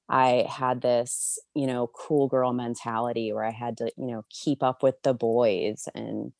i 0.08 0.46
had 0.48 0.80
this 0.80 1.38
you 1.54 1.66
know 1.66 1.90
cool 1.94 2.28
girl 2.28 2.52
mentality 2.52 3.32
where 3.32 3.44
i 3.44 3.50
had 3.50 3.76
to 3.76 3.90
you 3.96 4.06
know 4.06 4.24
keep 4.30 4.62
up 4.62 4.82
with 4.82 5.00
the 5.02 5.14
boys 5.14 5.88
and 5.94 6.32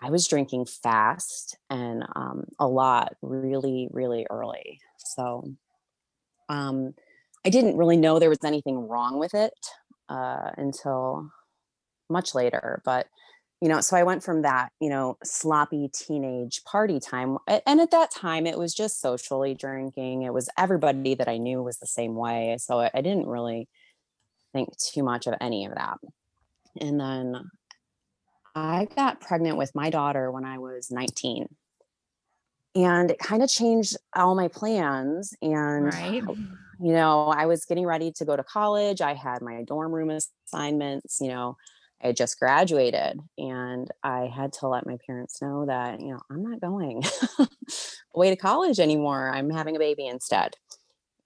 i 0.00 0.10
was 0.10 0.28
drinking 0.28 0.64
fast 0.64 1.58
and 1.68 2.04
um, 2.16 2.44
a 2.58 2.66
lot 2.66 3.14
really 3.22 3.88
really 3.92 4.26
early 4.30 4.80
so 4.98 5.52
um, 6.48 6.94
i 7.44 7.50
didn't 7.50 7.76
really 7.76 7.96
know 7.96 8.18
there 8.18 8.28
was 8.28 8.44
anything 8.44 8.88
wrong 8.88 9.18
with 9.18 9.34
it 9.34 9.54
uh, 10.10 10.50
until 10.56 11.30
much 12.10 12.34
later. 12.34 12.82
But 12.84 13.06
you 13.60 13.68
know, 13.68 13.80
so 13.80 13.96
I 13.96 14.02
went 14.02 14.22
from 14.22 14.42
that, 14.42 14.72
you 14.80 14.88
know, 14.88 15.18
sloppy 15.22 15.88
teenage 15.92 16.64
party 16.64 16.98
time, 16.98 17.38
and 17.48 17.80
at 17.80 17.90
that 17.90 18.10
time 18.10 18.46
it 18.46 18.58
was 18.58 18.74
just 18.74 19.00
socially 19.00 19.54
drinking. 19.54 20.22
It 20.22 20.32
was 20.32 20.48
everybody 20.56 21.14
that 21.14 21.28
I 21.28 21.36
knew 21.36 21.62
was 21.62 21.78
the 21.78 21.86
same 21.86 22.14
way, 22.14 22.56
so 22.58 22.78
I, 22.80 22.90
didn't 22.94 23.26
really 23.26 23.68
think 24.52 24.70
too 24.78 25.02
much 25.02 25.26
of 25.26 25.34
any 25.40 25.66
of 25.66 25.74
that. 25.74 25.98
And 26.80 26.98
then 26.98 27.50
I 28.54 28.88
got 28.96 29.20
pregnant 29.20 29.58
with 29.58 29.74
my 29.74 29.90
daughter 29.90 30.30
when 30.30 30.44
I 30.44 30.58
was 30.58 30.90
19 30.90 31.46
and 32.74 33.10
it 33.10 33.18
kind 33.18 33.42
of 33.42 33.48
changed 33.48 33.96
all 34.14 34.34
my 34.34 34.48
plans 34.48 35.34
and 35.42 35.92
Right. 35.92 36.22
you 36.80 36.92
know 36.92 37.26
i 37.26 37.46
was 37.46 37.64
getting 37.64 37.86
ready 37.86 38.12
to 38.12 38.24
go 38.24 38.36
to 38.36 38.44
college 38.44 39.00
i 39.00 39.14
had 39.14 39.42
my 39.42 39.62
dorm 39.64 39.92
room 39.92 40.10
assignments 40.10 41.18
you 41.20 41.28
know 41.28 41.56
i 42.02 42.12
just 42.12 42.38
graduated 42.38 43.20
and 43.38 43.88
i 44.02 44.26
had 44.26 44.52
to 44.52 44.68
let 44.68 44.86
my 44.86 44.96
parents 45.06 45.40
know 45.42 45.66
that 45.66 46.00
you 46.00 46.08
know 46.08 46.20
i'm 46.30 46.42
not 46.42 46.60
going 46.60 47.02
away 48.14 48.30
to 48.30 48.36
college 48.36 48.80
anymore. 48.80 49.30
I'm 49.32 49.50
having 49.50 49.76
a 49.76 49.80
baby 49.80 50.06
instead. 50.06 50.56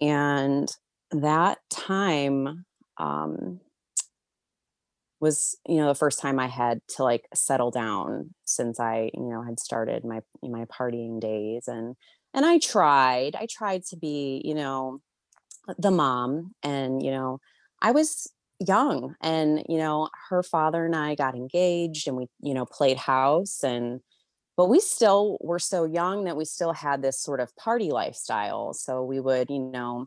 And 0.00 0.68
that 1.10 1.58
time 1.70 2.64
um, 2.98 3.60
was 5.20 5.56
you 5.66 5.76
know 5.76 5.86
the 5.86 5.94
first 5.94 6.20
time 6.20 6.38
i 6.38 6.46
had 6.46 6.80
to 6.86 7.02
like 7.02 7.26
settle 7.32 7.70
down 7.70 8.34
since 8.44 8.78
i 8.78 9.10
you 9.14 9.22
know 9.22 9.42
had 9.42 9.58
started 9.58 10.04
my 10.04 10.20
my 10.42 10.66
partying 10.66 11.18
days 11.18 11.66
and 11.66 11.96
and 12.34 12.44
i 12.44 12.58
tried. 12.58 13.34
I 13.36 13.46
tried 13.48 13.84
to 13.86 13.96
be 13.96 14.42
you 14.44 14.54
know 14.54 15.00
the 15.78 15.90
mom 15.90 16.52
and 16.62 17.02
you 17.02 17.10
know 17.10 17.40
i 17.80 17.90
was 17.90 18.30
young 18.66 19.14
and 19.20 19.64
you 19.68 19.78
know 19.78 20.08
her 20.28 20.42
father 20.42 20.84
and 20.84 20.96
i 20.96 21.14
got 21.14 21.34
engaged 21.34 22.08
and 22.08 22.16
we 22.16 22.26
you 22.40 22.54
know 22.54 22.64
played 22.66 22.96
house 22.96 23.62
and 23.62 24.00
but 24.56 24.66
we 24.66 24.80
still 24.80 25.38
were 25.40 25.58
so 25.58 25.84
young 25.84 26.24
that 26.24 26.36
we 26.36 26.44
still 26.44 26.72
had 26.72 27.02
this 27.02 27.18
sort 27.18 27.40
of 27.40 27.54
party 27.56 27.90
lifestyle. 27.90 28.72
So 28.72 29.02
we 29.02 29.20
would 29.20 29.50
you 29.50 29.58
know 29.58 30.06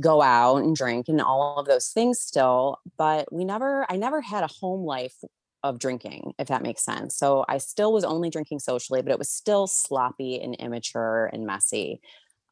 go 0.00 0.22
out 0.22 0.62
and 0.62 0.74
drink 0.74 1.08
and 1.08 1.20
all 1.20 1.58
of 1.58 1.66
those 1.66 1.88
things 1.88 2.18
still 2.18 2.78
but 2.96 3.30
we 3.30 3.44
never 3.44 3.84
i 3.90 3.96
never 3.96 4.22
had 4.22 4.42
a 4.42 4.46
home 4.46 4.86
life 4.86 5.14
of 5.62 5.78
drinking 5.78 6.32
if 6.38 6.48
that 6.48 6.62
makes 6.62 6.82
sense. 6.82 7.14
So 7.14 7.44
i 7.46 7.58
still 7.58 7.92
was 7.92 8.04
only 8.04 8.30
drinking 8.30 8.60
socially 8.60 9.02
but 9.02 9.12
it 9.12 9.18
was 9.18 9.30
still 9.30 9.66
sloppy 9.66 10.40
and 10.40 10.54
immature 10.54 11.28
and 11.32 11.46
messy. 11.46 12.00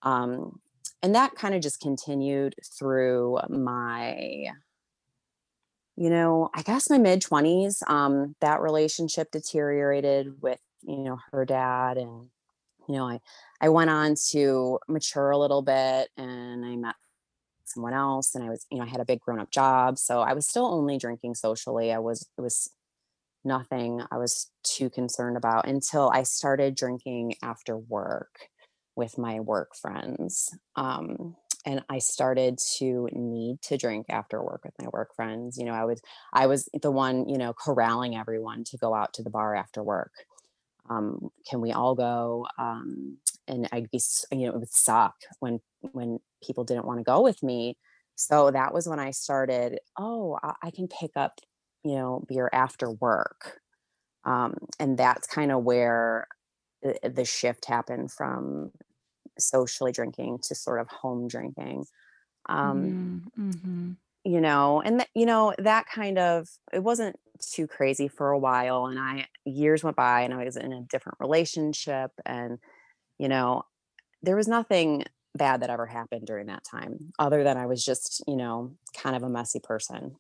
Um, 0.03 0.61
and 1.03 1.15
that 1.15 1.35
kind 1.35 1.55
of 1.55 1.63
just 1.63 1.81
continued 1.81 2.57
through 2.79 3.39
my 3.49 4.49
you 6.01 6.11
know 6.11 6.49
i 6.55 6.63
guess 6.63 6.91
my 6.91 6.99
mid 6.99 7.21
20s 7.23 7.89
um, 7.89 8.35
that 8.41 8.61
relationship 8.61 9.31
deteriorated 9.31 10.41
with 10.41 10.59
you 10.83 10.99
know 10.99 11.19
her 11.31 11.45
dad 11.45 11.99
and 11.99 12.29
you 12.89 12.95
know 12.97 13.07
i 13.07 13.21
i 13.61 13.69
went 13.69 13.91
on 13.91 14.15
to 14.31 14.79
mature 14.89 15.31
a 15.31 15.39
little 15.39 15.63
bit 15.63 16.09
and 16.17 16.65
i 16.65 16.75
met 16.75 16.95
someone 17.71 17.95
else 17.95 18.35
and 18.35 18.45
I 18.45 18.49
was, 18.49 18.67
you 18.71 18.79
know, 18.79 18.85
I 18.85 18.89
had 18.89 19.01
a 19.01 19.05
big 19.05 19.21
grown 19.21 19.39
up 19.39 19.51
job. 19.51 19.99
So 19.99 20.21
I 20.21 20.33
was 20.33 20.49
still 20.49 20.67
only 20.67 20.99
drinking 20.99 21.37
socially. 21.37 21.93
I 21.93 21.99
was, 21.99 22.29
it 22.37 22.41
was 22.41 22.71
nothing 23.45 24.03
I 24.11 24.19
was 24.19 24.51
too 24.63 24.91
concerned 24.91 25.37
about 25.37 25.67
until 25.67 26.11
I 26.11 26.25
started 26.25 26.75
drinking 26.75 27.37
after 27.43 27.77
work 27.77 28.49
with 28.97 29.17
my 29.17 29.41
work 29.41 29.75
friends. 29.75 30.55
Um, 30.77 31.37
and 31.67 31.85
I 31.89 31.99
started 31.99 32.59
to 32.79 33.09
need 33.13 33.61
to 33.63 33.77
drink 33.77 34.07
after 34.09 34.43
work 34.43 34.65
with 34.65 34.75
my 34.81 34.89
work 34.93 35.15
friends. 35.15 35.59
You 35.59 35.67
know, 35.67 35.75
I 35.75 35.85
was 35.85 36.01
I 36.33 36.47
was 36.47 36.69
the 36.81 36.91
one, 36.91 37.29
you 37.29 37.39
know, 37.39 37.53
corralling 37.53 38.17
everyone 38.17 38.65
to 38.65 38.79
go 38.79 38.95
out 38.95 39.13
to 39.15 39.23
the 39.23 39.31
bar 39.31 39.55
after 39.55 39.83
work. 39.83 40.13
Um, 40.89 41.31
can 41.49 41.61
we 41.61 41.73
all 41.73 41.95
go? 41.95 42.47
Um, 42.59 43.19
and 43.47 43.69
I'd 43.73 43.91
be, 43.91 44.01
you 44.33 44.47
know, 44.47 44.55
it 44.55 44.59
would 44.59 44.73
suck 44.73 45.15
when 45.41 45.61
when 45.93 46.19
people 46.43 46.65
didn't 46.65 46.87
want 46.87 46.99
to 47.01 47.05
go 47.05 47.21
with 47.21 47.43
me. 47.43 47.77
So 48.17 48.51
that 48.51 48.75
was 48.75 48.87
when 48.87 48.99
I 48.99 49.13
started, 49.13 49.79
oh, 49.99 50.39
I, 50.43 50.71
can 50.71 50.89
pick 50.89 51.13
up, 51.17 51.41
you 51.83 51.95
know, 51.95 52.23
beer 52.29 52.51
after 52.53 52.91
work. 52.91 53.61
Um, 54.27 54.55
and 54.79 54.99
that's 54.99 55.27
kind 55.27 55.51
of 55.51 55.65
where 55.65 56.27
the, 56.83 56.99
the 57.09 57.25
shift 57.25 57.65
happened 57.65 58.13
from 58.13 58.73
socially 59.41 59.93
drinking 59.93 60.39
to 60.45 60.55
sort 60.55 60.81
of 60.81 60.89
home 60.89 61.29
drinking. 61.29 61.87
Um, 62.49 62.97
Mm-hmm. 63.39 63.93
you 64.25 64.41
know, 64.41 64.81
and 64.83 65.01
th- 65.01 65.11
you 65.15 65.27
know, 65.27 65.55
that 65.59 65.87
kind 65.87 66.19
of 66.19 66.49
it 66.73 66.83
wasn't 66.83 67.17
too 67.41 67.67
crazy 67.67 68.09
for 68.09 68.31
a 68.31 68.39
while. 68.39 68.87
And 68.87 68.99
I 68.99 69.27
years 69.45 69.83
went 69.83 69.97
by 69.97 70.23
and 70.23 70.35
I 70.35 70.45
was 70.45 70.57
in 70.57 70.73
a 70.73 70.83
different 70.83 71.19
relationship 71.21 72.11
and, 72.27 72.59
you 73.19 73.29
know, 73.29 73.65
there 74.23 74.37
was 74.37 74.49
nothing 74.49 75.05
bad 75.37 75.63
that 75.63 75.71
ever 75.71 75.87
happened 75.87 76.27
during 76.27 76.47
that 76.49 76.65
time 76.71 77.13
other 77.19 77.45
than 77.45 77.57
I 77.57 77.67
was 77.67 77.85
just, 77.85 78.23
you 78.27 78.37
know, 78.37 78.77
kind 78.97 79.17
of 79.17 79.23
a 79.23 79.31
messy 79.31 79.61
person. 79.61 80.17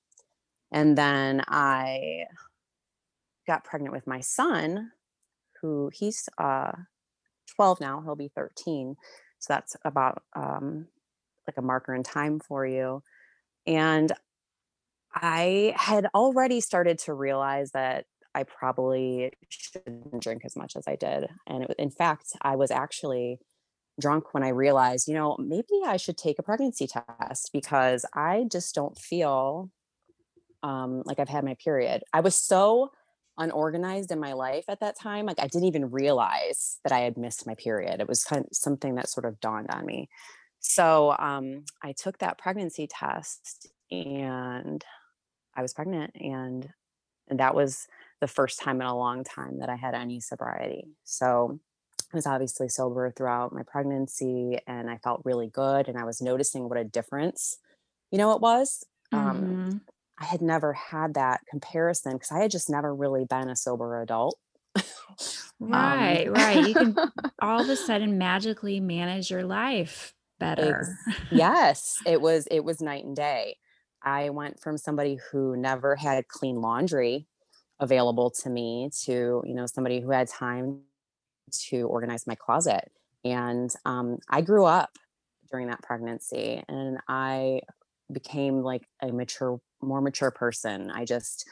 And 0.72 0.96
then 0.96 1.42
I 1.48 2.24
got 3.46 3.64
pregnant 3.64 3.92
with 3.92 4.06
my 4.06 4.20
son, 4.20 4.92
who 5.61 5.90
he's 5.92 6.28
uh 6.38 6.72
12 7.56 7.80
now, 7.80 8.00
he'll 8.04 8.16
be 8.16 8.30
13. 8.34 8.96
So 9.38 9.52
that's 9.52 9.76
about 9.84 10.22
um 10.36 10.86
like 11.46 11.56
a 11.56 11.62
marker 11.62 11.94
in 11.94 12.02
time 12.02 12.40
for 12.40 12.66
you. 12.66 13.02
And 13.66 14.12
I 15.12 15.74
had 15.76 16.06
already 16.14 16.60
started 16.60 16.98
to 17.00 17.14
realize 17.14 17.72
that 17.72 18.04
I 18.34 18.44
probably 18.44 19.32
shouldn't 19.48 20.20
drink 20.20 20.42
as 20.44 20.54
much 20.56 20.76
as 20.76 20.84
I 20.86 20.96
did. 20.96 21.28
And 21.46 21.64
it, 21.64 21.74
in 21.78 21.90
fact, 21.90 22.32
I 22.42 22.56
was 22.56 22.70
actually 22.70 23.40
drunk 24.00 24.32
when 24.32 24.42
I 24.42 24.50
realized, 24.50 25.08
you 25.08 25.14
know, 25.14 25.36
maybe 25.38 25.80
I 25.84 25.96
should 25.96 26.16
take 26.16 26.38
a 26.38 26.42
pregnancy 26.42 26.86
test 26.86 27.50
because 27.52 28.06
I 28.14 28.46
just 28.50 28.74
don't 28.74 28.96
feel 28.96 29.70
um, 30.62 31.02
like 31.04 31.18
I've 31.18 31.28
had 31.28 31.44
my 31.44 31.56
period. 31.62 32.02
I 32.12 32.20
was 32.20 32.34
so 32.34 32.92
unorganized 33.38 34.10
in 34.12 34.20
my 34.20 34.32
life 34.34 34.64
at 34.68 34.80
that 34.80 34.96
time. 34.98 35.26
Like 35.26 35.40
I 35.40 35.46
didn't 35.46 35.68
even 35.68 35.90
realize 35.90 36.80
that 36.84 36.92
I 36.92 37.00
had 37.00 37.16
missed 37.16 37.46
my 37.46 37.54
period. 37.54 38.00
It 38.00 38.08
was 38.08 38.24
kind 38.24 38.44
of 38.46 38.56
something 38.56 38.94
that 38.96 39.08
sort 39.08 39.24
of 39.26 39.40
dawned 39.40 39.70
on 39.70 39.86
me. 39.86 40.08
So 40.60 41.16
um, 41.18 41.64
I 41.82 41.92
took 41.92 42.18
that 42.18 42.38
pregnancy 42.38 42.86
test 42.86 43.68
and 43.90 44.84
I 45.54 45.62
was 45.62 45.74
pregnant 45.74 46.12
and 46.16 46.72
and 47.28 47.40
that 47.40 47.54
was 47.54 47.88
the 48.20 48.28
first 48.28 48.60
time 48.60 48.80
in 48.80 48.86
a 48.86 48.96
long 48.96 49.24
time 49.24 49.58
that 49.60 49.70
I 49.70 49.76
had 49.76 49.94
any 49.94 50.20
sobriety. 50.20 50.96
So 51.04 51.60
I 52.12 52.16
was 52.16 52.26
obviously 52.26 52.68
sober 52.68 53.10
throughout 53.12 53.52
my 53.54 53.62
pregnancy 53.64 54.58
and 54.66 54.90
I 54.90 54.98
felt 54.98 55.22
really 55.24 55.48
good 55.48 55.88
and 55.88 55.98
I 55.98 56.04
was 56.04 56.22
noticing 56.22 56.68
what 56.68 56.78
a 56.78 56.84
difference 56.84 57.58
you 58.12 58.18
know 58.18 58.34
it 58.34 58.40
was 58.42 58.84
um, 59.12 59.58
Mhm. 59.58 59.80
I 60.20 60.24
had 60.24 60.40
never 60.40 60.72
had 60.72 61.14
that 61.14 61.40
comparison 61.48 62.12
because 62.14 62.30
i 62.33 62.38
had 62.40 62.50
just 62.50 62.70
never 62.70 62.94
really 62.94 63.24
been 63.24 63.48
a 63.48 63.56
sober 63.56 64.00
adult 64.02 64.38
Um, 65.61 65.70
Right, 65.70 66.30
right. 66.30 66.59
You 66.59 66.74
can 66.74 66.98
all 67.42 67.61
of 67.61 67.68
a 67.68 67.76
sudden 67.76 68.18
magically 68.18 68.80
manage 68.80 69.30
your 69.30 69.44
life 69.44 70.14
better. 70.38 70.98
yes 71.30 71.98
it 72.06 72.20
was 72.20 72.46
it 72.50 72.64
was 72.64 72.80
night 72.80 73.04
and 73.04 73.14
day 73.14 73.56
i 74.02 74.30
went 74.30 74.59
from 74.61 74.76
somebody 74.76 75.18
who 75.30 75.56
never 75.56 75.96
had 75.96 76.26
clean 76.28 76.61
laundry 76.61 77.26
available 77.78 78.30
to 78.30 78.50
me 78.50 78.90
to 79.04 79.42
you 79.46 79.54
know 79.54 79.66
somebody 79.66 80.00
who 80.00 80.11
had 80.11 80.28
time 80.28 80.83
to 81.50 81.83
organize 81.88 82.26
my 82.26 82.35
closet 82.35 82.90
and 83.24 83.74
um, 83.85 84.18
i 84.28 84.40
grew 84.40 84.64
up 84.64 84.90
during 85.50 85.68
that 85.68 85.83
pregnancy 85.83 86.62
and 86.68 86.98
i 87.09 87.61
became 88.12 88.62
like 88.62 88.88
a 89.02 89.12
mature 89.12 89.61
more 89.82 90.00
mature 90.00 90.30
person 90.30 90.90
i 90.90 91.04
just 91.04 91.48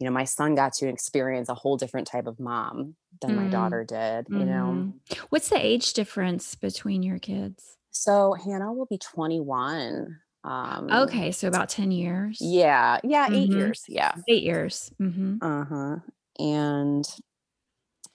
you 0.00 0.06
know 0.06 0.12
my 0.12 0.24
son 0.24 0.54
got 0.54 0.72
to 0.74 0.88
experience 0.88 1.48
a 1.48 1.54
whole 1.54 1.76
different 1.76 2.06
type 2.06 2.26
of 2.26 2.40
mom 2.40 2.96
than 3.22 3.34
my 3.34 3.48
Mm. 3.48 3.50
daughter 3.50 3.84
did 3.84 4.28
you 4.32 4.46
know 4.46 4.86
Mhm. 4.86 5.00
What's 5.30 5.48
the 5.50 5.58
age 5.64 5.92
difference 5.92 6.54
between 6.54 7.02
your 7.02 7.18
kids? 7.18 7.78
so 7.90 8.32
hannah 8.34 8.72
will 8.72 8.86
be 8.86 8.98
21 8.98 10.20
um 10.44 10.90
Okay, 10.90 11.32
so 11.32 11.48
about 11.48 11.68
10 11.68 11.90
years. 11.90 12.40
Yeah, 12.40 13.00
yeah, 13.04 13.28
8 13.32 13.50
Mhm. 13.50 13.52
years. 13.52 13.84
Yeah. 13.88 14.16
Eight 14.28 14.42
years. 14.42 14.92
hmm 14.98 15.38
Uh-huh. 15.40 15.98
And 16.38 17.04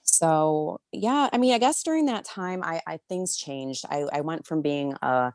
so, 0.02 0.80
yeah, 0.92 1.28
I 1.32 1.38
mean, 1.38 1.52
I 1.54 1.58
guess 1.58 1.82
during 1.82 2.06
that 2.06 2.24
time 2.24 2.62
I 2.62 2.80
I 2.86 2.98
things 3.08 3.36
changed. 3.36 3.84
I 3.88 4.04
I 4.12 4.20
went 4.22 4.46
from 4.46 4.62
being 4.62 4.94
a 5.02 5.32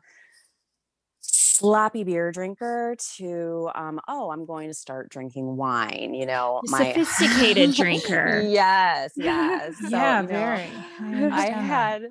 sloppy 1.26 2.04
beer 2.04 2.32
drinker 2.32 2.96
to 3.16 3.70
um 3.74 4.00
oh, 4.08 4.30
I'm 4.30 4.44
going 4.44 4.68
to 4.68 4.74
start 4.74 5.08
drinking 5.08 5.56
wine, 5.56 6.14
you 6.14 6.26
know, 6.26 6.60
my 6.64 6.92
Sophisticated 6.92 7.72
drinker. 7.74 8.42
yes, 8.46 9.12
yes. 9.16 9.76
So, 9.78 9.88
yeah, 9.88 10.20
you 10.22 10.28
know, 10.28 10.34
very. 10.34 10.70
I 11.00 11.04
understand 11.06 11.66
had. 11.66 12.02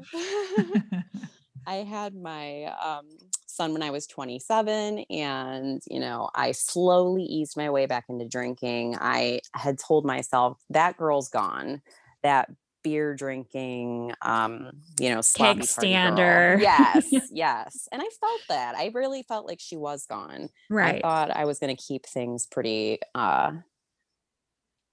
I 1.65 1.76
had 1.76 2.13
my 2.13 2.65
um, 2.65 3.06
son 3.45 3.71
when 3.71 3.84
I 3.84 3.91
was 3.91 4.06
27, 4.08 5.06
and 5.10 5.82
you 5.89 5.99
know, 5.99 6.30
I 6.36 6.52
slowly 6.52 7.23
eased 7.23 7.56
my 7.56 7.69
way 7.69 7.86
back 7.86 8.06
into 8.10 8.26
drinking. 8.26 8.97
I 8.99 9.39
had 9.54 9.80
told 9.80 10.06
myself 10.06 10.58
that 10.71 10.97
girl's 10.97 11.30
gone, 11.30 11.82
that 12.21 12.49
beer 12.84 13.15
drinking, 13.15 14.13
um, 14.22 14.72
you 15.00 15.10
know, 15.10 15.22
party 15.38 15.63
stander. 15.63 16.58
Yes, 16.62 17.08
yes, 17.32 17.88
and 17.91 18.02
I 18.02 18.10
felt 18.19 18.41
that. 18.50 18.76
I 18.76 18.91
really 18.93 19.24
felt 19.24 19.48
like 19.48 19.60
she 19.60 19.76
was 19.78 20.06
gone. 20.06 20.50
Right. 20.69 20.96
I 20.96 21.00
thought 21.02 21.32
I 21.32 21.46
was 21.46 21.60
going 21.60 21.76
to 21.76 21.82
keep 21.82 22.06
things 22.06 22.46
pretty, 22.46 23.00
uh, 23.15 23.54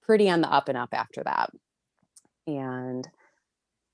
pretty 0.01 0.29
on 0.29 0.41
the 0.41 0.51
up 0.51 0.69
and 0.69 0.77
up 0.77 0.89
after 0.93 1.23
that, 1.23 1.51
and 2.47 3.07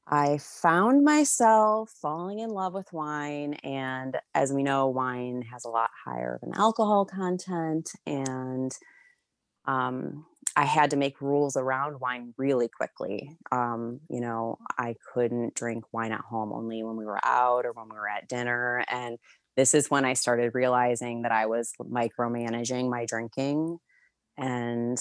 I 0.09 0.37
found 0.37 1.03
myself 1.03 1.91
falling 2.01 2.39
in 2.39 2.49
love 2.49 2.73
with 2.73 2.93
wine. 2.93 3.55
And 3.55 4.15
as 4.33 4.53
we 4.53 4.63
know, 4.63 4.87
wine 4.87 5.41
has 5.51 5.65
a 5.65 5.69
lot 5.69 5.89
higher 6.05 6.39
of 6.41 6.47
an 6.47 6.55
alcohol 6.55 7.03
content. 7.03 7.89
And 8.05 8.71
um, 9.65 10.25
I 10.57 10.65
had 10.65 10.89
to 10.89 10.97
make 10.97 11.21
rules 11.21 11.55
around 11.55 11.99
wine 11.99 12.33
really 12.35 12.67
quickly. 12.67 13.37
Um, 13.51 13.99
you 14.09 14.19
know, 14.19 14.57
I 14.75 14.95
couldn't 15.13 15.53
drink 15.53 15.83
wine 15.91 16.11
at 16.11 16.21
home 16.21 16.51
only 16.51 16.81
when 16.81 16.97
we 16.97 17.05
were 17.05 17.23
out 17.23 17.67
or 17.67 17.73
when 17.73 17.87
we 17.89 17.95
were 17.95 18.09
at 18.09 18.27
dinner. 18.27 18.83
And 18.89 19.19
this 19.55 19.75
is 19.75 19.91
when 19.91 20.03
I 20.03 20.13
started 20.13 20.55
realizing 20.55 21.21
that 21.21 21.31
I 21.31 21.45
was 21.45 21.73
micromanaging 21.79 22.89
my 22.89 23.05
drinking. 23.05 23.77
And 24.35 24.97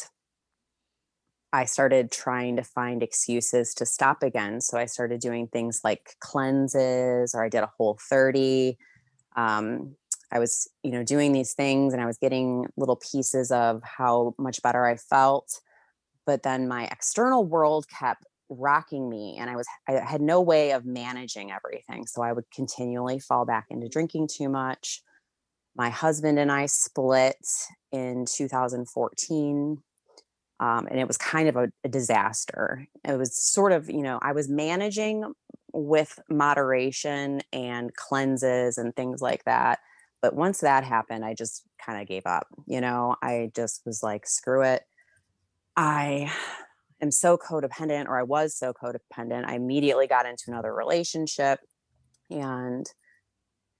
I 1.54 1.64
started 1.64 2.12
trying 2.12 2.56
to 2.56 2.62
find 2.62 3.02
excuses 3.02 3.72
to 3.76 3.86
stop 3.86 4.22
again. 4.22 4.60
So 4.60 4.76
I 4.76 4.84
started 4.84 5.20
doing 5.20 5.48
things 5.48 5.80
like 5.82 6.16
cleanses, 6.20 7.34
or 7.34 7.42
I 7.42 7.48
did 7.48 7.62
a 7.62 7.72
whole 7.78 7.98
30. 8.10 8.76
Um, 9.36 9.96
I 10.32 10.38
was, 10.38 10.68
you 10.82 10.90
know, 10.90 11.02
doing 11.02 11.32
these 11.32 11.54
things 11.54 11.92
and 11.92 12.02
I 12.02 12.06
was 12.06 12.18
getting 12.18 12.66
little 12.76 12.96
pieces 12.96 13.50
of 13.50 13.82
how 13.84 14.34
much 14.38 14.62
better 14.62 14.84
I 14.84 14.96
felt. 14.96 15.60
But 16.24 16.42
then 16.42 16.68
my 16.68 16.84
external 16.86 17.44
world 17.44 17.86
kept 17.88 18.24
rocking 18.48 19.08
me 19.08 19.36
and 19.38 19.48
I 19.50 19.56
was, 19.56 19.66
I 19.88 19.92
had 19.92 20.20
no 20.20 20.40
way 20.40 20.72
of 20.72 20.84
managing 20.84 21.52
everything. 21.52 22.06
So 22.06 22.22
I 22.22 22.32
would 22.32 22.50
continually 22.54 23.18
fall 23.18 23.44
back 23.44 23.66
into 23.70 23.88
drinking 23.88 24.28
too 24.28 24.48
much. 24.48 25.02
My 25.76 25.90
husband 25.90 26.38
and 26.38 26.50
I 26.50 26.66
split 26.66 27.36
in 27.92 28.24
2014 28.26 29.82
um, 30.58 30.86
and 30.90 30.98
it 30.98 31.06
was 31.06 31.18
kind 31.18 31.48
of 31.48 31.56
a, 31.56 31.70
a 31.84 31.88
disaster. 31.88 32.86
It 33.04 33.18
was 33.18 33.36
sort 33.36 33.72
of, 33.72 33.90
you 33.90 34.02
know, 34.02 34.18
I 34.22 34.32
was 34.32 34.48
managing 34.48 35.32
with 35.72 36.18
moderation 36.30 37.42
and 37.52 37.94
cleanses 37.94 38.78
and 38.78 38.96
things 38.96 39.20
like 39.20 39.44
that. 39.44 39.80
But 40.26 40.34
once 40.34 40.58
that 40.58 40.82
happened, 40.82 41.24
I 41.24 41.34
just 41.34 41.62
kind 41.78 42.02
of 42.02 42.08
gave 42.08 42.26
up. 42.26 42.48
You 42.66 42.80
know, 42.80 43.14
I 43.22 43.52
just 43.54 43.82
was 43.86 44.02
like, 44.02 44.26
screw 44.26 44.62
it. 44.62 44.82
I 45.76 46.32
am 47.00 47.12
so 47.12 47.38
codependent, 47.38 48.06
or 48.06 48.18
I 48.18 48.24
was 48.24 48.56
so 48.56 48.72
codependent. 48.72 49.44
I 49.46 49.54
immediately 49.54 50.08
got 50.08 50.26
into 50.26 50.46
another 50.48 50.74
relationship, 50.74 51.60
and 52.28 52.90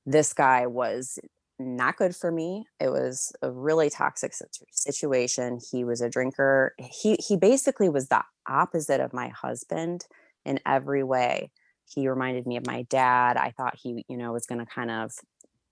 this 0.05 0.33
guy 0.33 0.69
was 0.69 1.19
not 1.59 1.97
good 1.97 2.15
for 2.15 2.31
me. 2.31 2.67
It 2.79 2.91
was 2.91 3.33
a 3.43 3.51
really 3.51 3.91
toxic 3.91 4.33
situation. 4.71 5.59
He 5.73 5.83
was 5.83 6.01
a 6.01 6.09
drinker. 6.09 6.77
He 6.79 7.17
he 7.17 7.37
basically 7.37 7.89
was 7.89 8.07
the 8.07 8.23
opposite 8.49 9.01
of 9.01 9.13
my 9.13 9.31
husband 9.31 10.07
in 10.45 10.61
every 10.65 11.03
way. 11.03 11.51
He 11.93 12.09
reminded 12.09 12.47
me 12.47 12.57
of 12.57 12.67
my 12.67 12.83
dad. 12.83 13.37
I 13.37 13.51
thought 13.51 13.77
he, 13.77 14.05
you 14.09 14.17
know, 14.17 14.33
was 14.33 14.47
going 14.47 14.61
to 14.61 14.67
kind 14.67 14.93
of 14.93 15.13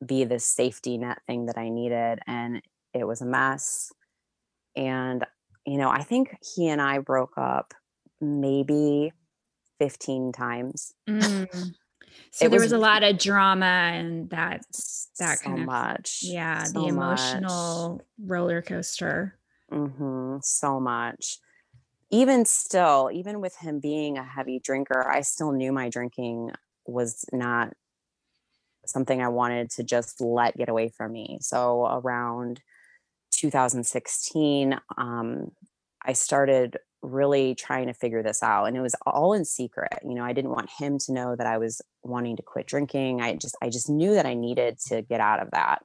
be 0.04 0.24
this 0.24 0.44
safety 0.44 0.98
net 0.98 1.18
thing 1.26 1.46
that 1.46 1.58
I 1.58 1.68
needed 1.68 2.18
and 2.26 2.62
it 2.92 3.06
was 3.06 3.20
a 3.20 3.26
mess. 3.26 3.92
And 4.76 5.24
you 5.66 5.78
know, 5.78 5.88
I 5.88 6.02
think 6.02 6.36
he 6.54 6.68
and 6.68 6.80
I 6.82 6.98
broke 6.98 7.38
up 7.38 7.72
maybe 8.20 9.12
15 9.78 10.32
times. 10.32 10.92
Mm. 11.08 11.72
So 12.30 12.46
It 12.46 12.50
there 12.50 12.60
was 12.60 12.66
was 12.66 12.72
a 12.72 12.78
lot 12.78 13.02
of 13.02 13.18
drama 13.18 13.64
and 13.66 14.30
that, 14.30 14.62
that 15.18 15.38
so 15.38 15.44
kind 15.44 15.60
of- 15.60 15.66
much. 15.66 16.20
yeah, 16.22 16.62
so 16.62 16.72
the 16.86 16.92
much. 16.92 17.18
emotional 17.34 18.02
roller 18.24 18.62
coaster. 18.62 19.36
hmm 19.68 20.36
so 20.40 20.78
much. 20.78 21.38
Even 22.10 22.44
still, 22.44 23.10
even 23.12 23.40
with 23.40 23.56
him 23.56 23.80
being 23.80 24.16
a 24.16 24.22
heavy 24.22 24.60
drinker, 24.60 25.08
I 25.10 25.22
still 25.22 25.50
knew 25.50 25.72
my 25.72 25.88
drinking 25.88 26.52
was 26.86 27.24
not 27.32 27.72
something 28.88 29.22
I 29.22 29.28
wanted 29.28 29.70
to 29.72 29.82
just 29.82 30.20
let 30.20 30.56
get 30.56 30.68
away 30.68 30.90
from 30.96 31.12
me. 31.12 31.38
So 31.40 31.86
around 31.86 32.60
2016, 33.32 34.78
um, 34.96 35.50
I 36.04 36.12
started 36.12 36.78
really 37.04 37.54
trying 37.54 37.86
to 37.86 37.94
figure 37.94 38.22
this 38.22 38.42
out 38.42 38.64
and 38.64 38.76
it 38.76 38.80
was 38.80 38.94
all 39.06 39.34
in 39.34 39.44
secret. 39.44 39.92
You 40.02 40.14
know 40.14 40.24
i 40.24 40.32
didn't 40.32 40.50
want 40.50 40.70
him 40.78 40.98
to 41.00 41.12
know 41.12 41.36
that 41.36 41.46
i 41.46 41.58
was 41.58 41.82
wanting 42.02 42.36
to 42.36 42.42
quit 42.42 42.66
drinking. 42.66 43.20
I 43.20 43.34
just 43.34 43.56
i 43.62 43.68
just 43.68 43.90
knew 43.90 44.14
that 44.14 44.26
i 44.26 44.34
needed 44.34 44.78
to 44.88 45.02
get 45.02 45.20
out 45.20 45.40
of 45.40 45.50
that. 45.50 45.82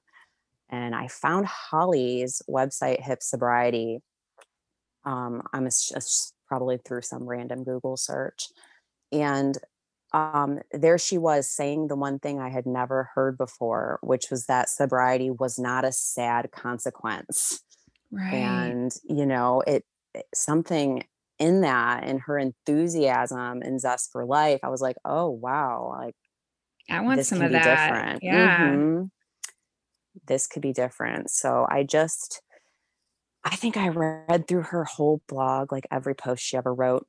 And 0.69 0.95
i 0.95 1.07
found 1.07 1.45
holly's 1.45 2.41
website 2.49 3.01
hip 3.01 3.21
sobriety. 3.21 3.99
Um, 5.05 5.43
i'm 5.53 5.67
ass- 5.67 5.91
ass- 5.95 6.33
probably 6.47 6.77
through 6.77 7.01
some 7.01 7.27
random 7.27 7.63
google 7.63 7.97
search. 7.97 8.47
And 9.11 9.57
um, 10.13 10.59
there 10.71 10.97
she 10.97 11.17
was 11.17 11.47
saying 11.49 11.87
the 11.87 11.95
one 11.95 12.19
thing 12.19 12.39
i 12.39 12.49
had 12.49 12.65
never 12.65 13.09
heard 13.15 13.37
before 13.37 13.99
which 14.01 14.29
was 14.31 14.45
that 14.47 14.69
sobriety 14.69 15.29
was 15.29 15.59
not 15.59 15.85
a 15.85 15.91
sad 15.91 16.51
consequence 16.51 17.61
Right. 18.11 18.33
and 18.33 18.91
you 19.03 19.25
know 19.27 19.61
it 19.67 19.85
it- 20.15 20.25
something 20.33 21.03
in 21.37 21.61
that 21.61 22.03
and 22.03 22.19
her 22.21 22.37
enthusiasm 22.39 23.61
and 23.61 23.79
zest 23.79 24.11
for 24.11 24.25
life 24.25 24.59
i 24.63 24.69
was 24.69 24.81
like 24.81 24.97
oh 25.05 25.29
wow 25.29 25.95
like 25.99 26.15
I 26.89 27.01
want 27.01 27.23
some 27.23 27.41
of 27.43 27.51
that. 27.51 27.63
different 27.63 28.23
Yeah. 28.23 28.57
Mhm. 28.75 29.11
this 30.27 30.47
could 30.47 30.63
be 30.63 30.73
different 30.73 31.29
so 31.29 31.67
i 31.69 31.83
just 31.83 32.41
i 33.43 33.55
think 33.55 33.77
i 33.77 33.87
read 33.89 34.47
through 34.47 34.63
her 34.63 34.83
whole 34.85 35.21
blog 35.27 35.71
like 35.71 35.85
every 35.91 36.15
post 36.15 36.43
she 36.43 36.57
ever 36.57 36.73
wrote 36.73 37.05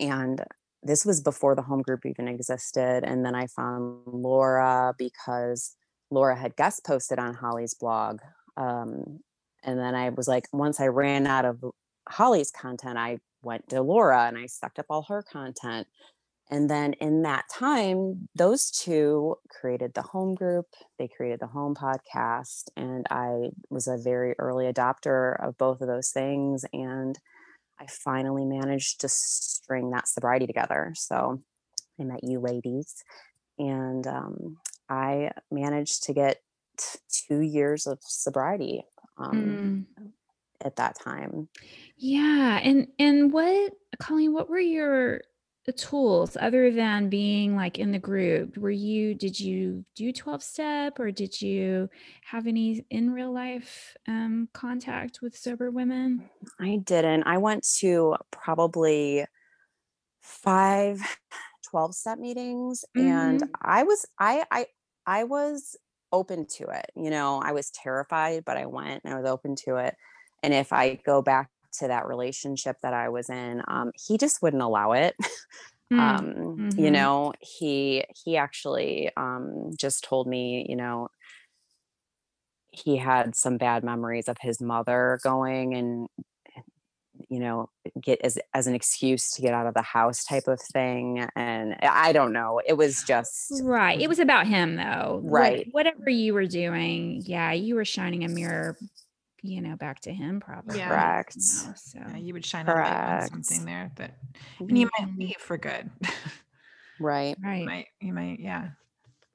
and 0.00 0.42
this 0.82 1.04
was 1.04 1.20
before 1.20 1.54
the 1.54 1.62
home 1.62 1.82
group 1.82 2.04
even 2.04 2.28
existed 2.28 3.04
and 3.04 3.24
then 3.24 3.34
i 3.34 3.46
found 3.46 4.00
laura 4.06 4.94
because 4.98 5.76
laura 6.10 6.36
had 6.36 6.56
guest 6.56 6.84
posted 6.84 7.18
on 7.18 7.34
holly's 7.34 7.74
blog 7.74 8.18
um, 8.56 9.20
and 9.64 9.78
then 9.78 9.94
i 9.94 10.08
was 10.10 10.28
like 10.28 10.46
once 10.52 10.80
i 10.80 10.86
ran 10.86 11.26
out 11.26 11.44
of 11.44 11.62
holly's 12.08 12.50
content 12.50 12.98
i 12.98 13.18
went 13.42 13.68
to 13.68 13.80
laura 13.82 14.26
and 14.26 14.38
i 14.38 14.46
sucked 14.46 14.78
up 14.78 14.86
all 14.90 15.02
her 15.08 15.22
content 15.22 15.86
and 16.52 16.68
then 16.68 16.92
in 17.00 17.22
that 17.22 17.46
time, 17.50 18.28
those 18.34 18.70
two 18.70 19.36
created 19.48 19.94
the 19.94 20.02
home 20.02 20.34
group, 20.34 20.66
they 20.98 21.08
created 21.08 21.40
the 21.40 21.46
home 21.46 21.74
podcast. 21.74 22.64
And 22.76 23.06
I 23.10 23.52
was 23.70 23.88
a 23.88 23.96
very 23.96 24.34
early 24.38 24.70
adopter 24.70 25.42
of 25.42 25.56
both 25.56 25.80
of 25.80 25.88
those 25.88 26.10
things. 26.10 26.66
And 26.74 27.18
I 27.82 27.86
finally 27.86 28.44
managed 28.44 29.00
to 29.00 29.08
string 29.08 29.90
that 29.90 30.06
sobriety 30.06 30.46
together. 30.46 30.92
So 30.96 31.42
I 32.00 32.04
met 32.04 32.22
you 32.22 32.38
ladies, 32.38 32.94
and 33.58 34.06
um, 34.06 34.58
I 34.88 35.32
managed 35.50 36.04
to 36.04 36.12
get 36.12 36.40
two 37.28 37.40
years 37.40 37.86
of 37.86 37.98
sobriety 38.02 38.84
um, 39.18 39.86
mm. 40.00 40.10
at 40.64 40.76
that 40.76 40.96
time. 40.98 41.48
Yeah, 41.96 42.60
and 42.62 42.86
and 42.98 43.32
what, 43.32 43.72
Colleen? 43.98 44.32
What 44.32 44.48
were 44.48 44.58
your 44.58 45.22
tools 45.70 46.36
other 46.40 46.72
than 46.72 47.08
being 47.08 47.54
like 47.54 47.78
in 47.78 47.92
the 47.92 48.00
group? 48.00 48.56
Were 48.56 48.70
you 48.70 49.14
did 49.14 49.38
you 49.38 49.84
do 49.94 50.12
12 50.12 50.42
step 50.42 50.98
or 50.98 51.12
did 51.12 51.40
you 51.40 51.88
have 52.24 52.48
any 52.48 52.84
in 52.90 53.12
real 53.12 53.32
life 53.32 53.96
um, 54.08 54.48
contact 54.52 55.20
with 55.22 55.36
sober 55.36 55.70
women? 55.70 56.28
I 56.58 56.80
didn't. 56.82 57.22
I 57.22 57.38
went 57.38 57.64
to 57.78 58.16
probably 58.32 59.24
five 60.20 61.00
12 61.70 61.94
step 61.94 62.18
meetings 62.18 62.84
mm-hmm. 62.96 63.08
and 63.08 63.44
i 63.62 63.82
was 63.82 64.04
i 64.18 64.44
i 64.50 64.66
i 65.06 65.24
was 65.24 65.76
open 66.12 66.46
to 66.46 66.64
it 66.64 66.90
you 66.94 67.08
know? 67.08 67.40
I 67.42 67.52
was 67.52 67.70
terrified 67.70 68.44
but 68.44 68.56
i 68.56 68.66
went 68.66 69.02
and 69.04 69.14
i 69.14 69.16
was 69.16 69.30
open 69.30 69.56
to 69.64 69.76
it. 69.76 69.94
And 70.42 70.52
if 70.52 70.72
i 70.72 70.96
go 71.06 71.22
back 71.22 71.51
to 71.78 71.88
that 71.88 72.06
relationship 72.06 72.76
that 72.82 72.94
I 72.94 73.08
was 73.08 73.30
in, 73.30 73.62
um, 73.68 73.92
he 73.94 74.18
just 74.18 74.42
wouldn't 74.42 74.62
allow 74.62 74.92
it. 74.92 75.14
Mm. 75.92 75.98
um, 75.98 76.34
mm-hmm. 76.34 76.80
You 76.80 76.90
know, 76.90 77.34
he 77.40 78.04
he 78.24 78.38
actually 78.38 79.10
um, 79.14 79.72
just 79.76 80.04
told 80.04 80.26
me, 80.26 80.64
you 80.66 80.74
know, 80.74 81.08
he 82.70 82.96
had 82.96 83.36
some 83.36 83.58
bad 83.58 83.84
memories 83.84 84.28
of 84.28 84.38
his 84.40 84.60
mother 84.60 85.20
going 85.22 85.74
and 85.74 86.08
you 87.28 87.38
know 87.38 87.68
get 88.00 88.20
as 88.22 88.38
as 88.54 88.66
an 88.66 88.74
excuse 88.74 89.30
to 89.32 89.42
get 89.42 89.54
out 89.54 89.66
of 89.66 89.74
the 89.74 89.82
house 89.82 90.24
type 90.24 90.48
of 90.48 90.60
thing 90.60 91.26
and 91.36 91.76
i 91.82 92.12
don't 92.12 92.32
know 92.32 92.60
it 92.66 92.72
was 92.72 93.02
just 93.04 93.52
right 93.62 94.00
it 94.00 94.08
was 94.08 94.18
about 94.18 94.46
him 94.46 94.76
though 94.76 95.20
right 95.22 95.66
what, 95.70 95.86
whatever 95.86 96.10
you 96.10 96.34
were 96.34 96.46
doing 96.46 97.22
yeah 97.24 97.52
you 97.52 97.74
were 97.74 97.84
shining 97.84 98.24
a 98.24 98.28
mirror 98.28 98.76
you 99.42 99.60
know, 99.60 99.76
back 99.76 100.00
to 100.00 100.12
him 100.12 100.40
probably. 100.40 100.78
Yeah. 100.78 100.88
Correct. 100.88 101.36
You 101.36 101.42
know, 101.42 101.74
so 101.76 101.98
yeah, 101.98 102.16
you 102.16 102.32
would 102.32 102.44
shine 102.46 102.66
a 102.68 102.74
light 102.74 103.22
on 103.22 103.28
something 103.28 103.64
there 103.64 103.92
that 103.96 104.16
and 104.60 104.78
you 104.78 104.88
might 104.98 105.08
mm-hmm. 105.08 105.20
leave 105.20 105.36
for 105.38 105.58
good. 105.58 105.90
right. 107.00 107.36
Right. 107.42 107.60
You 107.60 107.66
might, 107.66 107.86
you 108.00 108.12
might, 108.12 108.40
yeah. 108.40 108.68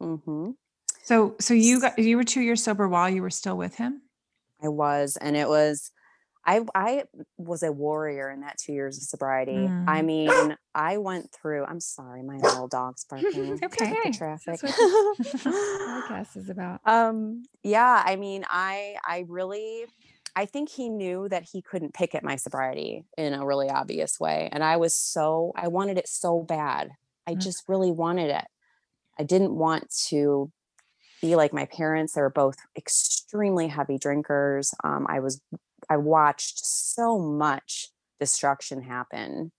Mm-hmm. 0.01 0.51
So 1.03 1.35
so 1.39 1.53
you 1.53 1.81
got 1.81 1.99
you 1.99 2.17
were 2.17 2.23
two 2.23 2.41
years 2.41 2.63
sober 2.63 2.87
while 2.87 3.09
you 3.09 3.21
were 3.21 3.29
still 3.29 3.57
with 3.57 3.75
him? 3.75 4.01
I 4.61 4.69
was, 4.69 5.17
and 5.19 5.37
it 5.37 5.47
was 5.47 5.91
I 6.47 6.61
I 6.73 7.03
was 7.37 7.61
a 7.61 7.71
warrior 7.71 8.31
in 8.31 8.39
that 8.39 8.57
two 8.57 8.71
years 8.71 8.97
of 8.97 9.03
sobriety. 9.03 9.51
Mm. 9.51 9.83
I 9.85 10.01
mean, 10.01 10.57
I 10.73 10.97
went 10.97 11.29
through. 11.33 11.65
I'm 11.65 11.81
sorry, 11.81 12.23
my 12.23 12.37
little 12.37 12.69
dog's 12.69 13.03
barking. 13.09 13.59
okay, 13.63 13.97
the 14.05 14.13
traffic. 14.17 14.61
podcast 14.61 16.37
is 16.37 16.49
about. 16.49 16.79
Um, 16.85 17.43
yeah, 17.63 18.01
I 18.05 18.15
mean, 18.15 18.45
I 18.49 18.95
I 19.05 19.25
really, 19.27 19.85
I 20.37 20.45
think 20.45 20.69
he 20.69 20.87
knew 20.87 21.27
that 21.27 21.43
he 21.51 21.61
couldn't 21.61 21.93
pick 21.93 22.15
at 22.15 22.23
my 22.23 22.37
sobriety 22.37 23.03
in 23.17 23.33
a 23.33 23.45
really 23.45 23.69
obvious 23.69 24.17
way, 24.17 24.47
and 24.51 24.63
I 24.63 24.77
was 24.77 24.95
so 24.95 25.51
I 25.57 25.67
wanted 25.67 25.97
it 25.97 26.07
so 26.07 26.41
bad. 26.41 26.91
I 27.27 27.35
mm. 27.35 27.41
just 27.41 27.63
really 27.67 27.91
wanted 27.91 28.29
it. 28.29 28.45
I 29.19 29.23
didn't 29.23 29.53
want 29.53 29.93
to 30.07 30.49
be 31.21 31.35
like 31.35 31.51
my 31.51 31.65
parents. 31.65 32.13
They 32.13 32.21
were 32.21 32.29
both 32.29 32.57
extremely 32.77 33.67
heavy 33.67 33.97
drinkers. 33.97 34.73
Um, 34.83 35.07
I 35.09 35.19
was 35.19 35.41
I 35.89 35.97
watched 35.97 36.65
so 36.65 37.19
much 37.19 37.89
destruction 38.19 38.81
happen 38.81 39.51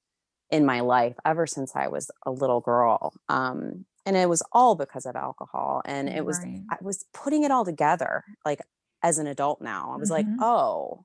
in 0.50 0.64
my 0.64 0.80
life 0.80 1.16
ever 1.24 1.46
since 1.46 1.76
I 1.76 1.88
was 1.88 2.10
a 2.24 2.30
little 2.30 2.60
girl. 2.60 3.12
Um, 3.28 3.84
and 4.06 4.16
it 4.16 4.28
was 4.28 4.42
all 4.52 4.74
because 4.74 5.04
of 5.04 5.16
alcohol. 5.16 5.82
And 5.84 6.08
it 6.08 6.24
was, 6.24 6.38
right. 6.38 6.62
I 6.70 6.76
was 6.80 7.04
putting 7.12 7.44
it 7.44 7.50
all 7.50 7.64
together 7.64 8.24
like 8.44 8.60
as 9.02 9.18
an 9.18 9.26
adult 9.26 9.60
now. 9.60 9.92
I 9.92 9.96
was 9.96 10.10
mm-hmm. 10.10 10.30
like, 10.30 10.40
oh, 10.40 11.04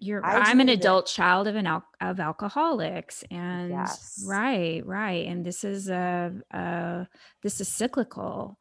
you're 0.00 0.24
I 0.24 0.50
am 0.50 0.60
an 0.60 0.68
adult 0.68 1.06
child 1.06 1.48
of 1.48 1.56
an 1.56 1.66
al- 1.66 1.84
of 2.00 2.20
alcoholics 2.20 3.24
and 3.30 3.70
yes. 3.70 4.24
right 4.26 4.86
right 4.86 5.26
and 5.26 5.44
this 5.44 5.64
is 5.64 5.88
a, 5.88 6.32
a 6.52 7.08
this 7.42 7.60
is 7.60 7.68
cyclical 7.68 8.58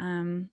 um 0.00 0.50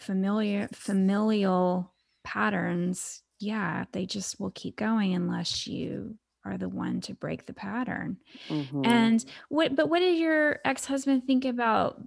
familiar 0.00 0.68
familial 0.72 1.94
patterns 2.24 3.22
yeah, 3.38 3.84
they 3.92 4.06
just 4.06 4.40
will 4.40 4.52
keep 4.52 4.76
going 4.76 5.14
unless 5.14 5.66
you 5.66 6.16
are 6.44 6.56
the 6.56 6.68
one 6.68 7.00
to 7.02 7.14
break 7.14 7.46
the 7.46 7.52
pattern. 7.52 8.16
Mm-hmm. 8.48 8.82
And 8.84 9.24
what, 9.48 9.74
but 9.74 9.88
what 9.88 9.98
did 9.98 10.18
your 10.18 10.60
ex 10.64 10.84
husband 10.84 11.24
think 11.26 11.44
about 11.44 12.00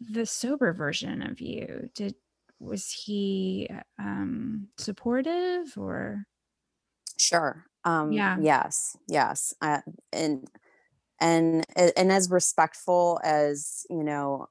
the 0.00 0.26
sober 0.26 0.72
version 0.72 1.22
of 1.22 1.40
you? 1.40 1.90
Did, 1.94 2.14
was 2.58 2.90
he 2.90 3.68
um, 3.98 4.68
supportive 4.78 5.74
or? 5.76 6.24
Sure. 7.18 7.64
Um, 7.84 8.12
yeah. 8.12 8.36
Yes. 8.40 8.96
Yes. 9.08 9.54
Uh, 9.60 9.80
and, 10.12 10.48
and, 11.20 11.64
and 11.76 12.10
as 12.10 12.30
respectful 12.30 13.20
as, 13.22 13.84
you 13.90 14.02
know, 14.02 14.48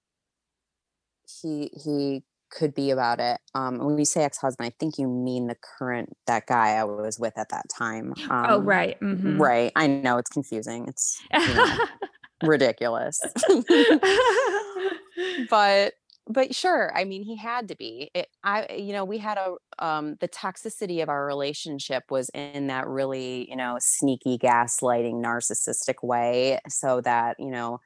he, 1.42 1.72
he 1.84 2.24
could 2.52 2.76
be 2.76 2.92
about 2.92 3.20
it. 3.20 3.40
Um, 3.56 3.80
when 3.80 3.98
you 3.98 4.06
say 4.06 4.24
ex-husband, 4.24 4.68
I 4.68 4.74
think 4.80 4.98
you 4.98 5.08
mean 5.08 5.48
the 5.48 5.58
current 5.78 6.16
that 6.28 6.46
guy 6.46 6.76
I 6.76 6.84
was 6.84 7.18
with 7.18 7.38
at 7.38 7.50
that 7.50 7.68
time. 7.70 8.14
Oh, 8.30 8.34
um, 8.34 8.46
oh, 8.50 8.60
right, 8.60 9.00
mm-hmm. 9.00 9.42
right. 9.42 9.72
I 9.76 9.88
know 9.88 10.18
it's 10.18 10.30
confusing. 10.30 10.88
It's 10.88 11.20
you 11.34 11.54
know, 11.56 11.86
ridiculous, 12.44 13.20
but 15.50 15.94
but 16.28 16.56
sure. 16.56 16.92
I 16.96 17.04
mean, 17.04 17.24
he 17.24 17.36
had 17.36 17.68
to 17.70 17.76
be. 17.76 18.12
It, 18.14 18.28
I 18.44 18.74
you 18.74 18.94
know 18.94 19.06
we 19.06 19.18
had 19.18 19.38
a 19.38 19.56
um, 19.80 20.18
the 20.20 20.28
toxicity 20.28 21.02
of 21.02 21.10
our 21.10 21.26
relationship 21.26 22.04
was 22.10 22.30
in 22.34 22.68
that 22.68 22.88
really 22.88 23.50
you 23.50 23.56
know 23.56 23.78
sneaky 23.80 24.38
gaslighting 24.38 25.16
narcissistic 25.16 26.04
way, 26.04 26.60
so 26.68 27.02
that 27.02 27.38
you 27.40 27.50
know 27.50 27.80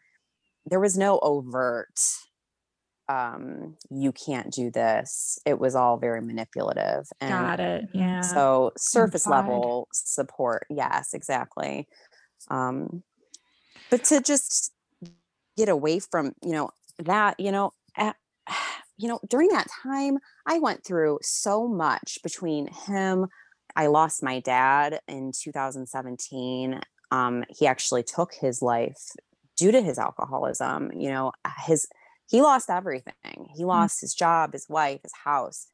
there 0.65 0.80
was 0.80 0.97
no 0.97 1.19
overt 1.21 1.99
um 3.08 3.76
you 3.89 4.12
can't 4.12 4.52
do 4.52 4.72
this. 4.72 5.39
It 5.46 5.60
was 5.60 5.76
all 5.76 5.98
very 5.98 6.22
manipulative 6.22 7.08
and 7.22 7.30
got 7.30 7.60
it. 7.60 7.86
Yeah. 7.94 8.22
so 8.22 8.72
surface 8.78 9.26
Implied. 9.26 9.48
level 9.48 9.88
support 9.91 10.65
yes 10.70 11.13
exactly. 11.13 11.88
Um 12.50 13.04
but 13.89 14.04
to 14.06 14.22
just 14.22 14.74
get 15.58 15.70
away 15.70 16.00
from 16.00 16.34
you 16.44 16.52
know 16.52 16.70
that 17.00 17.39
you 17.39 17.52
know 17.52 17.72
at, 17.96 18.15
you 18.98 19.08
know 19.08 19.20
during 19.30 19.50
that 19.50 19.68
time 19.84 20.18
i 20.46 20.60
went 20.60 20.84
through 20.86 21.20
so 21.22 21.68
much 21.68 22.18
between 22.24 22.68
him 22.88 23.28
i 23.76 23.88
lost 23.88 24.24
my 24.24 24.39
dad 24.39 25.00
in 25.08 25.32
2017 25.38 26.80
um 27.12 27.44
he 27.50 27.68
actually 27.68 28.04
took 28.04 28.34
his 28.34 28.62
life 28.62 29.12
due 29.58 29.72
to 29.72 29.82
his 29.82 29.98
alcoholism 29.98 30.91
you 30.94 31.10
know 31.10 31.32
his 31.65 31.88
he 32.28 32.42
lost 32.42 32.70
everything. 32.70 33.50
He 33.56 33.64
mm. 33.64 33.68
lost 33.68 34.02
his 34.02 34.14
job, 34.14 34.54
his 34.54 34.68
wife, 34.70 35.02
his 35.04 35.14
house. 35.24 35.68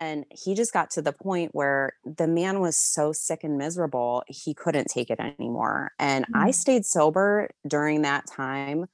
And 0.00 0.24
he 0.30 0.54
just 0.54 0.72
got 0.72 0.90
to 0.90 1.02
the 1.02 1.12
point 1.12 1.54
where 1.54 1.94
the 2.04 2.26
man 2.26 2.60
was 2.60 2.76
so 2.76 3.12
sick 3.12 3.44
and 3.44 3.56
miserable, 3.56 4.24
he 4.26 4.52
couldn't 4.52 4.88
take 4.88 5.08
it 5.08 5.20
anymore. 5.20 5.92
And 5.98 6.24
mm-hmm. 6.24 6.36
I 6.36 6.50
mm. 6.50 6.54
stayed 6.54 6.84
sober 6.84 7.48
during 7.66 8.02
that 8.02 8.26
time 8.26 8.86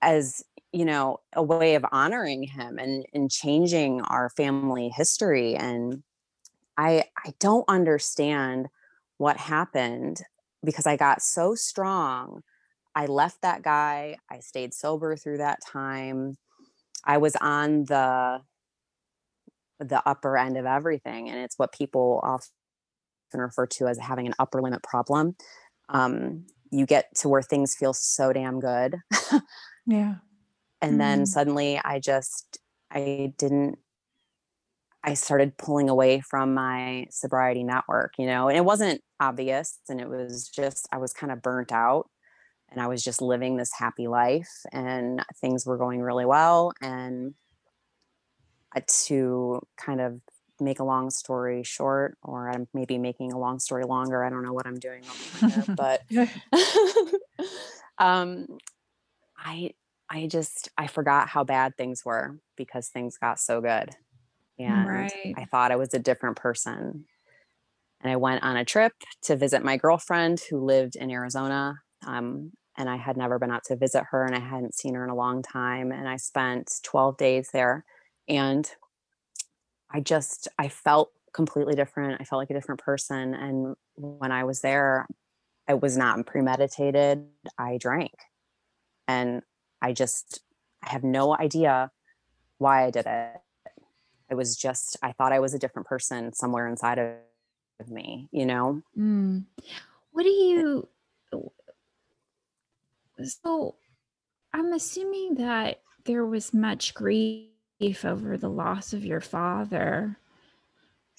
as, 0.00 0.42
you 0.72 0.84
know, 0.84 1.18
a 1.34 1.42
way 1.42 1.74
of 1.74 1.84
honoring 1.92 2.44
him 2.44 2.78
and, 2.78 3.04
and 3.12 3.30
changing 3.30 4.00
our 4.02 4.30
family 4.30 4.88
history. 4.88 5.56
And 5.56 6.02
I 6.78 7.04
I 7.18 7.34
don't 7.38 7.68
understand 7.68 8.68
what 9.18 9.36
happened 9.36 10.22
because 10.64 10.86
I 10.86 10.96
got 10.96 11.20
so 11.20 11.54
strong 11.54 12.42
I 12.94 13.06
left 13.06 13.42
that 13.42 13.62
guy. 13.62 14.16
I 14.30 14.40
stayed 14.40 14.74
sober 14.74 15.16
through 15.16 15.38
that 15.38 15.60
time. 15.64 16.36
I 17.04 17.18
was 17.18 17.36
on 17.36 17.84
the 17.84 18.40
the 19.78 20.06
upper 20.06 20.36
end 20.36 20.58
of 20.58 20.66
everything 20.66 21.30
and 21.30 21.38
it's 21.38 21.58
what 21.58 21.72
people 21.72 22.20
often 22.22 23.40
refer 23.40 23.66
to 23.66 23.86
as 23.88 23.98
having 23.98 24.26
an 24.26 24.34
upper 24.38 24.60
limit 24.60 24.82
problem. 24.82 25.34
Um, 25.88 26.44
you 26.70 26.84
get 26.84 27.06
to 27.16 27.28
where 27.30 27.40
things 27.40 27.74
feel 27.74 27.94
so 27.94 28.32
damn 28.32 28.60
good. 28.60 28.96
yeah. 29.86 30.16
And 30.82 30.94
mm 30.94 30.98
then 30.98 31.26
suddenly 31.26 31.78
I 31.84 31.98
just 31.98 32.58
I 32.90 33.34
didn't 33.36 33.78
I 35.04 35.12
started 35.12 35.58
pulling 35.58 35.90
away 35.90 36.20
from 36.20 36.54
my 36.54 37.06
sobriety 37.10 37.64
network, 37.64 38.14
you 38.18 38.26
know, 38.26 38.48
and 38.48 38.56
it 38.56 38.64
wasn't 38.64 39.02
obvious 39.18 39.78
and 39.90 40.00
it 40.00 40.08
was 40.08 40.48
just 40.48 40.88
I 40.90 40.96
was 40.96 41.12
kind 41.12 41.32
of 41.32 41.42
burnt 41.42 41.70
out 41.70 42.08
and 42.70 42.80
I 42.80 42.86
was 42.86 43.02
just 43.02 43.20
living 43.22 43.56
this 43.56 43.72
happy 43.76 44.06
life 44.06 44.50
and 44.72 45.24
things 45.40 45.66
were 45.66 45.78
going 45.78 46.00
really 46.00 46.26
well. 46.26 46.72
And 46.80 47.34
to 48.86 49.60
kind 49.76 50.00
of 50.00 50.20
make 50.60 50.78
a 50.78 50.84
long 50.84 51.10
story 51.10 51.62
short, 51.64 52.16
or 52.22 52.48
I'm 52.48 52.68
maybe 52.74 52.98
making 52.98 53.32
a 53.32 53.38
long 53.38 53.58
story 53.58 53.84
longer. 53.84 54.24
I 54.24 54.30
don't 54.30 54.44
know 54.44 54.52
what 54.52 54.66
I'm 54.66 54.78
doing 54.78 55.02
but 55.76 56.02
um, 57.98 58.46
I 59.38 59.72
I 60.08 60.26
just 60.26 60.68
I 60.76 60.86
forgot 60.86 61.28
how 61.28 61.44
bad 61.44 61.76
things 61.76 62.04
were 62.04 62.38
because 62.56 62.88
things 62.88 63.16
got 63.16 63.38
so 63.38 63.60
good. 63.60 63.90
And 64.58 64.86
Right. 64.86 65.34
I 65.36 65.44
thought 65.46 65.72
I 65.72 65.76
was 65.76 65.94
a 65.94 65.98
different 65.98 66.36
person. 66.36 67.06
And 68.02 68.12
I 68.12 68.16
went 68.16 68.42
on 68.42 68.56
a 68.56 68.64
trip 68.64 68.92
to 69.24 69.36
visit 69.36 69.62
my 69.62 69.76
girlfriend 69.76 70.40
who 70.48 70.64
lived 70.64 70.96
in 70.96 71.10
Arizona. 71.10 71.74
Um, 72.06 72.52
and 72.76 72.88
I 72.88 72.96
had 72.96 73.16
never 73.16 73.38
been 73.38 73.50
out 73.50 73.64
to 73.64 73.76
visit 73.76 74.04
her 74.10 74.24
and 74.24 74.34
I 74.34 74.40
hadn't 74.40 74.74
seen 74.74 74.94
her 74.94 75.04
in 75.04 75.10
a 75.10 75.14
long 75.14 75.42
time. 75.42 75.92
And 75.92 76.08
I 76.08 76.16
spent 76.16 76.80
12 76.82 77.16
days 77.16 77.50
there. 77.52 77.84
And 78.28 78.70
I 79.90 80.00
just 80.00 80.48
I 80.58 80.68
felt 80.68 81.10
completely 81.32 81.74
different. 81.74 82.20
I 82.20 82.24
felt 82.24 82.38
like 82.38 82.50
a 82.50 82.54
different 82.54 82.80
person. 82.80 83.34
And 83.34 83.76
when 83.96 84.32
I 84.32 84.44
was 84.44 84.60
there, 84.60 85.06
it 85.68 85.80
was 85.80 85.96
not 85.96 86.24
premeditated. 86.26 87.26
I 87.58 87.76
drank. 87.78 88.14
And 89.08 89.42
I 89.82 89.92
just 89.92 90.40
I 90.84 90.90
have 90.90 91.04
no 91.04 91.36
idea 91.36 91.90
why 92.58 92.86
I 92.86 92.90
did 92.90 93.06
it. 93.06 93.40
It 94.30 94.34
was 94.34 94.56
just 94.56 94.96
I 95.02 95.12
thought 95.12 95.32
I 95.32 95.40
was 95.40 95.54
a 95.54 95.58
different 95.58 95.88
person 95.88 96.32
somewhere 96.32 96.68
inside 96.68 96.98
of 96.98 97.88
me, 97.88 98.28
you 98.30 98.46
know? 98.46 98.82
Mm. 98.96 99.44
What 100.12 100.22
do 100.22 100.28
you? 100.28 100.88
So, 103.22 103.76
I'm 104.52 104.72
assuming 104.72 105.34
that 105.36 105.82
there 106.04 106.26
was 106.26 106.54
much 106.54 106.94
grief 106.94 107.48
over 108.04 108.36
the 108.36 108.50
loss 108.50 108.92
of 108.92 109.04
your 109.04 109.20
father, 109.20 110.18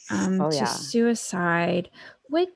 um, 0.10 0.42
Oh 0.42 0.50
to 0.52 0.66
suicide. 0.66 1.90
What 2.24 2.50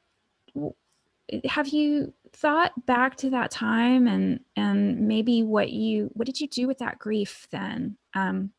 have 1.45 1.67
you 1.69 2.13
thought 2.33 2.85
back 2.85 3.15
to 3.17 3.29
that 3.31 3.51
time, 3.51 4.07
and 4.07 4.41
and 4.55 5.07
maybe 5.07 5.43
what 5.43 5.71
you 5.71 6.09
what 6.13 6.25
did 6.25 6.39
you 6.39 6.47
do 6.47 6.67
with 6.67 6.79
that 6.79 6.99
grief 6.99 7.47
then? 7.51 7.97
Um, 8.13 8.51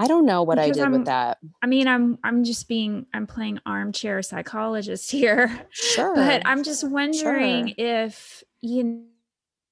I 0.00 0.06
don't 0.08 0.24
know 0.26 0.42
what 0.42 0.58
I 0.58 0.64
Because 0.66 0.76
did 0.78 0.82
I'm- 0.84 0.92
with 0.92 1.04
that. 1.06 1.38
I 1.62 1.66
mean, 1.66 1.86
I'm 1.86 2.18
I'm 2.24 2.42
just 2.44 2.66
being 2.68 3.06
I'm 3.12 3.26
playing 3.26 3.60
armchair 3.66 4.22
psychologist 4.22 5.10
here. 5.10 5.66
Sure. 5.70 6.14
But 6.14 6.42
I'm 6.46 6.62
just 6.64 6.82
wondering 6.88 7.68
Sure. 7.68 7.74
if 7.76 8.42
you 8.62 9.04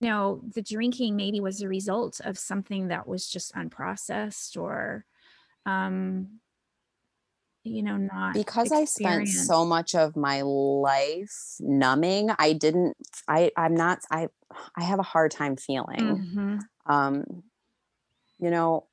know 0.00 0.42
the 0.54 0.62
drinking 0.62 1.16
maybe 1.16 1.40
was 1.40 1.60
a 1.62 1.68
result 1.68 2.20
of 2.24 2.38
something 2.38 2.88
that 2.88 3.08
was 3.08 3.28
just 3.28 3.52
unprocessed 3.54 4.56
or 4.56 5.04
um 5.66 6.38
you 7.64 7.82
know 7.82 7.96
not 7.96 8.34
because 8.34 8.70
I 8.72 8.84
spent 8.84 9.28
so 9.28 9.64
much 9.64 9.94
of 9.94 10.16
my 10.16 10.42
life 10.42 11.56
numbing, 11.60 12.30
I 12.38 12.52
didn't 12.52 12.96
I 13.26 13.50
I'm 13.56 13.74
not 13.74 13.98
I 14.10 14.28
I 14.76 14.84
have 14.84 14.98
a 14.98 15.02
hard 15.14 15.30
time 15.32 15.56
feeling. 15.56 15.98
Mhm. 15.98 16.60
Um 16.86 17.42
you 18.38 18.50
know, 18.50 18.86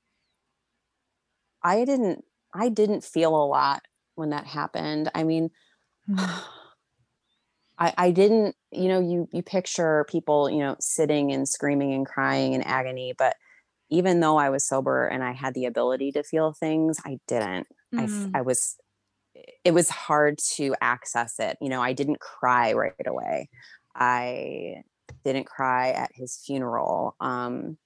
I 1.65 1.83
didn't 1.85 2.23
I 2.53 2.69
didn't 2.69 3.03
feel 3.03 3.35
a 3.35 3.45
lot 3.45 3.83
when 4.15 4.29
that 4.29 4.45
happened. 4.47 5.11
I 5.15 5.23
mean, 5.25 5.51
Mm. 6.09 6.43
I, 7.77 7.93
I 7.97 8.11
didn't, 8.11 8.55
you 8.71 8.87
know, 8.87 8.99
you 9.01 9.27
you 9.33 9.43
picture 9.43 10.05
people, 10.09 10.49
you 10.49 10.59
know, 10.59 10.77
sitting 10.79 11.33
and 11.33 11.47
screaming 11.47 11.93
and 11.93 12.05
crying 12.05 12.53
in 12.53 12.61
agony, 12.61 13.13
but 13.17 13.35
even 13.89 14.19
though 14.21 14.37
I 14.37 14.49
was 14.49 14.65
sober 14.65 15.07
and 15.07 15.23
I 15.23 15.33
had 15.33 15.53
the 15.53 15.65
ability 15.65 16.11
to 16.13 16.23
feel 16.23 16.53
things, 16.53 16.99
I 17.05 17.19
didn't. 17.27 17.67
I, 17.97 18.03
f- 18.05 18.27
Mm. 18.27 18.31
I 18.35 18.41
was 18.41 18.77
it 19.65 19.73
was 19.73 19.89
hard 19.89 20.37
to 20.55 20.75
access 20.81 21.39
it. 21.39 21.57
You 21.61 21.69
know, 21.69 21.81
I 21.81 21.93
didn't 21.93 22.19
cry 22.21 22.73
right 22.73 22.93
away. 23.07 23.49
I 23.95 24.83
didn't 25.25 25.45
cry 25.45 25.91
at 25.91 26.11
his 26.13 26.37
funeral. 26.45 27.15
Um 27.19 27.77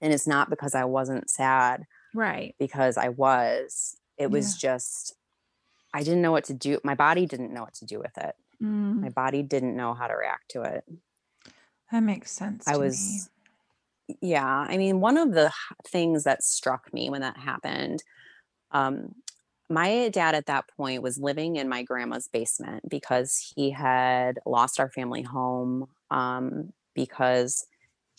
and 0.00 0.12
it's 0.14 0.26
not 0.28 0.50
because 0.50 0.74
I 0.74 0.84
wasn't 0.84 1.30
sad 1.30 1.84
right 2.14 2.54
because 2.58 2.96
I 2.96 3.08
was. 3.10 3.96
It 4.16 4.30
was 4.30 4.56
just 4.56 5.14
I 5.94 6.02
didn't 6.02 6.22
know 6.22 6.32
what 6.32 6.44
to 6.44 6.54
do. 6.54 6.80
My 6.82 6.94
body 6.94 7.24
didn't 7.26 7.54
know 7.54 7.62
what 7.62 7.74
to 7.74 7.84
do 7.84 7.98
with 7.98 8.16
it 8.18 8.34
Mm. 8.62 9.00
my 9.00 9.08
body 9.10 9.42
didn't 9.42 9.76
know 9.76 9.94
how 9.94 10.08
to 10.08 10.14
react 10.14 10.50
to 10.50 10.62
it. 10.62 10.84
That 11.92 12.02
makes 12.02 12.32
sense. 12.32 12.66
I 12.66 12.72
to 12.72 12.78
me. 12.80 12.86
was, 12.86 13.30
yeah. 14.20 14.66
I 14.68 14.76
mean, 14.76 15.00
one 15.00 15.16
of 15.16 15.32
the 15.32 15.52
things 15.86 16.24
that 16.24 16.42
struck 16.42 16.92
me 16.92 17.08
when 17.08 17.20
that 17.20 17.36
happened, 17.36 18.02
um, 18.72 19.14
my 19.70 20.08
dad 20.08 20.34
at 20.34 20.46
that 20.46 20.64
point 20.76 21.02
was 21.02 21.18
living 21.18 21.56
in 21.56 21.68
my 21.68 21.82
grandma's 21.82 22.26
basement 22.26 22.88
because 22.88 23.52
he 23.54 23.70
had 23.70 24.40
lost 24.44 24.80
our 24.80 24.90
family 24.90 25.22
home 25.22 25.86
um, 26.10 26.72
because 26.94 27.66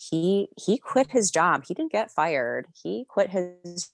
he 0.00 0.48
he 0.56 0.78
quit 0.78 1.10
his 1.10 1.30
job. 1.30 1.64
He 1.66 1.74
didn't 1.74 1.92
get 1.92 2.10
fired. 2.10 2.66
He 2.82 3.04
quit 3.08 3.30
his 3.30 3.90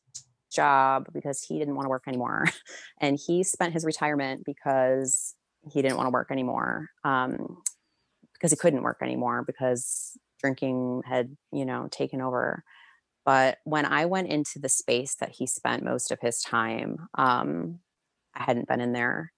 job 0.52 1.08
because 1.12 1.42
he 1.42 1.58
didn't 1.58 1.74
want 1.74 1.86
to 1.86 1.90
work 1.90 2.04
anymore, 2.06 2.46
and 3.00 3.18
he 3.26 3.42
spent 3.42 3.72
his 3.72 3.84
retirement 3.84 4.42
because 4.44 5.34
he 5.72 5.82
didn't 5.82 5.96
want 5.96 6.06
to 6.06 6.12
work 6.12 6.30
anymore. 6.30 6.88
Um, 7.04 7.58
because 8.36 8.50
he 8.50 8.56
couldn't 8.56 8.82
work 8.82 8.98
anymore 9.02 9.42
because 9.46 10.16
drinking 10.40 11.02
had, 11.06 11.36
you 11.52 11.64
know, 11.64 11.88
taken 11.90 12.20
over. 12.20 12.62
But 13.24 13.58
when 13.64 13.86
I 13.86 14.04
went 14.04 14.28
into 14.28 14.58
the 14.58 14.68
space 14.68 15.16
that 15.16 15.32
he 15.32 15.46
spent 15.46 15.82
most 15.82 16.12
of 16.12 16.20
his 16.20 16.40
time, 16.42 17.08
um, 17.16 17.80
I 18.34 18.44
hadn't 18.44 18.68
been 18.68 18.80
in 18.80 18.92
there. 18.92 19.32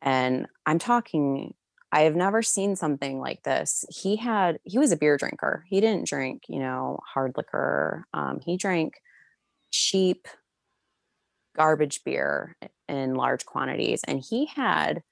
And 0.00 0.46
I'm 0.66 0.78
talking, 0.78 1.54
I 1.92 2.02
have 2.02 2.16
never 2.16 2.42
seen 2.42 2.74
something 2.74 3.20
like 3.20 3.42
this. 3.42 3.84
He 3.90 4.16
had, 4.16 4.58
he 4.64 4.78
was 4.78 4.92
a 4.92 4.96
beer 4.96 5.16
drinker. 5.18 5.64
He 5.68 5.80
didn't 5.80 6.08
drink, 6.08 6.44
you 6.48 6.58
know, 6.58 6.98
hard 7.06 7.34
liquor. 7.36 8.06
Um, 8.14 8.40
he 8.40 8.56
drank 8.56 8.94
cheap 9.70 10.26
garbage 11.54 12.02
beer 12.02 12.56
in 12.88 13.14
large 13.14 13.44
quantities. 13.44 14.00
And 14.08 14.20
he 14.20 14.46
had 14.46 15.02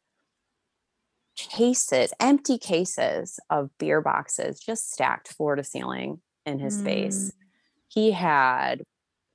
cases, 1.37 2.13
empty 2.19 2.59
cases 2.59 3.39
of 3.51 3.71
beer 3.79 4.01
boxes 4.01 4.59
just 4.59 4.91
stacked 4.93 5.29
floor 5.33 5.57
to 5.57 5.65
ceiling 5.65 6.21
in 6.47 6.59
his 6.59 6.79
space. 6.79 7.33
He 7.89 8.11
had, 8.13 8.83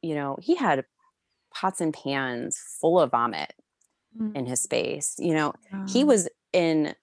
you 0.02 0.16
know, 0.16 0.38
he 0.41 0.56
had 0.56 0.86
pots 1.54 1.80
and 1.82 1.93
pans 1.93 2.58
full 2.82 3.00
of 3.00 3.12
vomit 3.12 3.54
Mm. 4.18 4.34
in 4.34 4.46
his 4.46 4.62
space. 4.62 5.16
You 5.20 5.34
know, 5.34 5.54
he 5.89 6.06
was 6.06 6.30
in 6.54 6.96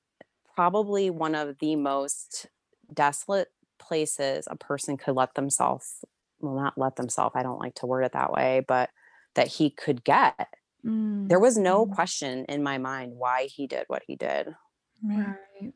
probably 0.63 1.11
one 1.11 1.35
of 1.35 1.59
the 1.59 1.75
most 1.75 2.47
desolate 2.95 3.49
places 3.81 4.47
a 4.49 4.55
person 4.55 4.97
could 4.97 5.17
let 5.17 5.35
themselves 5.35 6.05
well 6.39 6.55
not 6.55 6.79
let 6.79 6.95
themselves 6.95 7.35
i 7.35 7.43
don't 7.43 7.59
like 7.59 7.75
to 7.75 7.85
word 7.85 8.05
it 8.05 8.13
that 8.13 8.31
way 8.31 8.65
but 8.69 8.89
that 9.35 9.49
he 9.49 9.71
could 9.71 10.05
get 10.05 10.55
Mm. 10.85 11.29
there 11.31 11.41
was 11.41 11.59
no 11.59 11.85
Mm. 11.85 11.87
question 11.87 12.45
in 12.49 12.63
my 12.63 12.79
mind 12.79 13.15
why 13.17 13.47
he 13.47 13.67
did 13.67 13.87
what 13.89 14.05
he 14.07 14.15
did 14.15 14.55
Right. 15.03 15.37
right 15.63 15.75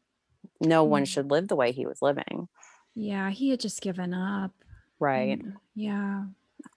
no 0.61 0.85
one 0.85 1.05
Mm. 1.05 1.07
should 1.07 1.31
live 1.33 1.49
the 1.49 1.57
way 1.57 1.73
he 1.73 1.87
was 1.87 2.03
living 2.03 2.49
yeah 2.95 3.31
he 3.31 3.51
had 3.51 3.61
just 3.61 3.81
given 3.81 4.15
up 4.15 4.53
right 4.99 5.41
Mm, 5.41 5.61
yeah 5.75 6.27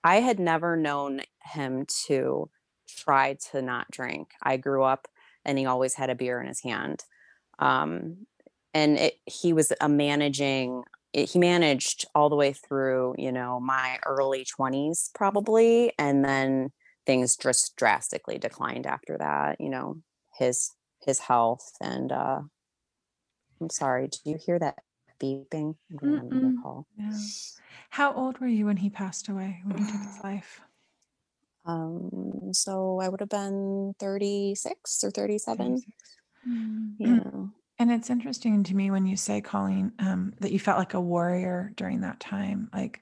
I 0.03 0.18
had 0.18 0.39
never 0.39 0.76
known 0.76 1.22
him 1.43 1.86
to 2.07 2.49
try 2.88 3.36
to 3.51 3.62
not 3.62 3.89
drink. 3.91 4.32
I 4.41 4.57
grew 4.57 4.84
up 4.84 5.07
and 5.45 5.57
he 5.57 5.66
always 5.66 5.93
had 5.93 6.10
a 6.10 6.16
beer 6.16 6.41
in 6.41 6.47
his 6.47 6.62
hand. 6.62 7.03
Um, 7.60 8.26
and 8.74 8.97
it, 8.97 9.16
he 9.26 9.53
was 9.53 9.72
a 9.82 9.89
managing, 9.89 10.84
it, 11.14 11.30
he 11.30 11.39
managed 11.39 12.05
all 12.16 12.30
the 12.30 12.36
way 12.36 12.53
through, 12.53 13.16
you 13.18 13.32
know, 13.32 13.60
my 13.60 13.99
early 14.05 14.45
20s 14.45 15.10
probably. 15.14 15.91
And 15.99 16.24
then 16.24 16.72
things 17.05 17.36
just 17.36 17.76
drastically 17.76 18.38
declined 18.38 18.88
after 18.88 19.18
that, 19.18 19.60
you 19.60 19.70
know, 19.70 19.97
his, 20.38 20.72
his 21.05 21.20
health. 21.20 21.72
And 21.82 22.12
uh, 22.12 22.41
I'm 23.62 23.70
sorry, 23.70 24.07
do 24.07 24.18
you 24.26 24.38
hear 24.43 24.60
that 24.60 24.80
beeping? 25.22 25.76
I'm 25.91 25.97
getting 25.97 26.60
call. 26.62 26.88
Yeah. 26.97 27.12
How 27.89 28.14
old 28.14 28.39
were 28.39 28.47
you 28.47 28.66
when 28.66 28.78
he 28.78 28.89
passed 28.89 29.28
away? 29.28 29.62
When 29.66 29.78
he 29.78 29.91
took 29.91 30.01
his 30.01 30.20
life? 30.24 30.62
Um, 31.66 32.53
so 32.53 32.99
I 32.99 33.10
would 33.10 33.20
have 33.20 33.30
been 33.30 33.93
36 33.99 35.03
or 35.03 35.12
37. 35.12 35.57
36. 35.57 36.19
Mm. 36.50 36.95
Yeah. 36.97 37.30
And 37.80 37.91
it's 37.91 38.10
interesting 38.10 38.64
to 38.66 38.76
me 38.76 38.91
when 38.91 39.06
you 39.06 39.16
say, 39.16 39.39
Colleen, 39.39 39.93
um, 40.00 40.34
that 40.39 40.52
you 40.52 40.60
felt 40.60 40.78
like 40.78 40.95
a 40.95 41.00
warrior 41.02 41.72
during 41.76 42.02
that 42.02 42.20
time. 42.20 42.70
Like, 42.74 43.02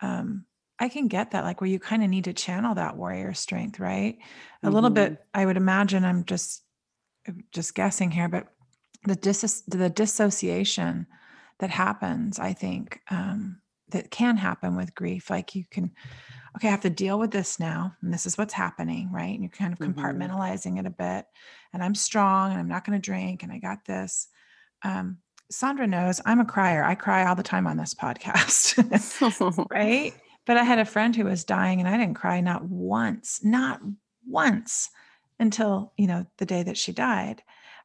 um, 0.00 0.44
I 0.80 0.88
can 0.88 1.08
get 1.08 1.32
that, 1.32 1.44
like 1.44 1.60
where 1.60 1.70
you 1.70 1.78
kind 1.78 2.02
of 2.02 2.10
need 2.10 2.24
to 2.24 2.32
channel 2.32 2.74
that 2.74 2.96
warrior 2.96 3.34
strength, 3.34 3.78
right? 3.78 4.18
A 4.62 4.70
little 4.70 4.90
bit. 4.90 5.24
I 5.34 5.46
would 5.46 5.56
imagine. 5.56 6.04
I'm 6.04 6.24
just, 6.24 6.62
uh, 7.28 7.32
just 7.52 7.74
guessing 7.74 8.10
here, 8.10 8.28
but 8.28 8.48
the 9.04 9.16
dis- 9.16 9.62
the 9.66 9.90
dissociation 9.90 11.06
that 11.58 11.70
happens, 11.70 12.38
I 12.38 12.52
think, 12.52 13.00
um, 13.10 13.60
that 13.90 14.10
can 14.10 14.36
happen 14.36 14.76
with 14.76 14.94
grief. 14.94 15.30
Like 15.30 15.54
you 15.54 15.64
can, 15.70 15.90
okay, 16.56 16.68
I 16.68 16.70
have 16.70 16.80
to 16.82 16.90
deal 16.90 17.18
with 17.18 17.30
this 17.30 17.58
now, 17.60 17.94
and 18.02 18.12
this 18.12 18.26
is 18.26 18.36
what's 18.38 18.54
happening, 18.54 19.10
right? 19.12 19.32
And 19.34 19.42
you're 19.42 19.50
kind 19.50 19.72
of 19.72 19.78
Mhm. 19.78 19.94
compartmentalizing 19.94 20.78
it 20.78 20.86
a 20.86 20.90
bit. 20.90 21.26
And 21.72 21.82
I'm 21.82 21.94
strong, 21.94 22.50
and 22.50 22.60
I'm 22.60 22.68
not 22.68 22.84
going 22.84 23.00
to 23.00 23.04
drink, 23.04 23.42
and 23.42 23.52
I 23.52 23.58
got 23.58 23.84
this. 23.84 24.28
Um, 24.82 25.18
Sondra 25.52 25.88
knows 25.88 26.20
I'm 26.26 26.40
a 26.40 26.44
crier. 26.44 26.84
I 26.84 26.94
cry 26.94 27.24
all 27.26 27.34
the 27.34 27.42
time 27.42 27.66
on 27.66 27.76
this 27.76 27.94
podcast, 28.02 28.76
right? 29.70 30.12
But 30.46 30.56
I 30.56 30.62
had 30.64 30.78
a 30.78 30.84
friend 30.84 31.14
who 31.14 31.24
was 31.24 31.44
dying, 31.44 31.80
and 31.80 31.88
I 31.88 31.96
didn't 31.96 32.14
cry 32.14 32.40
not 32.40 32.64
once, 32.64 33.42
not 33.44 33.80
once 34.26 34.90
until 35.38 35.92
you 35.96 36.06
know 36.06 36.26
the 36.38 36.46
day 36.46 36.62
that 36.62 36.76
she 36.76 36.92
died. 36.92 37.42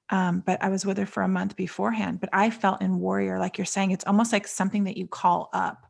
Um, 0.10 0.44
but 0.46 0.62
I 0.62 0.70
was 0.70 0.86
with 0.86 0.98
her 0.98 1.06
for 1.06 1.24
a 1.24 1.28
month 1.28 1.56
beforehand. 1.56 2.20
But 2.20 2.30
I 2.34 2.50
felt 2.50 2.82
in 2.82 3.00
warrior, 3.00 3.40
like 3.40 3.58
you're 3.58 3.66
saying, 3.66 3.92
it's 3.92 4.06
almost 4.06 4.34
like 4.34 4.48
something 4.48 4.84
that 4.84 4.98
you 4.98 5.08
call 5.08 5.50
up 5.54 5.88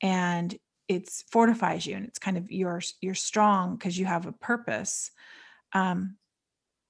and 0.00 0.56
it's 0.88 1.22
fortifies 1.30 1.86
you 1.86 1.96
and 1.96 2.06
it's 2.06 2.18
kind 2.18 2.36
of 2.36 2.50
you're 2.50 2.80
you're 3.00 3.14
strong 3.14 3.76
because 3.76 3.98
you 3.98 4.06
have 4.06 4.26
a 4.26 4.32
purpose 4.32 5.10
um 5.74 6.16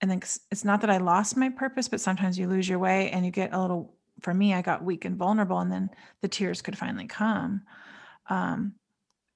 and 0.01 0.11
then 0.11 0.21
it's 0.51 0.65
not 0.65 0.81
that 0.81 0.91
i 0.91 0.99
lost 0.99 1.37
my 1.37 1.49
purpose 1.49 1.89
but 1.89 2.01
sometimes 2.01 2.39
you 2.39 2.47
lose 2.49 2.69
your 2.69 2.79
way 2.79 3.11
and 3.11 3.25
you 3.25 3.31
get 3.31 3.53
a 3.53 3.61
little 3.61 3.95
for 4.21 4.33
me 4.33 4.55
i 4.55 4.63
got 4.63 4.85
weak 4.85 5.05
and 5.05 5.17
vulnerable 5.17 5.59
and 5.59 5.73
then 5.73 5.91
the 6.23 6.29
tears 6.29 6.63
could 6.63 6.79
finally 6.79 7.07
come 7.07 7.63
um 8.31 8.73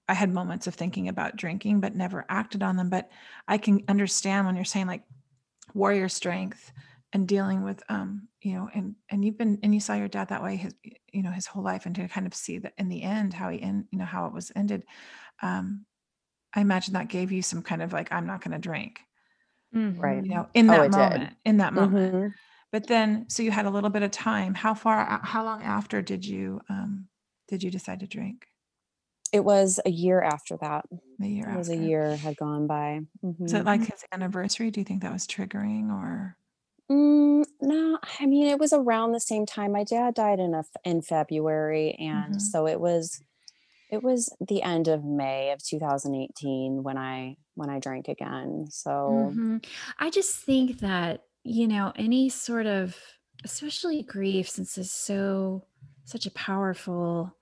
i 0.09 0.15
had 0.15 0.33
moments 0.33 0.67
of 0.67 0.75
thinking 0.75 1.09
about 1.09 1.37
drinking 1.37 1.81
but 1.81 1.97
never 1.97 2.25
acted 2.29 2.63
on 2.63 2.77
them 2.77 2.89
but 2.89 3.11
i 3.49 3.59
can 3.59 3.83
understand 3.89 4.47
when 4.47 4.55
you're 4.55 4.65
saying 4.65 4.87
like 4.87 5.03
warrior 5.75 6.09
strength 6.09 6.73
and 7.13 7.29
dealing 7.29 7.63
with 7.63 7.83
um 7.89 8.29
you 8.43 8.55
know 8.55 8.69
and 8.75 8.97
and 9.11 9.25
you've 9.25 9.39
been 9.39 9.59
and 9.63 9.75
you 9.75 9.81
saw 9.81 9.95
your 9.95 10.09
dad 10.09 10.29
that 10.29 10.43
way 10.43 10.57
his 10.57 10.75
you 11.13 11.23
know 11.23 11.31
his 11.31 11.47
whole 11.47 11.63
life 11.63 11.87
and 11.87 11.95
to 11.97 12.09
kind 12.09 12.27
of 12.27 12.35
see 12.35 12.59
that 12.59 12.75
in 12.79 12.89
the 12.89 13.03
end 13.03 13.35
how 13.35 13.49
he 13.51 13.61
end 13.63 13.87
you 13.91 13.99
know 13.99 14.05
how 14.05 14.27
it 14.27 14.33
was 14.35 14.53
ended 14.57 14.85
um 15.43 15.87
i 16.55 16.61
imagine 16.63 16.95
that 16.95 17.09
gave 17.09 17.33
you 17.33 17.43
some 17.43 17.63
kind 17.63 17.83
of 17.83 17.93
like 17.93 18.13
i'm 18.13 18.27
not 18.27 18.43
going 18.43 18.53
to 18.53 18.59
drink 18.61 19.01
Right. 19.73 20.25
you 20.25 20.35
know 20.35 20.49
in 20.55 20.71
Oh, 20.71 20.71
that 20.71 20.91
did. 20.91 21.23
moment 21.23 21.35
in 21.45 21.59
that 21.59 21.73
moment 21.75 21.99
Mhm. 22.01 22.35
but 22.73 22.89
then 22.89 23.29
so 23.31 23.43
you 23.43 23.51
had 23.53 23.67
a 23.67 23.71
little 23.71 23.91
bit 23.91 24.03
of 24.03 24.11
time 24.11 24.55
how 24.55 24.75
far 24.75 25.21
how 25.25 25.45
long 25.45 25.63
after 25.63 26.03
did 26.03 26.27
you 26.27 26.61
um 26.69 27.09
did 27.49 27.63
you 27.63 27.71
decide 27.71 28.01
to 28.01 28.07
drink 28.07 28.49
It 29.33 29.45
was 29.45 29.81
a 29.85 29.91
year 29.91 30.21
after 30.23 30.57
that. 30.59 30.87
the 31.19 31.29
year 31.29 31.49
It 31.49 31.57
was 31.57 31.69
a 31.69 31.77
year 31.77 32.17
had 32.19 32.37
gone 32.37 32.67
by. 32.67 33.01
it 33.53 33.65
Mhm. 33.65 33.67
like 33.67 33.85
his 33.85 34.05
anniversary 34.13 34.71
do 34.71 34.81
you 34.81 34.85
think 34.85 35.03
that 35.03 35.13
was 35.13 35.27
triggering 35.27 35.91
or 35.91 36.37
Mm, 36.93 37.45
no, 37.63 37.99
I 38.21 38.27
mean 38.27 38.49
it 38.49 38.59
was 38.59 38.73
around 38.75 39.13
the 39.13 39.21
same 39.21 39.47
time. 39.47 39.73
My 39.73 39.85
dad 39.85 40.15
died 40.15 40.41
in 40.41 40.55
a 40.55 40.65
in 40.85 41.03
February, 41.03 41.95
and 41.95 42.41
Mhm. 42.41 42.43
so 42.43 42.67
it 42.67 42.81
was 42.81 43.23
it 43.91 44.03
was 44.03 44.35
the 44.41 44.63
end 44.63 44.89
of 44.89 45.05
May 45.05 45.53
of 45.53 45.63
2018 45.65 46.83
when 46.85 46.99
I 46.99 47.39
when 47.55 47.71
I 47.71 47.81
drank 47.81 48.09
again. 48.09 48.69
So 48.71 49.39
Mhm. 49.39 49.65
I 49.99 50.11
just 50.11 50.37
think 50.45 50.79
that, 50.81 51.27
you 51.45 51.67
know, 51.67 51.93
any 51.97 52.29
sort 52.29 52.67
of, 52.67 52.97
especially 53.45 54.03
grief, 54.03 54.49
since 54.49 54.79
it's 54.79 54.93
so, 54.93 55.67
such 56.05 56.27
a 56.27 56.31
powerful 56.31 57.37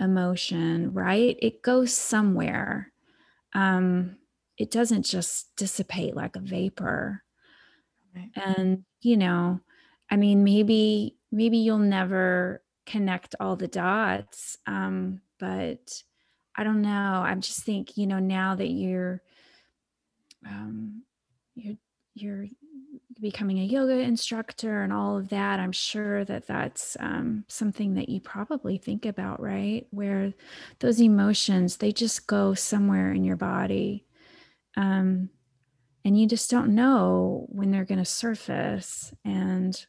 emotion, 0.00 0.92
right? 0.94 1.38
It 1.42 1.62
goes 1.62 1.92
somewhere. 1.94 2.92
Um, 3.54 4.18
it 4.58 4.70
doesn't 4.70 5.04
just 5.04 5.56
dissipate 5.56 6.16
like 6.16 6.36
a 6.36 6.40
vapor. 6.40 7.24
Right. 8.14 8.30
And, 8.34 8.84
you 9.00 9.16
know, 9.16 9.60
I 10.10 10.16
mean, 10.16 10.44
maybe, 10.44 11.16
maybe 11.30 11.58
you'll 11.58 11.78
never 11.78 12.62
connect 12.86 13.34
all 13.40 13.56
the 13.56 13.68
dots. 13.68 14.58
Um, 14.66 15.20
but 15.38 16.02
I 16.56 16.64
don't 16.64 16.82
know. 16.82 16.88
I'm 17.24 17.40
just 17.40 17.62
think, 17.62 17.96
you 17.96 18.06
know, 18.06 18.18
now 18.18 18.54
that 18.56 18.68
you're, 18.70 19.22
um, 20.46 21.02
you're 21.54 21.76
you're 22.14 22.46
becoming 23.20 23.58
a 23.58 23.64
yoga 23.64 23.98
instructor 23.98 24.82
and 24.82 24.92
all 24.92 25.18
of 25.18 25.28
that 25.28 25.60
i'm 25.60 25.72
sure 25.72 26.24
that 26.24 26.46
that's 26.46 26.96
um, 27.00 27.44
something 27.48 27.94
that 27.94 28.08
you 28.08 28.20
probably 28.20 28.78
think 28.78 29.04
about 29.04 29.40
right 29.40 29.86
where 29.90 30.32
those 30.78 31.00
emotions 31.00 31.76
they 31.76 31.92
just 31.92 32.26
go 32.26 32.54
somewhere 32.54 33.12
in 33.12 33.24
your 33.24 33.36
body 33.36 34.04
um, 34.76 35.28
and 36.04 36.18
you 36.20 36.26
just 36.26 36.50
don't 36.50 36.74
know 36.74 37.46
when 37.50 37.70
they're 37.70 37.84
going 37.84 37.98
to 37.98 38.04
surface 38.04 39.14
and 39.24 39.86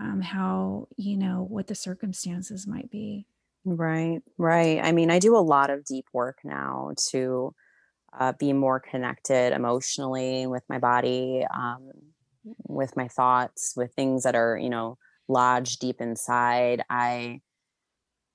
um, 0.00 0.20
how 0.20 0.88
you 0.96 1.16
know 1.16 1.42
what 1.42 1.66
the 1.68 1.74
circumstances 1.74 2.66
might 2.66 2.90
be 2.90 3.26
right, 3.64 4.20
right. 4.38 4.80
I 4.82 4.92
mean, 4.92 5.10
I 5.10 5.18
do 5.18 5.36
a 5.36 5.38
lot 5.38 5.70
of 5.70 5.84
deep 5.84 6.06
work 6.12 6.38
now 6.44 6.92
to 7.10 7.54
uh, 8.18 8.32
be 8.34 8.52
more 8.52 8.80
connected 8.80 9.52
emotionally 9.54 10.46
with 10.46 10.64
my 10.68 10.78
body, 10.78 11.46
um, 11.54 11.92
with 12.68 12.96
my 12.96 13.08
thoughts, 13.08 13.74
with 13.76 13.94
things 13.94 14.24
that 14.24 14.36
are 14.36 14.58
you 14.58 14.70
know 14.70 14.98
lodged 15.28 15.80
deep 15.80 16.00
inside. 16.00 16.82
I 16.90 17.42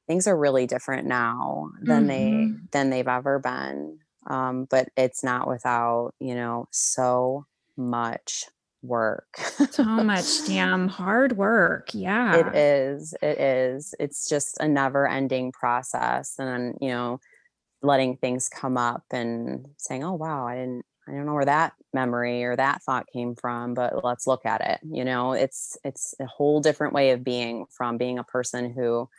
things 0.07 0.27
are 0.27 0.37
really 0.37 0.65
different 0.67 1.07
now 1.07 1.71
than 1.81 2.07
they 2.07 2.51
Mhm. 2.51 2.69
than 2.71 2.89
they've 2.89 3.07
ever 3.07 3.39
been 3.39 3.99
um, 4.27 4.67
but 4.69 4.89
it's 4.95 5.23
not 5.23 5.47
without 5.47 6.13
you 6.19 6.35
know 6.35 6.67
so 6.71 7.45
much 7.75 8.45
work. 8.81 9.37
So 9.71 9.83
much 10.03 10.45
damn 10.45 10.87
hard 10.87 11.37
work 11.37 11.89
yeah. 11.93 12.35
it 12.35 12.55
is 12.55 13.13
it 13.21 13.39
is. 13.39 13.95
It's 13.99 14.29
just 14.29 14.57
a 14.59 14.67
never 14.67 15.07
ending 15.07 15.51
process 15.51 16.35
and 16.39 16.47
then 16.47 16.73
you 16.81 16.89
know 16.89 17.19
letting 17.81 18.17
things 18.17 18.49
come 18.49 18.77
up 18.77 19.03
and 19.11 19.67
saying 19.77 20.03
oh 20.03 20.13
wow 20.13 20.47
i 20.47 20.55
didn't 20.55 20.83
i 21.07 21.11
don't 21.11 21.27
know 21.27 21.35
where 21.35 21.45
that 21.45 21.73
memory 21.93 22.43
or 22.43 22.55
that 22.55 22.81
thought 22.81 23.05
came 23.13 23.35
from 23.35 23.75
but 23.75 24.03
let's 24.03 24.25
look 24.25 24.45
at 24.45 24.61
it. 24.61 24.79
You 24.83 25.05
know 25.05 25.33
it's 25.33 25.77
it's 25.83 26.15
a 26.19 26.25
whole 26.25 26.59
different 26.59 26.93
way 26.93 27.11
of 27.11 27.23
being 27.23 27.65
from 27.69 27.97
being 27.97 28.19
a 28.19 28.23
person 28.23 28.73
who 28.73 29.09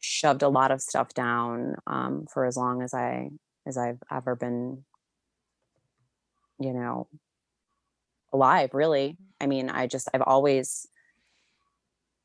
shoved 0.00 0.42
a 0.42 0.48
lot 0.48 0.70
of 0.70 0.80
stuff 0.80 1.12
down 1.12 1.76
um, 1.86 2.26
for 2.32 2.46
as 2.46 2.56
long 2.56 2.82
as 2.82 2.94
i 2.94 3.28
as 3.66 3.76
i've 3.78 4.02
ever 4.10 4.34
been 4.36 4.84
you 6.58 6.72
know 6.72 7.08
alive 8.32 8.70
really. 8.74 9.10
Mm-hmm. 9.10 9.24
I 9.42 9.46
mean 9.46 9.70
i 9.70 9.86
just 9.86 10.08
i've 10.14 10.22
always 10.22 10.86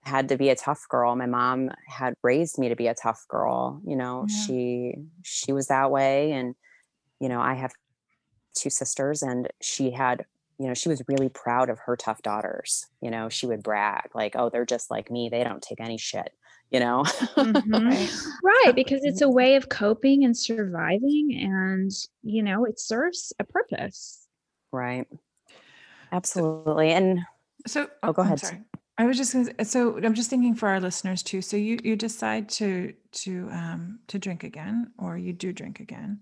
had 0.03 0.29
to 0.29 0.37
be 0.37 0.49
a 0.49 0.55
tough 0.55 0.85
girl. 0.87 1.15
My 1.15 1.25
mom 1.25 1.71
had 1.87 2.13
raised 2.21 2.59
me 2.59 2.69
to 2.69 2.75
be 2.75 2.85
a 2.87 2.93
tough 2.93 3.25
girl 3.27 3.81
you 3.85 3.95
know 3.95 4.25
Yeah. 4.29 4.35
she 4.45 4.95
she 5.23 5.51
was 5.53 5.67
that 5.67 5.89
way. 5.91 6.31
And 6.33 6.55
you 7.19 7.29
know 7.29 7.39
i 7.41 7.53
have 7.55 7.71
two 8.53 8.69
sisters 8.69 9.21
and 9.23 9.49
she 9.61 9.91
had 9.91 10.25
you 10.59 10.67
know 10.67 10.73
she 10.73 10.89
was 10.89 11.01
really 11.07 11.29
proud 11.29 11.69
of 11.69 11.79
her 11.79 11.95
tough 11.95 12.21
daughters 12.21 12.85
you 13.01 13.11
know 13.11 13.29
she 13.29 13.45
would 13.45 13.63
brag 13.63 14.09
like 14.13 14.35
oh 14.35 14.49
they're 14.49 14.65
just 14.65 14.89
like 14.91 15.11
me 15.11 15.29
they 15.29 15.43
don't 15.43 15.61
take 15.61 15.79
any 15.81 15.97
shit 15.97 16.31
you 16.71 16.79
know 16.79 17.03
Mhm. 17.37 17.85
Right. 17.85 18.13
right 18.43 18.73
because 18.75 19.03
it's 19.03 19.21
a 19.21 19.29
way 19.29 19.55
of 19.55 19.69
coping 19.69 20.23
and 20.23 20.35
surviving 20.37 21.29
and 21.39 21.91
you 22.23 22.41
know 22.43 22.65
it 22.65 22.79
serves 22.79 23.33
a 23.39 23.43
purpose 23.43 24.27
right 24.71 25.07
absolutely 26.11 26.91
and 26.91 27.19
So, 27.67 27.89
Oh, 28.03 28.13
go 28.13 28.21
I'm 28.21 28.27
ahead. 28.27 28.39
sorry. 28.39 28.63
I 28.97 29.05
was 29.05 29.17
just 29.17 29.33
gonna, 29.33 29.65
so 29.65 29.97
I'm 29.97 30.13
just 30.13 30.29
thinking 30.29 30.55
for 30.55 30.69
our 30.69 30.79
listeners 30.79 31.23
too. 31.23 31.41
So 31.41 31.57
you 31.57 31.79
you 31.83 31.95
decide 31.97 32.47
to 32.49 32.93
to 33.23 33.49
um 33.51 33.99
to 34.07 34.19
drink 34.19 34.43
again, 34.43 34.93
or 34.97 35.17
you 35.17 35.33
do 35.33 35.51
drink 35.51 35.79
again, 35.79 36.21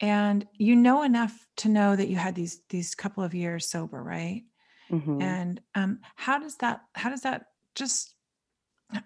and 0.00 0.46
you 0.54 0.76
know 0.76 1.02
enough 1.02 1.46
to 1.58 1.68
know 1.68 1.96
that 1.96 2.08
you 2.08 2.16
had 2.16 2.34
these 2.34 2.62
these 2.70 2.94
couple 2.94 3.22
of 3.24 3.34
years 3.34 3.68
sober, 3.68 4.02
right? 4.02 4.44
mhm. 4.88 5.42
And 5.42 5.60
um, 5.74 6.00
how 6.16 6.38
does 6.38 6.56
that 6.58 6.82
how 6.94 7.10
does 7.10 7.22
that 7.22 7.48
just 7.74 8.16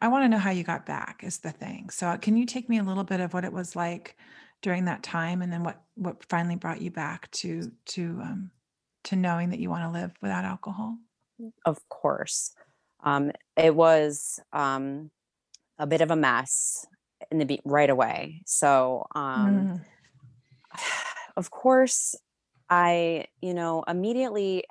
I 0.00 0.08
want 0.08 0.24
to 0.24 0.28
know 0.28 0.38
how 0.38 0.50
you 0.50 0.64
got 0.64 0.86
back 0.86 1.22
is 1.22 1.38
the 1.38 1.52
thing. 1.52 1.90
So 1.90 2.08
uh, 2.08 2.16
can 2.16 2.36
you 2.36 2.46
take 2.46 2.68
me 2.68 2.78
a 2.78 2.82
little 2.82 3.04
bit 3.04 3.20
of 3.20 3.34
what 3.34 3.44
it 3.44 3.52
was 3.52 3.76
like 3.76 4.16
during 4.62 4.86
that 4.86 5.02
time, 5.02 5.42
and 5.42 5.52
then 5.52 5.62
what 5.64 5.84
what 5.94 6.24
finally 6.24 6.56
brought 6.56 6.82
you 6.82 6.90
back 6.90 7.30
to 7.32 7.72
to 7.86 8.20
um 8.22 8.50
to 9.04 9.16
knowing 9.16 9.50
that 9.50 9.60
you 9.60 9.70
want 9.70 9.84
to 9.84 9.90
live 9.90 10.12
without 10.22 10.44
alcohol? 10.44 10.98
of 11.64 11.78
course 11.88 12.54
um 13.04 13.30
it 13.56 13.74
was 13.74 14.40
um 14.52 15.10
a 15.78 15.86
bit 15.86 16.00
of 16.02 16.10
a 16.12 16.16
mess 16.16 16.86
in 17.30 17.38
the 17.38 17.46
be- 17.46 17.62
right 17.64 17.90
away 17.90 18.42
so 18.46 19.04
um 19.14 19.68
Mm. 19.68 19.84
Of 21.36 21.50
course 21.50 22.14
i 22.68 23.26
you 23.40 23.54
know 23.54 23.82
immediately 23.86 24.64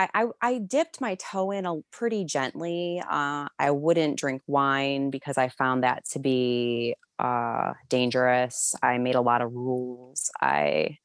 I, 0.00 0.26
I 0.40 0.58
dipped 0.58 1.00
my 1.00 1.16
toe 1.16 1.50
in 1.50 1.66
a 1.66 1.80
pretty 1.90 2.24
gently 2.24 3.02
uh 3.10 3.48
i 3.58 3.70
wouldn't 3.70 4.18
drink 4.18 4.42
wine 4.46 5.10
because 5.10 5.36
i 5.36 5.48
found 5.48 5.82
that 5.82 6.04
to 6.10 6.18
be 6.18 6.94
uh 7.18 7.72
dangerous 7.88 8.74
i 8.82 8.98
made 8.98 9.16
a 9.16 9.20
lot 9.20 9.42
of 9.42 9.52
rules 9.52 10.30
i 10.40 10.98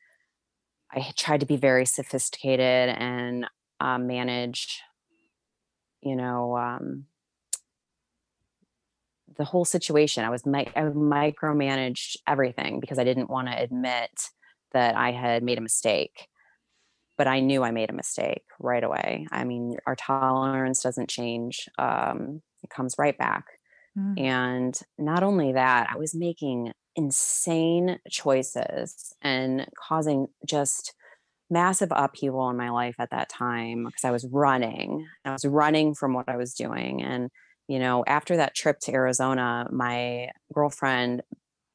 i 0.92 1.12
tried 1.18 1.40
to 1.40 1.48
be 1.48 1.58
very 1.58 1.86
sophisticated 1.86 2.90
and 2.90 3.48
uh, 3.80 3.98
manage 3.98 4.82
you 6.02 6.16
know 6.16 6.56
um 6.56 7.06
the 9.38 9.44
whole 9.44 9.66
situation. 9.66 10.24
I 10.24 10.30
was 10.30 10.46
mi- 10.46 10.72
I 10.76 10.82
micromanaged 10.82 12.18
everything 12.28 12.80
because 12.80 13.00
I 13.00 13.04
didn't 13.04 13.30
want 13.30 13.48
to 13.48 13.60
admit 13.60 14.30
that 14.74 14.96
I 14.96 15.12
had 15.12 15.44
made 15.44 15.58
a 15.58 15.62
mistake. 15.62 16.28
But 17.18 17.28
I 17.28 17.42
knew 17.42 17.64
I 17.64 17.72
made 17.72 17.92
a 17.92 17.94
mistake 17.94 18.44
right 18.60 18.84
away. 18.84 19.28
I 19.32 19.44
mean, 19.44 19.78
our 19.86 19.96
tolerance 19.96 20.82
doesn't 20.82 21.10
change. 21.10 21.70
Um, 21.78 22.42
it 22.64 22.72
comes 22.72 22.96
right 22.98 23.18
back. 23.18 23.46
Mm. 23.98 24.20
And 24.20 24.80
not 24.98 25.22
only 25.22 25.54
that, 25.54 25.90
I 25.92 25.98
was 25.98 26.16
making 26.16 26.72
insane 26.96 28.00
choices 28.10 29.14
and 29.22 29.68
causing 29.78 30.28
just 30.48 30.94
massive 31.50 31.90
upheaval 31.92 32.50
in 32.50 32.58
my 32.58 32.72
life 32.72 32.96
at 33.00 33.12
that 33.12 33.30
time 33.30 33.86
because 33.86 34.04
I 34.04 34.12
was 34.12 34.26
running. 34.26 35.06
I 35.24 35.32
was 35.32 35.46
running 35.46 35.94
from 35.94 36.14
what 36.14 36.30
I 36.30 36.36
was 36.38 36.54
doing. 36.54 37.04
And, 37.04 37.30
you 37.68 37.80
know, 37.80 38.04
after 38.08 38.38
that 38.38 38.56
trip 38.56 38.80
to 38.82 38.94
Arizona, 38.94 39.68
my 39.72 40.30
girlfriend, 40.52 41.22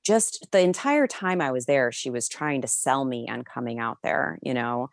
just 0.09 0.51
the 0.53 0.61
entire 0.61 1.07
time 1.07 1.43
I 1.43 1.53
was 1.53 1.67
there, 1.67 1.93
she 1.93 2.09
was 2.09 2.29
trying 2.29 2.63
to 2.63 2.69
sell 2.69 3.05
me 3.05 3.29
on 3.29 3.45
coming 3.45 3.79
out 3.79 3.99
there, 4.03 4.39
you 4.43 4.55
know, 4.55 4.89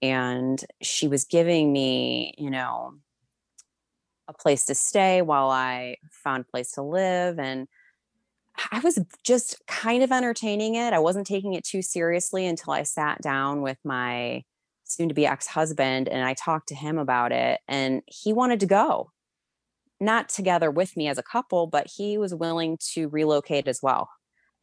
and 0.00 0.58
she 0.80 1.06
was 1.06 1.24
giving 1.24 1.70
me, 1.70 2.34
you 2.38 2.50
know, 2.50 2.94
a 4.26 4.32
place 4.32 4.64
to 4.66 4.74
stay 4.74 5.20
while 5.20 5.50
I 5.50 5.96
found 6.10 6.44
a 6.44 6.50
place 6.50 6.72
to 6.72 6.82
live. 6.82 7.38
And, 7.38 7.68
I 8.70 8.78
was 8.80 9.00
just 9.24 9.60
kind 9.66 10.04
of 10.04 10.12
entertaining 10.12 10.76
it. 10.76 10.92
I 10.92 11.00
wasn't 11.00 11.26
taking 11.26 11.54
it 11.54 11.64
too 11.64 11.82
seriously 11.82 12.46
until 12.46 12.72
I 12.72 12.84
sat 12.84 13.20
down 13.20 13.62
with 13.62 13.78
my 13.84 14.44
soon 14.84 15.08
to 15.08 15.14
be 15.14 15.26
ex 15.26 15.48
husband 15.48 16.08
and 16.08 16.24
I 16.24 16.34
talked 16.34 16.68
to 16.68 16.74
him 16.74 16.96
about 16.96 17.32
it. 17.32 17.60
And 17.66 18.02
he 18.06 18.32
wanted 18.32 18.60
to 18.60 18.66
go, 18.66 19.10
not 20.00 20.28
together 20.28 20.70
with 20.70 20.96
me 20.96 21.08
as 21.08 21.18
a 21.18 21.22
couple, 21.22 21.66
but 21.66 21.88
he 21.96 22.16
was 22.16 22.32
willing 22.32 22.78
to 22.92 23.08
relocate 23.08 23.66
as 23.66 23.80
well. 23.82 24.08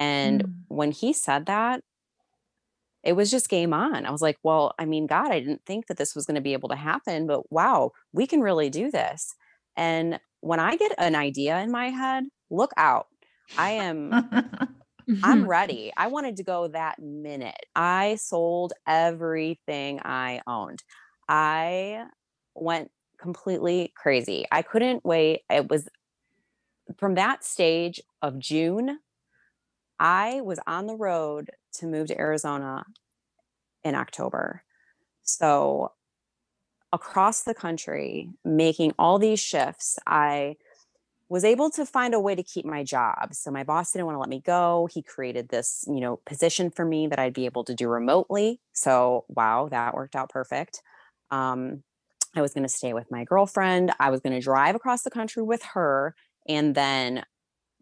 And 0.01 0.43
mm. 0.43 0.53
when 0.67 0.91
he 0.91 1.13
said 1.13 1.45
that, 1.45 1.83
it 3.03 3.13
was 3.13 3.31
just 3.31 3.49
game 3.49 3.73
on. 3.73 4.05
I 4.05 4.11
was 4.11 4.21
like, 4.21 4.37
well, 4.43 4.73
I 4.77 4.85
mean, 4.85 5.07
God, 5.07 5.31
I 5.31 5.39
didn't 5.39 5.65
think 5.65 5.87
that 5.87 5.97
this 5.97 6.15
was 6.15 6.25
going 6.25 6.35
to 6.35 6.41
be 6.41 6.53
able 6.53 6.69
to 6.69 6.75
happen, 6.75 7.25
but 7.25 7.51
wow, 7.51 7.91
we 8.11 8.27
can 8.27 8.41
really 8.41 8.69
do 8.69 8.91
this. 8.91 9.33
And 9.75 10.19
when 10.41 10.59
I 10.59 10.75
get 10.75 10.93
an 10.97 11.15
idea 11.15 11.59
in 11.59 11.71
my 11.71 11.89
head, 11.89 12.25
look 12.49 12.71
out 12.77 13.07
I 13.57 13.71
am 13.71 14.29
I'm 15.23 15.47
ready. 15.47 15.91
I 15.97 16.07
wanted 16.07 16.37
to 16.37 16.43
go 16.43 16.67
that 16.69 16.99
minute. 16.99 17.65
I 17.75 18.15
sold 18.15 18.73
everything 18.87 19.99
I 20.03 20.41
owned. 20.47 20.83
I 21.27 22.05
went 22.55 22.91
completely 23.17 23.93
crazy. 23.95 24.45
I 24.51 24.61
couldn't 24.61 25.03
wait. 25.03 25.41
It 25.49 25.69
was 25.69 25.89
from 26.97 27.15
that 27.15 27.43
stage 27.43 27.99
of 28.21 28.39
June, 28.39 28.99
I 30.01 30.41
was 30.41 30.59
on 30.65 30.87
the 30.87 30.95
road 30.95 31.51
to 31.73 31.85
move 31.85 32.07
to 32.07 32.19
Arizona 32.19 32.83
in 33.83 33.93
October. 33.93 34.63
So 35.21 35.91
across 36.91 37.43
the 37.43 37.53
country, 37.53 38.29
making 38.43 38.93
all 38.97 39.19
these 39.19 39.39
shifts, 39.39 39.99
I 40.07 40.57
was 41.29 41.45
able 41.45 41.69
to 41.69 41.85
find 41.85 42.15
a 42.15 42.19
way 42.19 42.33
to 42.33 42.41
keep 42.41 42.65
my 42.65 42.83
job. 42.83 43.33
So 43.33 43.51
my 43.51 43.63
boss 43.63 43.91
didn't 43.91 44.07
want 44.07 44.15
to 44.15 44.19
let 44.19 44.27
me 44.27 44.41
go. 44.43 44.89
He 44.91 45.03
created 45.03 45.49
this, 45.49 45.85
you 45.87 45.99
know, 46.01 46.19
position 46.25 46.71
for 46.71 46.83
me 46.83 47.05
that 47.05 47.19
I'd 47.19 47.33
be 47.33 47.45
able 47.45 47.63
to 47.65 47.75
do 47.75 47.87
remotely. 47.87 48.59
So 48.73 49.25
wow, 49.29 49.69
that 49.69 49.93
worked 49.93 50.15
out 50.15 50.29
perfect. 50.29 50.81
Um, 51.29 51.83
I 52.35 52.41
was 52.41 52.55
going 52.55 52.63
to 52.63 52.69
stay 52.69 52.93
with 52.93 53.11
my 53.11 53.23
girlfriend. 53.23 53.91
I 53.99 54.09
was 54.09 54.19
going 54.19 54.33
to 54.33 54.41
drive 54.41 54.73
across 54.73 55.03
the 55.03 55.11
country 55.11 55.43
with 55.43 55.61
her 55.61 56.15
and 56.49 56.73
then 56.73 57.23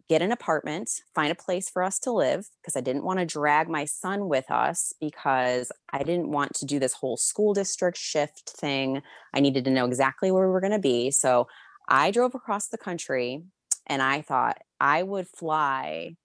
get 0.09 0.23
an 0.23 0.31
apartment, 0.31 0.89
find 1.13 1.31
a 1.31 1.35
place 1.35 1.69
for 1.69 1.83
us 1.83 1.99
to 1.99 2.11
live 2.11 2.47
because 2.61 2.75
I 2.75 2.81
didn't 2.81 3.03
want 3.03 3.19
to 3.19 3.25
drag 3.25 3.69
my 3.69 3.85
son 3.85 4.27
with 4.27 4.49
us 4.49 4.91
because 4.99 5.71
I 5.93 5.99
didn't 5.99 6.31
want 6.31 6.55
to 6.55 6.65
do 6.65 6.79
this 6.79 6.93
whole 6.93 7.15
school 7.15 7.53
district 7.53 7.97
shift 7.97 8.49
thing. 8.57 9.03
I 9.35 9.39
needed 9.39 9.65
to 9.65 9.71
know 9.71 9.85
exactly 9.85 10.31
where 10.31 10.47
we 10.47 10.51
were 10.51 10.61
going 10.61 10.73
to 10.73 10.79
be. 10.79 11.11
So 11.11 11.47
I 11.87 12.09
drove 12.09 12.33
across 12.33 12.67
the 12.67 12.77
country 12.77 13.43
and 13.85 14.01
I 14.01 14.21
thought 14.21 14.57
I 14.81 15.03
would 15.03 15.27
fly 15.27 16.15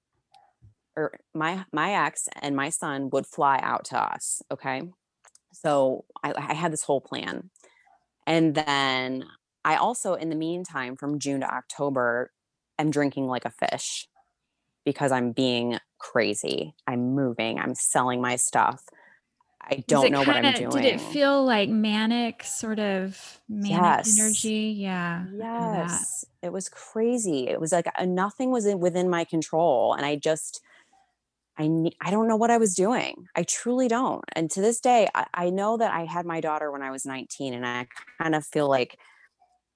or 0.97 1.18
my 1.35 1.64
my 1.72 2.07
ex 2.07 2.28
and 2.41 2.55
my 2.57 2.70
son 2.70 3.11
would 3.11 3.26
fly 3.26 3.59
out 3.62 3.85
to 3.87 3.99
us. 3.99 4.43
Okay. 4.51 4.82
So 5.53 6.05
I, 6.22 6.32
I 6.37 6.55
had 6.55 6.72
this 6.72 6.82
whole 6.82 7.01
plan. 7.01 7.51
And 8.26 8.55
then 8.55 9.24
I 9.64 9.76
also, 9.76 10.14
in 10.14 10.28
the 10.28 10.37
meantime, 10.37 10.97
from 10.97 11.18
June 11.18 11.41
to 11.41 11.53
October, 11.53 12.30
am 12.79 12.91
drinking 12.91 13.27
like 13.27 13.45
a 13.45 13.51
fish 13.51 14.09
because 14.85 15.12
I'm 15.12 15.33
being 15.33 15.79
crazy. 15.99 16.75
I'm 16.87 17.14
moving, 17.14 17.59
I'm 17.59 17.75
selling 17.75 18.20
my 18.20 18.37
stuff. 18.37 18.85
I 19.61 19.83
don't 19.89 20.11
know 20.11 20.25
kinda, 20.25 20.41
what 20.41 20.45
I'm 20.45 20.70
doing. 20.70 20.83
Did 20.83 20.95
it 20.95 21.01
feel 21.01 21.45
like 21.45 21.70
manic, 21.70 22.43
sort 22.43 22.79
of 22.79 23.41
manic 23.49 24.07
yes. 24.07 24.18
energy? 24.18 24.75
Yeah. 24.77 25.25
Yes. 25.39 26.25
It 26.43 26.53
was 26.53 26.68
crazy. 26.68 27.49
It 27.49 27.61
was 27.61 27.72
like 27.72 27.87
uh, 27.99 28.05
nothing 28.05 28.51
was 28.51 28.66
in, 28.66 28.79
within 28.81 29.09
my 29.09 29.25
control. 29.25 29.95
And 29.95 30.05
I 30.05 30.16
just, 30.16 30.61
I, 31.59 31.70
I 32.01 32.11
don't 32.11 32.29
know 32.29 32.37
what 32.37 32.51
I 32.51 32.59
was 32.59 32.75
doing. 32.75 33.27
I 33.35 33.45
truly 33.45 33.89
don't. 33.89 34.25
And 34.33 34.51
to 34.51 34.61
this 34.61 34.81
day, 34.81 35.09
I, 35.14 35.27
I 35.33 35.51
know 35.51 35.79
that 35.79 35.95
I 35.95 36.05
had 36.05 36.27
my 36.27 36.41
daughter 36.41 36.70
when 36.70 36.83
I 36.83 36.91
was 36.91 37.07
19, 37.07 37.55
and 37.55 37.66
I 37.66 37.87
kind 38.20 38.35
of 38.35 38.45
feel 38.45 38.68
like 38.68 38.99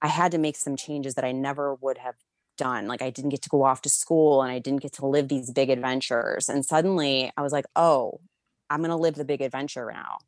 I 0.03 0.09
had 0.09 0.33
to 0.33 0.39
make 0.39 0.57
some 0.57 0.77
changes 0.77 1.15
that 1.15 1.25
I 1.25 1.33
never 1.33 1.75
would 1.77 1.99
have 1.99 2.17
done. 2.59 2.87
Like 2.87 3.01
I 3.01 3.09
didn't 3.09 3.31
get 3.31 3.41
to 3.43 3.49
go 3.49 3.65
off 3.65 3.81
to 3.83 3.89
school 3.89 4.43
and 4.43 4.53
I 4.53 4.59
didn't 4.59 4.83
get 4.83 4.93
to 4.95 5.07
live 5.07 5.29
these 5.29 5.51
big 5.51 5.71
adventures. 5.71 6.51
And 6.51 6.65
suddenly 6.65 7.33
I 7.37 7.43
was 7.43 7.53
like, 7.53 7.65
oh, 7.75 8.21
I'm 8.69 8.81
going 8.81 8.91
to 8.91 8.97
live 8.97 9.15
the 9.15 9.25
big 9.25 9.41
adventure 9.41 9.91
now. 9.91 10.19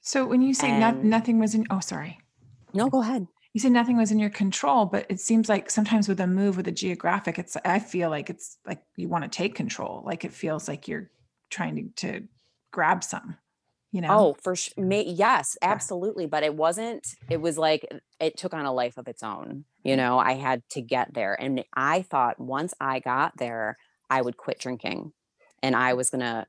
So 0.00 0.26
when 0.26 0.42
you 0.42 0.54
say 0.54 0.70
and, 0.70 0.80
not, 0.80 1.04
nothing 1.04 1.38
was 1.38 1.54
in, 1.54 1.66
oh, 1.70 1.80
sorry. 1.80 2.18
No, 2.74 2.88
go 2.88 3.02
ahead. 3.02 3.28
You 3.52 3.60
said 3.60 3.72
nothing 3.72 3.96
was 3.96 4.10
in 4.10 4.18
your 4.18 4.30
control, 4.30 4.84
but 4.84 5.06
it 5.08 5.20
seems 5.20 5.48
like 5.48 5.70
sometimes 5.70 6.08
with 6.08 6.20
a 6.20 6.26
move 6.26 6.56
with 6.56 6.68
a 6.68 6.72
geographic, 6.72 7.38
it's, 7.38 7.56
I 7.64 7.78
feel 7.78 8.10
like 8.10 8.28
it's 8.28 8.58
like 8.66 8.82
you 8.96 9.08
want 9.08 9.24
to 9.24 9.30
take 9.30 9.54
control. 9.54 10.02
Like 10.04 10.24
it 10.24 10.32
feels 10.32 10.68
like 10.68 10.88
you're 10.88 11.10
trying 11.48 11.92
to, 11.96 12.08
to 12.08 12.28
grab 12.72 13.02
some, 13.02 13.36
you 13.96 14.02
know? 14.02 14.08
Oh, 14.10 14.36
for 14.42 14.54
sure. 14.54 14.74
Yes, 14.86 15.56
absolutely. 15.62 16.24
Yeah. 16.24 16.28
But 16.28 16.42
it 16.42 16.54
wasn't, 16.54 17.06
it 17.30 17.40
was 17.40 17.56
like, 17.56 17.88
it 18.20 18.36
took 18.36 18.52
on 18.52 18.66
a 18.66 18.72
life 18.72 18.98
of 18.98 19.08
its 19.08 19.22
own. 19.22 19.64
You 19.82 19.94
mm. 19.94 19.98
know, 19.98 20.18
I 20.18 20.34
had 20.34 20.62
to 20.70 20.82
get 20.82 21.14
there. 21.14 21.34
And 21.40 21.64
I 21.74 22.02
thought 22.02 22.38
once 22.38 22.74
I 22.80 23.00
got 23.00 23.38
there, 23.38 23.78
I 24.10 24.20
would 24.20 24.36
quit 24.36 24.58
drinking 24.58 25.12
and 25.62 25.74
I 25.74 25.94
was 25.94 26.10
gonna. 26.10 26.46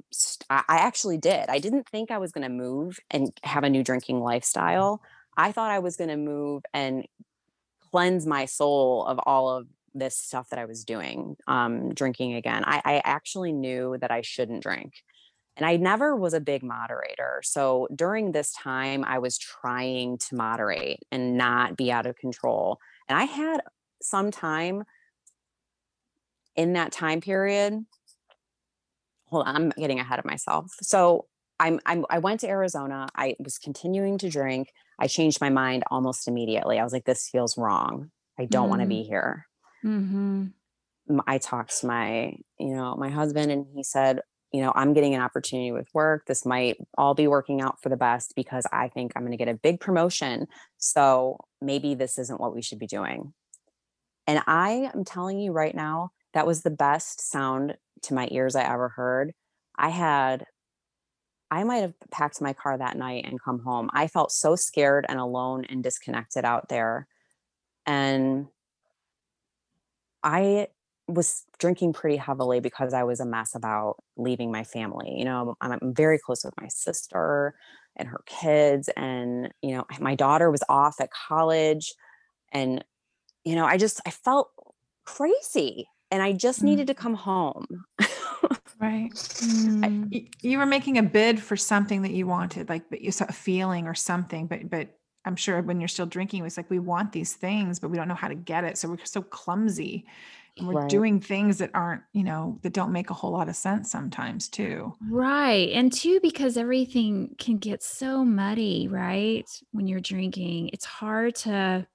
I 0.50 0.64
actually 0.68 1.18
did. 1.18 1.50
I 1.50 1.60
didn't 1.60 1.88
think 1.88 2.12
I 2.12 2.18
was 2.18 2.32
gonna 2.32 2.50
move 2.50 3.00
and 3.10 3.32
have 3.44 3.64
a 3.64 3.70
new 3.70 3.84
drinking 3.84 4.20
lifestyle. 4.20 5.02
I 5.36 5.52
thought 5.54 5.72
I 5.72 5.80
was 5.80 5.96
gonna 5.96 6.18
move 6.18 6.64
and 6.74 7.08
cleanse 7.92 8.26
my 8.26 8.46
soul 8.46 9.06
of 9.06 9.20
all 9.26 9.50
of 9.50 9.68
this 9.96 10.18
stuff 10.18 10.50
that 10.50 10.60
I 10.60 10.66
was 10.66 10.84
doing, 10.84 11.38
um, 11.48 11.94
drinking 11.94 12.36
again. 12.36 12.64
I, 12.66 12.82
I 12.84 13.02
actually 13.04 13.54
knew 13.54 13.98
that 14.00 14.12
I 14.12 14.22
shouldn't 14.22 14.62
drink. 14.62 14.94
And 15.58 15.66
I 15.66 15.76
never 15.78 16.16
was 16.16 16.34
a 16.34 16.40
big 16.40 16.64
moderator. 16.64 17.42
So 17.44 17.88
during 17.94 18.32
this 18.32 18.54
time, 18.54 19.04
I 19.04 19.20
was 19.20 19.38
trying 19.38 20.20
to 20.30 20.36
moderate 20.36 21.00
and 21.12 21.36
not 21.38 21.76
be 21.76 21.92
out 21.92 22.06
of 22.06 22.16
control. 22.16 22.78
And 23.10 23.18
I 23.18 23.24
had 23.24 23.62
some 24.02 24.32
time 24.32 24.84
in 26.56 26.74
that 26.74 26.92
time 26.92 27.22
period 27.22 27.86
hold 29.30 29.46
on, 29.46 29.56
I'm 29.56 29.70
getting 29.72 30.00
ahead 30.00 30.20
of 30.20 30.26
myself. 30.26 30.72
So 30.82 31.26
I'm, 31.60 31.80
I'm 31.86 32.06
I 32.10 32.20
went 32.20 32.42
to 32.42 32.48
Arizona. 32.48 33.08
I 33.16 33.36
was 33.40 33.58
continuing 33.58 34.18
to 34.20 34.30
drink. 34.30 34.72
I 35.00 35.08
changed 35.08 35.42
my 35.42 35.50
mind 35.50 35.84
almost 35.92 36.28
immediately. 36.28 36.80
I 36.80 36.84
was 36.84 36.94
like, 36.94 37.06
this 37.06 37.30
feels 37.30 37.58
wrong. 37.58 38.12
I 38.40 38.46
don't 38.46 38.64
mm-hmm. 38.64 38.70
want 38.70 38.82
to 38.82 38.88
be 38.88 39.04
here. 39.04 39.48
Mm-hmm. 39.84 40.48
I 41.26 41.38
talked 41.38 41.80
to 41.80 41.88
my, 41.88 42.36
you 42.60 42.76
know, 42.76 42.96
my 42.96 43.10
husband, 43.10 43.52
and 43.52 43.66
he 43.74 43.84
said, 43.84 44.20
you 44.52 44.62
know, 44.62 44.72
I'm 44.76 44.94
getting 44.94 45.14
an 45.14 45.22
opportunity 45.22 45.72
with 45.72 45.88
work. 45.94 46.26
This 46.26 46.46
might 46.46 46.78
all 46.98 47.14
be 47.14 47.28
working 47.28 47.62
out 47.62 47.82
for 47.82 47.90
the 47.90 47.98
best 47.98 48.34
because 48.36 48.66
I 48.72 48.88
think 48.88 49.12
I'm 49.16 49.24
going 49.24 49.32
to 49.32 49.38
get 49.38 49.54
a 49.54 49.54
big 49.54 49.80
promotion. 49.80 50.48
So 50.78 51.38
maybe 51.62 51.96
this 51.96 52.18
isn't 52.18 52.40
what 52.40 52.56
we 52.56 52.62
should 52.62 52.80
be 52.80 52.88
doing. 52.88 53.34
And 54.26 54.42
I 54.48 54.90
am 54.94 55.04
telling 55.04 55.40
you 55.40 55.52
right 55.52 55.76
now, 55.76 56.12
that 56.34 56.48
was 56.48 56.62
the 56.62 56.70
best 56.70 57.30
sound 57.30 57.78
to 58.04 58.14
my 58.14 58.28
ears 58.32 58.56
I 58.56 58.64
ever 58.64 58.90
heard. 58.90 59.34
I 59.78 59.90
had, 59.90 60.46
I 61.50 61.64
might 61.64 61.78
have 61.78 61.94
packed 62.12 62.42
my 62.42 62.54
car 62.54 62.78
that 62.78 62.98
night 62.98 63.26
and 63.26 63.42
come 63.42 63.60
home. 63.60 63.90
I 63.94 64.08
felt 64.08 64.32
so 64.32 64.56
scared 64.56 65.06
and 65.08 65.20
alone 65.20 65.66
and 65.66 65.84
disconnected 65.84 66.46
out 66.46 66.70
there. 66.70 67.08
And 67.86 68.48
I 70.24 70.68
was 71.08 71.46
drinking 71.60 71.94
pretty 71.94 72.18
heavily 72.18 72.60
because 72.60 72.94
I 72.94 73.04
was 73.04 73.20
a 73.20 73.26
mess 73.26 73.56
about 73.56 73.98
leaving 74.18 74.52
my 74.52 74.64
family. 74.64 75.16
You 75.18 75.26
know, 75.26 75.56
I'm, 75.62 75.80
very 75.96 76.20
close 76.20 76.44
with 76.44 76.54
my 76.60 76.68
sister 76.68 77.56
and 77.96 78.08
her 78.08 78.22
kids. 78.26 78.90
And, 78.98 79.54
you 79.62 79.76
know, 79.76 79.86
my 80.00 80.16
daughter 80.16 80.52
was 80.52 80.64
off 80.70 81.00
at 81.00 81.10
college. 81.12 81.94
And, 82.52 82.84
you 83.46 83.56
know, 83.56 83.66
I 83.66 83.78
just, 83.78 84.02
I 84.06 84.12
felt 84.12 84.52
crazy 85.06 85.88
and 86.12 86.22
I 86.22 86.34
just 86.34 86.64
Mm. 86.64 86.64
needed 86.64 86.88
to 86.88 86.94
come 86.94 87.16
home. 87.16 87.66
Right. 88.80 89.12
Mm. 89.42 90.10
y- 90.12 90.28
you 90.42 90.58
were 90.60 90.66
making 90.66 90.98
a 90.98 91.04
bid 91.04 91.42
for 91.42 91.56
something 91.58 92.02
that 92.04 92.12
you 92.12 92.28
wanted, 92.28 92.70
like 92.70 92.90
but 92.90 93.02
you 93.02 93.12
saw 93.12 93.26
a 93.28 93.34
feeling 93.34 93.88
or 93.88 93.96
something, 93.96 94.48
but 94.48 94.70
but 94.70 94.90
I'm 95.26 95.36
sure 95.36 95.62
when 95.62 95.82
you're 95.82 95.88
still 95.88 96.06
drinking, 96.06 96.42
it 96.42 96.44
was 96.44 96.58
like 96.58 96.70
we 96.70 96.80
want 96.80 97.12
these 97.12 97.34
things, 97.36 97.80
but 97.80 97.90
we 97.90 97.98
don't 97.98 98.08
know 98.08 98.16
how 98.16 98.28
to 98.30 98.36
get 98.36 98.64
it. 98.64 98.78
So 98.78 98.90
we're 98.90 99.04
so 99.06 99.22
clumsy. 99.22 100.06
And 100.58 100.68
we're 100.68 100.76
Right. 100.76 100.88
doing 100.88 101.20
things 101.22 101.60
that 101.60 101.72
aren't, 101.74 102.04
you 102.14 102.24
know, 102.24 102.60
that 102.64 102.74
don't 102.74 102.92
make 102.92 103.10
a 103.10 103.14
whole 103.14 103.32
lot 103.32 103.50
of 103.50 103.56
sense 103.56 103.92
sometimes 103.92 104.50
too. 104.50 104.98
Right. 105.00 105.70
And 105.74 105.94
two, 105.94 106.20
because 106.22 106.58
everything 106.58 107.36
can 107.38 107.58
get 107.58 107.84
so 107.84 108.26
muddy, 108.26 108.88
right? 108.88 109.48
When 109.72 109.88
you're 109.88 110.00
drinking, 110.00 110.70
it's 110.74 110.86
hard 110.86 111.36
to 111.36 111.88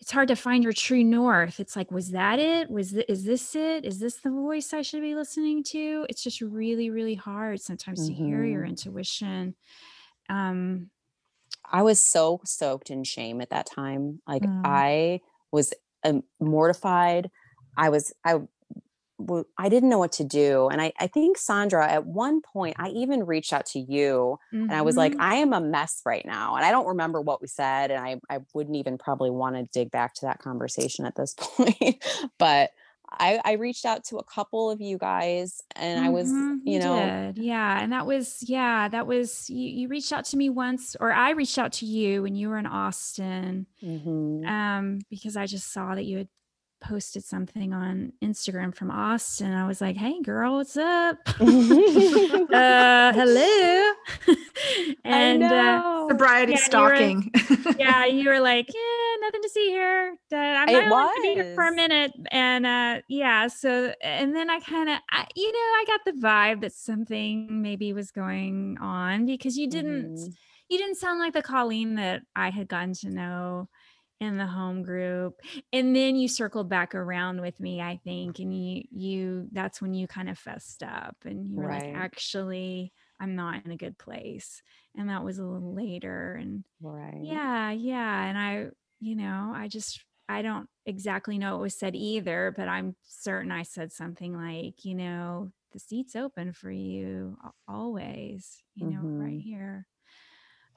it's 0.00 0.10
hard 0.10 0.28
to 0.28 0.36
find 0.36 0.64
your 0.64 0.72
true 0.72 1.04
north. 1.04 1.60
It's 1.60 1.76
like, 1.76 1.90
was 1.90 2.10
that 2.10 2.38
it? 2.38 2.70
Was 2.70 2.92
th- 2.92 3.06
is 3.08 3.24
this 3.24 3.54
it? 3.54 3.84
Is 3.84 4.00
this 4.00 4.16
the 4.18 4.30
voice 4.30 4.72
I 4.72 4.82
should 4.82 5.02
be 5.02 5.14
listening 5.14 5.62
to? 5.64 6.06
It's 6.10 6.22
just 6.22 6.40
really, 6.40 6.90
really 6.90 7.14
hard 7.14 7.60
sometimes 7.60 8.06
to 8.06 8.14
hear 8.14 8.44
your 8.44 8.64
Mhm. 8.64 8.66
intuition. 8.66 9.54
Um, 10.28 10.90
I 11.64 11.82
was 11.82 12.02
so 12.02 12.40
soaked 12.44 12.90
in 12.90 13.04
shame 13.04 13.40
at 13.40 13.50
that 13.50 13.66
time. 13.66 14.20
Like 14.26 14.46
Mm. 14.46 14.62
I 14.64 15.20
was 15.52 15.72
um, 16.04 16.24
mortified. 16.40 17.30
I 17.76 17.88
was 17.90 18.12
I 18.24 18.40
I 19.56 19.68
didn't 19.68 19.88
know 19.88 19.98
what 19.98 20.12
to 20.12 20.24
do. 20.24 20.68
And 20.68 20.82
I, 20.82 20.92
I 20.98 21.06
think 21.06 21.38
Sondra, 21.38 21.86
at 21.86 22.06
one 22.06 22.40
point, 22.40 22.74
I 22.78 22.88
even 22.88 23.24
reached 23.24 23.52
out 23.52 23.66
to 23.66 23.78
you 23.78 24.36
and 24.68 24.72
I 24.72 24.82
was 24.82 24.96
like, 24.96 25.12
mhm. 25.12 25.20
I 25.20 25.36
am 25.36 25.52
a 25.52 25.60
mess 25.60 26.02
right 26.04 26.24
now. 26.26 26.56
And 26.56 26.64
I 26.64 26.72
don't 26.72 26.86
remember 26.88 27.20
what 27.20 27.40
we 27.40 27.46
said. 27.46 27.92
And 27.92 28.04
I, 28.04 28.20
I 28.28 28.40
wouldn't 28.52 28.74
even 28.76 28.98
probably 28.98 29.30
want 29.30 29.54
to 29.56 29.64
dig 29.72 29.90
back 29.92 30.14
to 30.14 30.26
that 30.26 30.40
conversation 30.40 31.06
at 31.06 31.14
this 31.14 31.34
point. 31.38 32.02
but 32.38 32.70
I, 33.10 33.40
I 33.44 33.52
reached 33.52 33.84
out 33.84 34.04
to 34.06 34.16
a 34.16 34.24
couple 34.24 34.70
of 34.70 34.80
you 34.80 34.98
guys 34.98 35.60
and 35.76 36.04
I 36.04 36.08
was, 36.08 36.32
Mhm, 36.32 36.60
you 36.64 36.78
know, 36.80 36.96
did. 37.34 37.38
yeah. 37.38 37.80
And 37.80 37.92
that 37.92 38.06
was, 38.06 38.38
yeah, 38.42 38.88
that 38.88 39.06
was, 39.06 39.48
you, 39.50 39.68
you 39.68 39.88
reached 39.88 40.12
out 40.12 40.24
to 40.26 40.36
me 40.36 40.48
once, 40.50 40.96
or 40.98 41.12
I 41.12 41.30
reached 41.30 41.58
out 41.58 41.72
to 41.74 41.86
you 41.86 42.22
when 42.22 42.34
you 42.34 42.48
were 42.48 42.58
in 42.58 42.66
Austin. 42.66 43.66
mhm, 43.82 44.46
um, 44.48 44.98
because 45.10 45.36
I 45.36 45.46
just 45.46 45.72
saw 45.72 45.94
that 45.94 46.04
you 46.06 46.18
had 46.18 46.28
posted 46.82 47.24
something 47.24 47.72
on 47.72 48.12
Instagram 48.22 48.74
from 48.74 48.90
Austin. 48.90 49.52
I 49.52 49.66
was 49.66 49.80
like, 49.80 49.96
"Hey, 49.96 50.20
girl, 50.22 50.56
what's 50.56 50.76
up? 50.76 51.16
uh, 51.40 53.12
hello." 53.12 53.92
and 55.04 55.42
uh. 55.42 56.08
Sobriety 56.08 56.52
Yeah, 56.52 56.58
you 56.58 56.60
were- 56.60 56.64
stalking. 56.64 57.30
yeah, 57.78 58.04
you 58.06 58.28
were 58.28 58.40
like, 58.40 58.66
"Yeah, 58.68 59.16
nothing 59.22 59.42
to 59.42 59.48
see 59.48 59.68
here. 59.70 60.16
Uh, 60.32 60.36
I'm 60.36 60.66
not 60.66 60.90
going 60.90 61.14
to 61.16 61.22
be 61.22 61.34
here 61.42 61.54
for 61.54 61.64
a 61.68 61.72
minute." 61.74 62.12
And 62.30 62.66
uh, 62.66 63.00
yeah, 63.08 63.46
so 63.46 63.94
and 64.02 64.34
then 64.34 64.50
I 64.50 64.60
kind 64.60 64.88
of, 64.90 64.96
you 65.36 65.52
know, 65.52 65.58
I 65.58 65.84
got 65.86 66.00
the 66.04 66.20
vibe 66.20 66.60
that 66.62 66.72
something 66.72 67.62
maybe 67.62 67.92
was 67.92 68.10
going 68.10 68.76
on 68.80 69.26
because 69.26 69.56
you 69.56 69.68
didn't 69.70 70.16
Mhm. 70.16 70.34
you 70.68 70.78
didn't 70.78 70.96
sound 70.96 71.20
like 71.20 71.32
the 71.34 71.42
Colleen 71.42 71.94
that 71.96 72.22
I 72.36 72.50
had 72.50 72.68
gotten 72.68 72.92
to 72.94 73.10
know 73.10 73.68
in 74.22 74.36
the 74.38 74.46
home 74.46 74.82
group. 74.82 75.40
And 75.72 75.94
then 75.96 76.16
you 76.16 76.28
circled 76.28 76.68
back 76.68 76.94
around 76.94 77.40
with 77.40 77.60
me, 77.60 77.80
I 77.80 77.98
think, 78.04 78.38
and 78.38 78.54
you 78.54 78.84
you 78.90 79.48
that's 79.52 79.82
when 79.82 79.94
you 79.94 80.06
kind 80.06 80.28
of 80.30 80.38
fessed 80.38 80.82
up 80.82 81.16
and 81.24 81.48
you 81.48 81.58
were 81.58 81.68
like, 81.68 81.88
actually, 81.94 82.92
I'm 83.20 83.34
not 83.36 83.64
in 83.64 83.70
a 83.72 83.76
good 83.76 83.98
place. 83.98 84.62
And 84.96 85.08
that 85.10 85.24
was 85.24 85.38
a 85.38 85.46
little 85.46 85.74
later. 85.74 86.34
And 86.34 86.64
Right. 86.80 87.40
yeah, 87.40 87.70
yeah. 87.70 88.24
And 88.26 88.38
I, 88.38 88.70
you 89.00 89.16
know, 89.16 89.52
I 89.54 89.68
just 89.68 90.04
I 90.28 90.42
don't 90.42 90.68
exactly 90.86 91.38
know 91.38 91.52
what 91.56 91.62
was 91.62 91.78
said 91.78 91.94
either, 91.96 92.52
but 92.56 92.68
I'm 92.68 92.96
certain 93.02 93.52
I 93.52 93.62
said 93.64 93.92
something 93.92 94.34
like, 94.36 94.84
you 94.84 94.94
know, 94.94 95.52
the 95.72 95.78
seat's 95.78 96.16
open 96.16 96.52
for 96.52 96.70
you 96.70 97.38
always, 97.68 98.62
you 98.74 98.86
know, 98.86 99.10
right 99.16 99.38
Mhm. 99.38 99.42
here. 99.42 99.86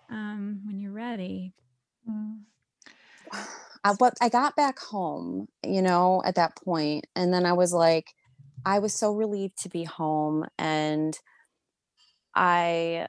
Um, 0.10 0.62
when 0.66 0.80
you're 0.80 0.92
ready. 0.92 1.54
Mm. 2.08 2.46
I, 3.84 3.94
but 3.98 4.14
I 4.22 4.30
got 4.30 4.56
back 4.56 4.80
home, 4.80 5.48
you 5.64 5.82
know, 5.82 6.22
at 6.26 6.36
that 6.36 6.56
point, 6.56 7.08
and 7.16 7.34
then 7.34 7.46
I 7.46 7.54
was 7.54 7.74
like, 7.74 8.08
I 8.66 8.80
was 8.80 8.94
so 8.94 9.14
relieved 9.14 9.62
to 9.64 9.70
be 9.70 9.84
home, 9.84 10.46
and 10.58 11.18
I 12.34 13.08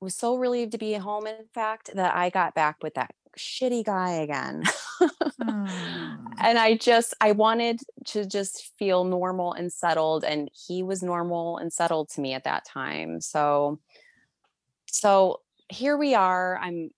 was 0.00 0.14
so 0.14 0.36
relieved 0.36 0.72
to 0.72 0.78
be 0.78 0.94
home. 0.94 1.26
In 1.26 1.46
fact, 1.52 1.90
that 1.94 2.14
I 2.16 2.30
got 2.30 2.54
back 2.54 2.76
with 2.82 2.94
that 2.94 3.14
shitty 3.38 3.84
guy 3.84 4.12
again. 4.12 4.64
Mm. 5.40 6.16
and 6.38 6.56
I 6.56 6.76
just 6.76 7.14
I 7.20 7.32
wanted 7.32 7.80
to 8.06 8.24
just 8.24 8.70
feel 8.78 9.02
normal 9.02 9.52
and 9.52 9.72
settled 9.72 10.22
and 10.22 10.48
he 10.54 10.84
was 10.84 11.02
normal 11.02 11.58
and 11.58 11.72
settled 11.72 12.10
to 12.10 12.20
me 12.20 12.32
at 12.32 12.44
that 12.44 12.64
time. 12.64 13.20
So 13.20 13.80
so 14.86 15.40
here 15.68 15.96
we 15.96 16.14
are. 16.14 16.58
I'm 16.58 16.90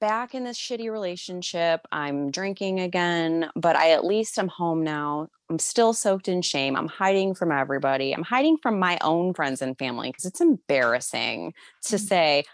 back 0.00 0.34
in 0.34 0.44
this 0.44 0.58
shitty 0.58 0.90
relationship. 0.90 1.86
I'm 1.92 2.30
drinking 2.30 2.80
again, 2.80 3.50
but 3.56 3.76
I 3.76 3.90
at 3.92 4.04
least 4.04 4.38
I'm 4.38 4.48
home 4.48 4.82
now. 4.84 5.28
I'm 5.50 5.58
still 5.58 5.92
soaked 5.92 6.28
in 6.28 6.42
shame. 6.42 6.76
I'm 6.76 6.88
hiding 6.88 7.34
from 7.34 7.52
everybody. 7.52 8.12
I'm 8.12 8.22
hiding 8.22 8.58
from 8.58 8.78
my 8.78 8.98
own 9.02 9.32
friends 9.34 9.62
and 9.62 9.78
family 9.78 10.10
because 10.10 10.24
it's 10.24 10.40
embarrassing 10.40 11.54
to 11.84 11.96
Mm. 11.96 12.00
say 12.00 12.44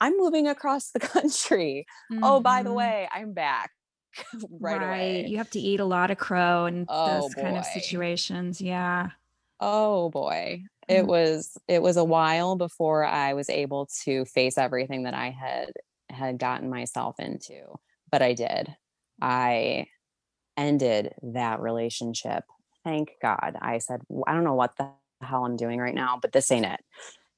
I'm 0.00 0.16
moving 0.18 0.48
across 0.48 0.92
the 0.92 1.00
country. 1.00 1.86
Oh, 2.22 2.40
by 2.40 2.62
the 2.62 2.70
Mhm. 2.70 2.74
way, 2.74 3.08
I'm 3.12 3.32
back 3.34 3.72
right, 4.60 4.82
away. 4.82 5.20
You 5.26 5.38
have 5.38 5.50
to 5.50 5.60
eat 5.60 5.80
a 5.80 5.84
lot 5.84 6.10
of 6.10 6.18
crow 6.18 6.66
and 6.66 6.88
Oh, 6.88 7.28
those 7.28 7.34
kind 7.34 7.56
of 7.58 7.66
situations. 7.66 8.60
Yeah. 8.60 9.10
Oh 9.60 10.10
boy. 10.10 10.62
It 10.88 11.02
Mm. 11.02 11.06
was 11.06 11.56
it 11.68 11.82
was 11.82 11.96
a 11.96 12.04
while 12.04 12.56
before 12.56 13.04
I 13.04 13.32
was 13.34 13.48
able 13.48 13.86
to 14.04 14.24
face 14.26 14.58
everything 14.58 15.04
that 15.04 15.14
I 15.14 15.30
had 15.30 15.72
had 16.14 16.38
gotten 16.38 16.70
myself 16.70 17.20
into, 17.20 17.78
but 18.10 18.22
I 18.22 18.32
did. 18.32 18.74
I 19.20 19.86
ended 20.56 21.14
that 21.22 21.60
relationship. 21.60 22.44
Thank 22.84 23.12
God. 23.20 23.56
I 23.60 23.78
said, 23.78 24.02
I 24.26 24.32
don't 24.32 24.44
know 24.44 24.54
what 24.54 24.76
the 24.76 24.90
hell 25.22 25.44
I'm 25.44 25.56
doing 25.56 25.80
right 25.80 25.94
now, 25.94 26.18
but 26.20 26.32
this 26.32 26.50
ain't 26.50 26.66
it. 26.66 26.80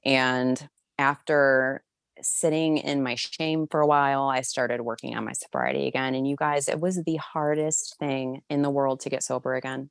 And 0.04 0.68
after 0.98 1.82
sitting 2.22 2.78
in 2.78 3.02
my 3.02 3.14
shame 3.14 3.66
for 3.70 3.80
a 3.80 3.86
while, 3.86 4.24
I 4.24 4.40
started 4.40 4.80
working 4.80 5.14
on 5.16 5.24
my 5.24 5.32
sobriety 5.32 5.86
again. 5.86 6.14
And 6.14 6.26
you 6.26 6.36
guys, 6.36 6.68
it 6.68 6.80
was 6.80 7.02
the 7.04 7.16
hardest 7.16 7.98
thing 7.98 8.42
in 8.48 8.62
the 8.62 8.70
world 8.70 9.00
to 9.00 9.10
get 9.10 9.22
sober 9.22 9.54
again. 9.54 9.90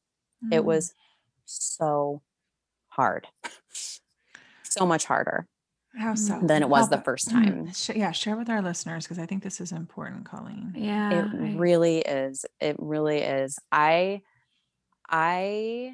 It 0.51 0.61
Mm. 0.61 0.65
was 0.65 0.93
so 1.45 2.21
hard. 2.89 3.27
so 4.63 4.85
much 4.85 5.05
harder 5.05 5.47
How 5.97 6.15
so? 6.15 6.39
than 6.41 6.61
it 6.61 6.69
was 6.69 6.89
How 6.89 6.97
the 6.97 7.03
first 7.03 7.29
mm, 7.29 7.31
time. 7.31 7.71
sh- 7.73 7.91
yeah, 7.95 8.11
share 8.11 8.35
with 8.35 8.49
our 8.49 8.61
listeners 8.61 9.05
because 9.05 9.19
I 9.19 9.25
think 9.25 9.43
this 9.43 9.61
is 9.61 9.71
important, 9.71 10.25
Colleen. 10.25 10.73
Yeah. 10.75 11.11
it 11.11 11.25
I- 11.33 11.55
really 11.57 11.99
is. 11.99 12.45
It 12.59 12.75
really 12.79 13.19
is. 13.19 13.57
I 13.71 14.21
I 15.09 15.91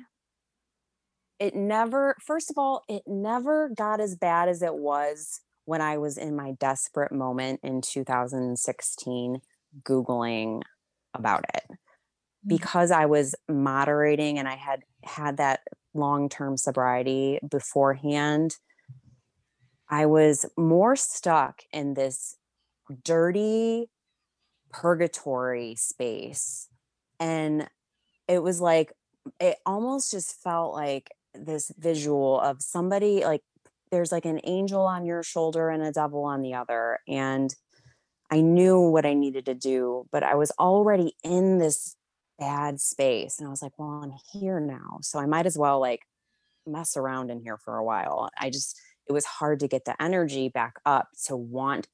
it 1.40 1.56
never 1.56 2.16
first 2.22 2.50
of 2.52 2.58
all, 2.58 2.84
it 2.88 3.04
never 3.08 3.70
got 3.70 4.00
as 4.00 4.16
bad 4.16 4.48
as 4.50 4.62
it 4.62 4.76
was 4.76 5.42
when 5.66 5.82
I 5.82 5.98
was 5.98 6.18
in 6.18 6.36
my 6.36 6.54
desperate 6.60 7.12
moment 7.12 7.60
in 7.64 7.82
2016 7.82 9.42
googling 9.84 10.62
about 11.14 11.46
it. 11.56 11.64
because 12.46 12.90
I 12.92 13.06
was 13.06 13.36
moderating 13.48 14.40
and 14.40 14.48
I 14.48 14.56
had 14.56 14.82
had 15.04 15.38
that 15.38 15.60
long 15.94 16.30
term 16.30 16.58
sobriety 16.58 17.40
beforehand, 17.48 18.56
I 19.92 20.06
was 20.06 20.46
more 20.58 20.96
stuck 20.96 21.64
in 21.74 21.94
this 21.94 22.38
dirty 23.04 23.90
purgatory 24.70 25.76
space. 25.76 26.70
And 27.20 27.70
it 28.28 28.42
was 28.42 28.62
like, 28.62 28.94
it 29.40 29.58
almost 29.66 30.12
just 30.12 30.42
felt 30.42 30.74
like 30.74 31.12
this 31.34 31.72
visual 31.78 32.40
of 32.40 32.62
somebody 32.62 33.24
like 33.24 33.42
there's 33.92 34.12
like 34.12 34.26
an 34.26 34.40
angel 34.46 34.82
on 34.82 35.06
your 35.06 35.22
shoulder 35.22 35.70
and 35.70 35.84
a 35.84 35.92
devil 35.92 36.24
on 36.24 36.42
the 36.42 36.54
other. 36.54 37.00
And 37.08 37.54
I 38.32 38.40
knew 38.40 38.80
what 38.80 39.06
I 39.06 39.14
needed 39.14 39.46
to 39.48 39.54
do, 39.54 40.08
but 40.12 40.24
I 40.24 40.36
was 40.36 40.52
already 40.58 41.14
in 41.24 41.58
this 41.58 41.98
bad 42.40 42.80
space. 42.80 43.38
And 43.38 43.48
I 43.48 43.52
was 43.52 43.62
like, 43.62 43.74
well, 43.78 44.02
I'm 44.02 44.14
here 44.32 44.62
now. 44.62 45.00
So 45.02 45.20
I 45.20 45.26
might 45.26 45.46
as 45.46 45.58
well 45.58 45.82
like 45.82 46.02
mess 46.66 46.96
around 46.96 47.30
in 47.30 47.42
here 47.42 47.58
for 47.58 47.76
a 47.76 47.84
while. 47.84 48.30
I 48.40 48.50
just, 48.50 48.80
it 49.08 49.14
was 49.14 49.26
hard 49.26 49.60
to 49.62 49.68
get 49.68 49.86
the 49.86 50.00
energy 50.02 50.50
back 50.50 50.76
up 50.86 51.10
to 51.26 51.36
want 51.36 51.88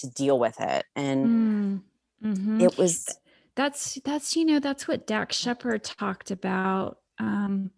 to 0.00 0.10
deal 0.10 0.38
with 0.38 0.60
it. 0.60 0.84
And 0.96 1.28
Mm, 1.28 1.82
mhm. 2.24 2.62
it 2.62 2.78
was, 2.78 3.18
That's 3.54 3.96
that's 4.04 4.34
you 4.36 4.44
know 4.46 4.58
that's 4.60 4.88
what 4.88 5.06
Dax 5.06 5.36
Shepard 5.36 5.84
talked 5.84 6.30
about. 6.30 6.98
Um, 7.18 7.70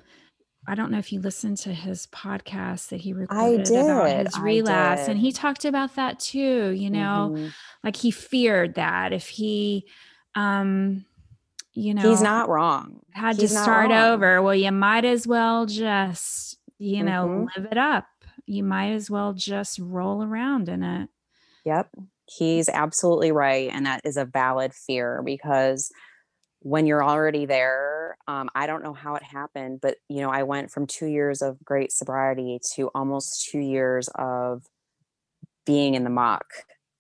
I 0.66 0.74
don't 0.76 0.90
know 0.90 0.98
if 0.98 1.12
you 1.12 1.20
listened 1.20 1.58
to 1.58 1.74
his 1.74 2.06
podcast 2.06 2.88
that 2.88 3.00
he 3.00 3.12
recorded 3.12 3.68
about 3.70 4.26
his 4.26 4.38
relapse, 4.38 5.08
and 5.08 5.18
he 5.18 5.32
talked 5.32 5.64
about 5.64 5.96
that 5.96 6.20
too. 6.20 6.70
You 6.70 6.90
know, 6.90 7.32
Mhm. 7.34 7.52
like 7.82 7.96
he 7.96 8.10
feared 8.12 8.76
that 8.76 9.12
if 9.12 9.28
he 9.28 9.86
um 10.36 11.04
you 11.72 11.92
know 11.92 12.08
he's 12.08 12.22
not 12.22 12.48
wrong. 12.48 13.00
had 13.10 13.36
He's 13.36 13.50
to 13.50 13.58
start 13.58 13.90
over. 13.90 14.40
Well, 14.40 14.54
you 14.54 14.70
might 14.70 15.04
as 15.04 15.26
well 15.26 15.66
just, 15.66 16.56
you 16.78 17.02
know, 17.02 17.26
Mhm. 17.28 17.48
live 17.56 17.66
it 17.72 17.78
up. 17.78 18.06
You 18.46 18.62
might 18.62 18.92
as 18.92 19.10
well 19.10 19.32
just 19.32 19.78
roll 19.78 20.22
around 20.22 20.68
in 20.68 20.82
it. 20.82 21.08
Yep. 21.64 21.88
He's 22.26 22.68
absolutely 22.68 23.32
right. 23.32 23.70
And 23.72 23.86
that 23.86 24.00
is 24.04 24.16
a 24.16 24.24
valid 24.24 24.72
fear 24.74 25.22
because 25.24 25.90
when 26.60 26.86
you're 26.86 27.04
already 27.04 27.46
there, 27.46 28.16
um, 28.28 28.50
I 28.54 28.66
don't 28.66 28.82
know 28.82 28.94
how 28.94 29.14
it 29.16 29.22
happened, 29.22 29.80
but 29.82 29.98
you 30.08 30.20
know, 30.22 30.30
I 30.30 30.42
went 30.44 30.70
from 30.70 30.86
two 30.86 31.06
years 31.06 31.42
of 31.42 31.62
great 31.64 31.92
sobriety 31.92 32.58
to 32.74 32.90
almost 32.94 33.48
two 33.50 33.60
years 33.60 34.08
of 34.16 34.64
being 35.66 35.94
in 35.94 36.04
the 36.04 36.10
muck 36.10 36.46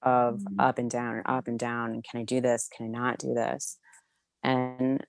of 0.02 0.40
Mhm. 0.40 0.58
up 0.58 0.78
and 0.78 0.90
down 0.90 1.16
and 1.16 1.26
up 1.26 1.48
and 1.48 1.58
down. 1.58 1.92
And 1.92 2.04
can 2.04 2.20
I 2.20 2.24
do 2.24 2.40
this? 2.40 2.68
Can 2.68 2.86
I 2.86 2.88
not 2.88 3.18
do 3.18 3.34
this? 3.34 3.78
And 4.42 5.04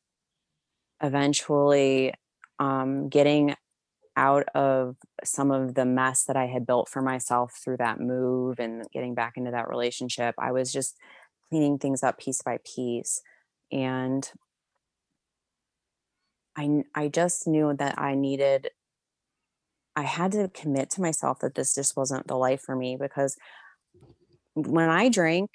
eventually 1.01 2.13
um, 2.59 3.09
getting 3.09 3.55
out 4.15 4.45
of 4.55 4.95
some 5.23 5.51
of 5.51 5.75
the 5.75 5.85
mess 5.85 6.23
that 6.25 6.37
I 6.37 6.45
had 6.47 6.65
built 6.65 6.89
for 6.89 7.01
myself 7.01 7.53
through 7.63 7.77
that 7.77 7.99
move 7.99 8.59
and 8.59 8.85
getting 8.93 9.13
back 9.13 9.33
into 9.35 9.51
that 9.51 9.69
relationship, 9.69 10.35
I 10.37 10.51
was 10.51 10.71
just 10.71 10.97
cleaning 11.49 11.77
things 11.77 12.03
up 12.03 12.19
piece 12.19 12.41
by 12.41 12.59
piece. 12.63 13.21
And 13.71 14.29
I, 16.57 16.83
I 16.93 17.07
just 17.09 17.47
knew 17.47 17.73
that 17.77 17.99
I 17.99 18.15
needed, 18.15 18.69
I 19.95 20.03
had 20.03 20.31
to 20.33 20.49
commit 20.53 20.89
to 20.91 21.01
myself 21.01 21.39
that 21.39 21.55
this 21.55 21.75
just 21.75 21.97
wasn't 21.97 22.27
the 22.27 22.37
life 22.37 22.61
for 22.61 22.75
me 22.75 22.97
because 22.99 23.35
when 24.53 24.89
I 24.89 25.09
drink, 25.09 25.49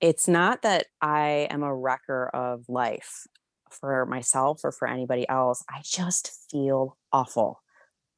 it's 0.00 0.28
not 0.28 0.62
that 0.62 0.86
I 1.00 1.48
am 1.50 1.62
a 1.62 1.74
wrecker 1.74 2.28
of 2.28 2.64
life 2.68 3.26
for 3.70 4.06
myself 4.06 4.60
or 4.64 4.72
for 4.72 4.88
anybody 4.88 5.28
else. 5.28 5.64
I 5.68 5.80
just 5.84 6.46
feel 6.50 6.96
awful. 7.12 7.61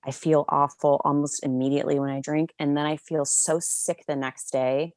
I 0.07 0.11
feel 0.11 0.45
awful 0.49 1.01
almost 1.05 1.43
immediately 1.45 1.99
when 1.99 2.11
I 2.11 2.21
drink. 2.21 2.53
And 2.59 2.77
then 2.77 2.87
I 2.87 2.97
feel 2.97 3.25
so 3.25 3.59
sick 3.61 4.05
the 4.07 4.17
next 4.17 4.51
day. 4.51 4.93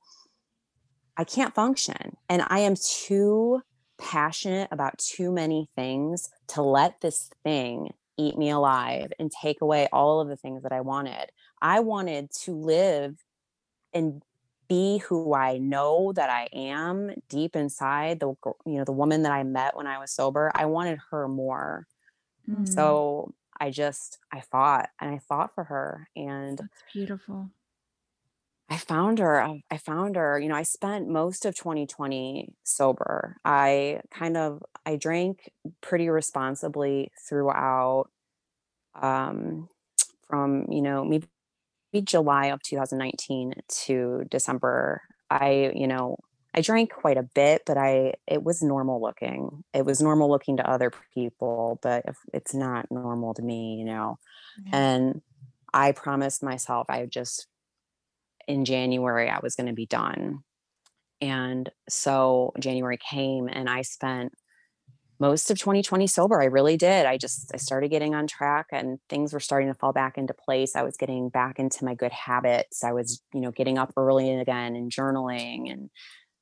I 1.15 1.23
can't 1.23 1.55
function. 1.55 2.17
And 2.29 2.43
I 2.47 2.59
am 2.59 2.75
too 2.75 3.61
passionate 3.97 4.69
about 4.71 4.97
too 4.99 5.31
many 5.31 5.69
things 5.75 6.29
to 6.49 6.61
let 6.61 7.01
this 7.01 7.29
thing 7.43 7.93
eat 8.17 8.37
me 8.37 8.49
alive 8.49 9.11
and 9.19 9.31
take 9.31 9.61
away 9.61 9.87
all 9.91 10.21
of 10.21 10.27
the 10.27 10.35
things 10.35 10.63
that 10.63 10.71
I 10.71 10.81
wanted. 10.81 11.31
I 11.61 11.79
wanted 11.79 12.31
to 12.43 12.53
live 12.53 13.17
and 13.93 14.23
be 14.67 14.97
who 14.99 15.33
I 15.33 15.57
know 15.57 16.13
that 16.13 16.29
I 16.29 16.49
am 16.53 17.11
deep 17.29 17.55
inside 17.55 18.19
the 18.19 18.33
you 18.65 18.77
know 18.77 18.83
the 18.83 18.91
woman 18.91 19.23
that 19.23 19.31
I 19.31 19.43
met 19.43 19.77
when 19.77 19.87
I 19.87 19.97
was 19.99 20.13
sober. 20.13 20.51
I 20.55 20.65
wanted 20.65 20.99
her 21.11 21.27
more. 21.27 21.87
Mm, 22.49 22.67
So 22.67 23.33
I 23.59 23.71
just 23.71 24.19
I 24.31 24.41
fought 24.41 24.89
and 24.99 25.11
I 25.11 25.19
fought 25.19 25.53
for 25.55 25.65
her 25.65 26.09
and 26.15 26.59
that's 26.59 26.83
beautiful. 26.93 27.51
I 28.69 28.77
found 28.77 29.19
her. 29.19 29.41
I 29.41 29.63
I 29.71 29.77
found 29.77 30.15
her. 30.17 30.39
You 30.39 30.49
know, 30.49 30.55
I 30.55 30.63
spent 30.63 31.07
most 31.07 31.45
of 31.45 31.55
2020 31.55 32.53
sober. 32.63 33.37
I 33.45 34.01
kind 34.11 34.35
of 34.37 34.61
I 34.85 34.97
drank 34.97 35.49
pretty 35.81 36.09
responsibly 36.09 37.11
throughout 37.27 38.09
um 39.01 39.69
from, 40.27 40.65
you 40.71 40.81
know, 40.81 41.05
maybe 41.05 41.27
July 42.03 42.47
of 42.47 42.63
2019 42.63 43.53
to 43.85 44.25
December. 44.29 45.01
I, 45.29 45.71
you 45.75 45.87
know, 45.87 46.17
I 46.53 46.61
drank 46.61 46.91
quite 46.91 47.17
a 47.17 47.23
bit, 47.23 47.63
but 47.65 47.77
I 47.77 48.13
it 48.25 48.43
was 48.43 48.61
normal 48.61 49.01
looking. 49.01 49.63
It 49.73 49.85
was 49.85 50.01
normal 50.01 50.29
looking 50.29 50.57
to 50.57 50.69
other 50.69 50.91
people, 51.13 51.79
but 51.81 52.05
it's 52.33 52.53
not 52.53 52.87
normal 52.89 53.33
to 53.35 53.41
me, 53.41 53.75
you 53.75 53.85
know. 53.85 54.17
Yeah. 54.65 54.77
And 54.77 55.21
I 55.73 55.91
promised 55.91 56.41
myself 56.43 56.87
I 56.89 57.01
would 57.01 57.11
just 57.11 57.47
in 58.47 58.65
January 58.65 59.29
I 59.29 59.39
was 59.41 59.55
going 59.55 59.67
to 59.67 59.73
be 59.73 59.85
done. 59.85 60.39
And 61.21 61.69
so 61.89 62.53
January 62.59 62.97
came 62.97 63.47
and 63.47 63.69
I 63.69 63.81
spent 63.81 64.33
most 65.19 65.49
of 65.49 65.57
2020 65.57 66.05
sober. 66.07 66.41
I 66.41 66.45
really 66.45 66.77
did. 66.77 67.05
I 67.05 67.17
just 67.17 67.51
I 67.53 67.57
started 67.57 67.89
getting 67.89 68.13
on 68.13 68.27
track 68.27 68.67
and 68.71 68.99
things 69.09 69.33
were 69.33 69.39
starting 69.39 69.67
to 69.67 69.73
fall 69.73 69.93
back 69.93 70.17
into 70.17 70.33
place. 70.33 70.75
I 70.75 70.83
was 70.83 70.95
getting 70.95 71.29
back 71.29 71.59
into 71.59 71.85
my 71.85 71.95
good 71.95 72.11
habits. 72.11 72.83
I 72.83 72.91
was, 72.91 73.21
you 73.33 73.41
know, 73.41 73.51
getting 73.51 73.77
up 73.77 73.93
early 73.97 74.31
again 74.31 74.75
and 74.75 74.91
journaling 74.91 75.71
and 75.71 75.89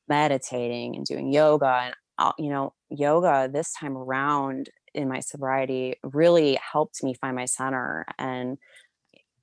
meditating 0.07 0.95
and 0.95 1.05
doing 1.05 1.31
yoga 1.31 1.65
and 1.85 1.95
you 2.37 2.49
know, 2.49 2.73
yoga 2.89 3.49
this 3.51 3.73
time 3.73 3.97
around 3.97 4.69
in 4.93 5.09
my 5.09 5.19
sobriety 5.19 5.95
really 6.03 6.57
helped 6.71 7.03
me 7.03 7.13
find 7.13 7.35
my 7.35 7.45
center 7.45 8.05
and 8.17 8.57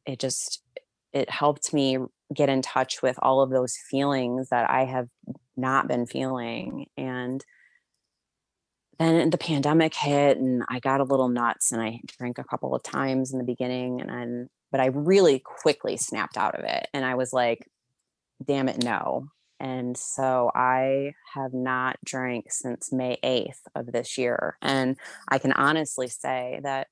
it 0.07 0.19
just 0.19 0.63
it 1.13 1.29
helped 1.29 1.75
me 1.75 1.99
get 2.35 2.49
in 2.49 2.63
touch 2.63 3.03
with 3.03 3.19
all 3.21 3.43
of 3.43 3.51
those 3.51 3.77
feelings 3.91 4.49
that 4.49 4.71
I 4.71 4.85
have 4.85 5.09
not 5.57 5.87
been 5.87 6.07
feeling. 6.07 6.87
And 6.97 7.45
then 8.99 9.31
the 9.31 9.39
pandemic 9.39 9.95
hit 9.95 10.39
and 10.39 10.63
I 10.69 10.81
got 10.81 11.01
a 11.01 11.05
little 11.05 11.29
nuts 11.29 11.73
and 11.73 11.83
I 11.83 12.01
drank 12.19 12.39
a 12.39 12.45
couple 12.45 12.75
of 12.75 12.83
times 12.83 13.33
in 13.33 13.39
the 13.39 13.45
beginning 13.45 14.01
and 14.01 14.11
then 14.11 14.51
but 14.71 14.81
I 14.81 14.87
really 14.87 15.39
quickly 15.39 15.99
snapped 15.99 16.39
out 16.39 16.59
of 16.59 16.65
it 16.65 16.89
and 16.95 17.05
I 17.05 17.15
was 17.15 17.33
like 17.33 17.69
damn 18.45 18.69
it 18.69 18.83
no. 18.83 19.29
And 19.63 19.97
so 19.97 20.51
I 20.57 21.15
have 21.35 21.55
not 21.55 21.97
drank 22.05 22.51
since 22.51 22.93
May 22.93 23.17
8th 23.23 23.61
of 23.77 23.93
this 23.93 24.19
year 24.19 24.57
and 24.61 24.97
I 25.29 25.39
can 25.39 25.53
honestly 25.53 26.09
say 26.09 26.59
that 26.65 26.89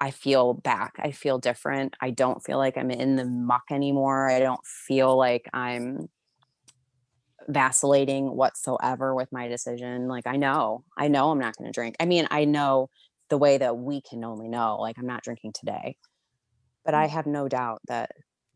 I 0.00 0.10
feel 0.10 0.54
back. 0.54 0.94
I 0.98 1.10
feel 1.10 1.38
different. 1.38 1.96
I 2.00 2.10
don't 2.10 2.42
feel 2.42 2.56
like 2.56 2.78
I'm 2.78 2.90
in 2.90 3.16
the 3.16 3.26
muck 3.26 3.64
anymore. 3.70 4.30
I 4.30 4.40
don't 4.40 4.64
feel 4.66 5.16
like 5.16 5.48
I'm 5.52 6.08
vacillating 7.46 8.34
whatsoever 8.34 9.14
with 9.14 9.30
my 9.32 9.48
decision. 9.48 10.08
Like 10.08 10.26
I 10.26 10.36
know, 10.36 10.82
I 10.96 11.08
know 11.08 11.30
I'm 11.30 11.38
not 11.38 11.56
going 11.58 11.70
to 11.70 11.74
drink. 11.74 11.96
I 12.00 12.06
mean, 12.06 12.26
I 12.30 12.46
know 12.46 12.88
the 13.28 13.36
way 13.38 13.58
that 13.58 13.76
we 13.76 14.00
can 14.00 14.24
only 14.24 14.48
know, 14.48 14.78
like 14.80 14.96
I'm 14.98 15.06
not 15.06 15.22
drinking 15.22 15.52
today. 15.52 15.96
But 16.86 16.94
I 16.94 17.06
mm. 17.06 17.10
have 17.10 17.26
no 17.26 17.48
doubt 17.48 17.82
that 17.86 18.12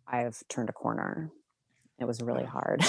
I've 0.08 0.42
turned 0.48 0.70
a 0.70 0.72
corner. 0.72 1.30
It 1.98 2.04
was 2.06 2.22
really 2.22 2.44
hard. 2.44 2.82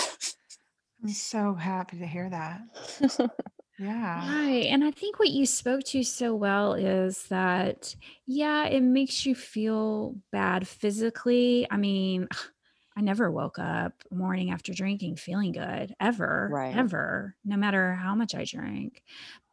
I'm 1.03 1.09
so 1.09 1.53
happy 1.53 1.99
to 1.99 2.07
hear 2.07 2.29
that. 2.29 2.61
Yeah. 3.77 4.33
Right. 4.33 4.65
And 4.65 4.83
I 4.83 4.91
think 4.91 5.19
what 5.19 5.29
you 5.29 5.45
spoke 5.45 5.83
to 5.85 6.03
so 6.03 6.33
well 6.35 6.73
is 6.73 7.27
that, 7.27 7.95
yeah, 8.25 8.65
it 8.65 8.81
makes 8.81 9.25
you 9.25 9.35
feel 9.35 10.15
bad 10.31 10.67
physically. 10.67 11.67
I 11.69 11.77
mean, 11.77 12.27
I 12.97 13.01
never 13.01 13.29
woke 13.31 13.59
up 13.59 14.03
morning 14.09 14.49
after 14.49 14.73
drinking 14.73 15.17
feeling 15.17 15.51
good 15.51 15.93
ever, 15.99 16.49
Right. 16.51 16.73
ever, 16.75 17.35
no 17.45 17.55
matter 17.55 17.93
how 17.93 18.15
much 18.15 18.33
I 18.33 18.43
drank. 18.43 19.03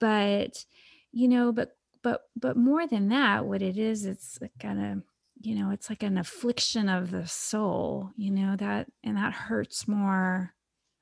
But, 0.00 0.64
you 1.12 1.28
know, 1.28 1.52
but, 1.52 1.76
but, 2.02 2.22
but 2.34 2.56
more 2.56 2.86
than 2.86 3.08
that, 3.10 3.44
what 3.44 3.60
it 3.60 3.76
is, 3.76 4.06
it's 4.06 4.38
kind 4.58 4.82
of, 4.82 5.02
you 5.44 5.54
know, 5.54 5.70
it's 5.70 5.88
like 5.90 6.02
an 6.02 6.16
affliction 6.18 6.88
of 6.88 7.10
the 7.10 7.26
soul, 7.26 8.10
you 8.16 8.30
know, 8.30 8.56
that, 8.56 8.88
and 9.02 9.16
that 9.16 9.32
hurts 9.32 9.86
more, 9.86 10.54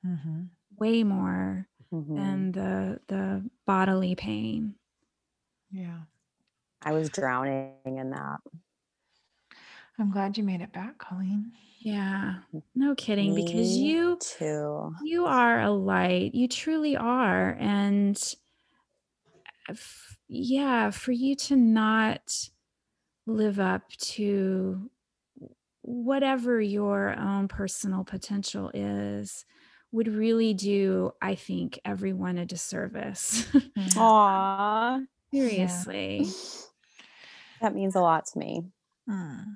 hmm 0.03 0.43
way 0.77 1.03
more 1.03 1.67
Mhm. 1.93 2.15
than 2.15 2.51
the 2.51 2.99
the 3.07 3.49
bodily 3.65 4.15
pain. 4.15 4.75
Yeah. 5.71 5.99
I 6.81 6.91
was 6.91 7.09
drowning 7.09 7.75
in 7.85 8.09
that. 8.09 8.39
I'm 9.99 10.11
glad 10.11 10.37
you 10.37 10.43
made 10.43 10.61
it 10.61 10.73
back, 10.73 10.97
Colleen. 10.97 11.53
Yeah. 11.79 12.41
No 12.75 12.95
kidding 12.95 13.35
because 13.35 13.77
you 13.77 14.17
too. 14.19 14.93
you 15.03 15.25
are 15.25 15.61
a 15.61 15.69
light. 15.71 16.33
You 16.33 16.47
truly 16.47 16.97
are 16.97 17.55
and 17.59 18.17
f- 19.69 20.17
yeah, 20.27 20.89
for 20.89 21.11
you 21.11 21.35
to 21.35 21.55
not 21.55 22.49
live 23.25 23.59
up 23.59 23.89
to 23.91 24.89
whatever 25.81 26.61
your 26.61 27.17
own 27.17 27.47
personal 27.47 28.03
potential 28.03 28.71
is 28.73 29.45
would 29.91 30.07
really 30.07 30.53
do 30.53 31.11
I 31.21 31.35
think 31.35 31.79
everyone 31.85 32.37
a 32.37 32.45
disservice. 32.45 33.45
Aw. 33.97 34.99
Seriously. 35.33 36.27
That 37.61 37.75
means 37.75 37.95
a 37.95 38.01
lot 38.01 38.25
to 38.25 38.39
me. 38.39 38.65
Mm. 39.09 39.55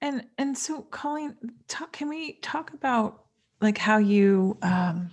And 0.00 0.24
and 0.38 0.56
so 0.56 0.80
Colleen, 0.80 1.36
talk 1.68 1.92
can 1.92 2.08
we 2.08 2.38
talk 2.40 2.72
about 2.72 3.24
like 3.60 3.76
how 3.76 3.98
you 3.98 4.56
um 4.62 5.10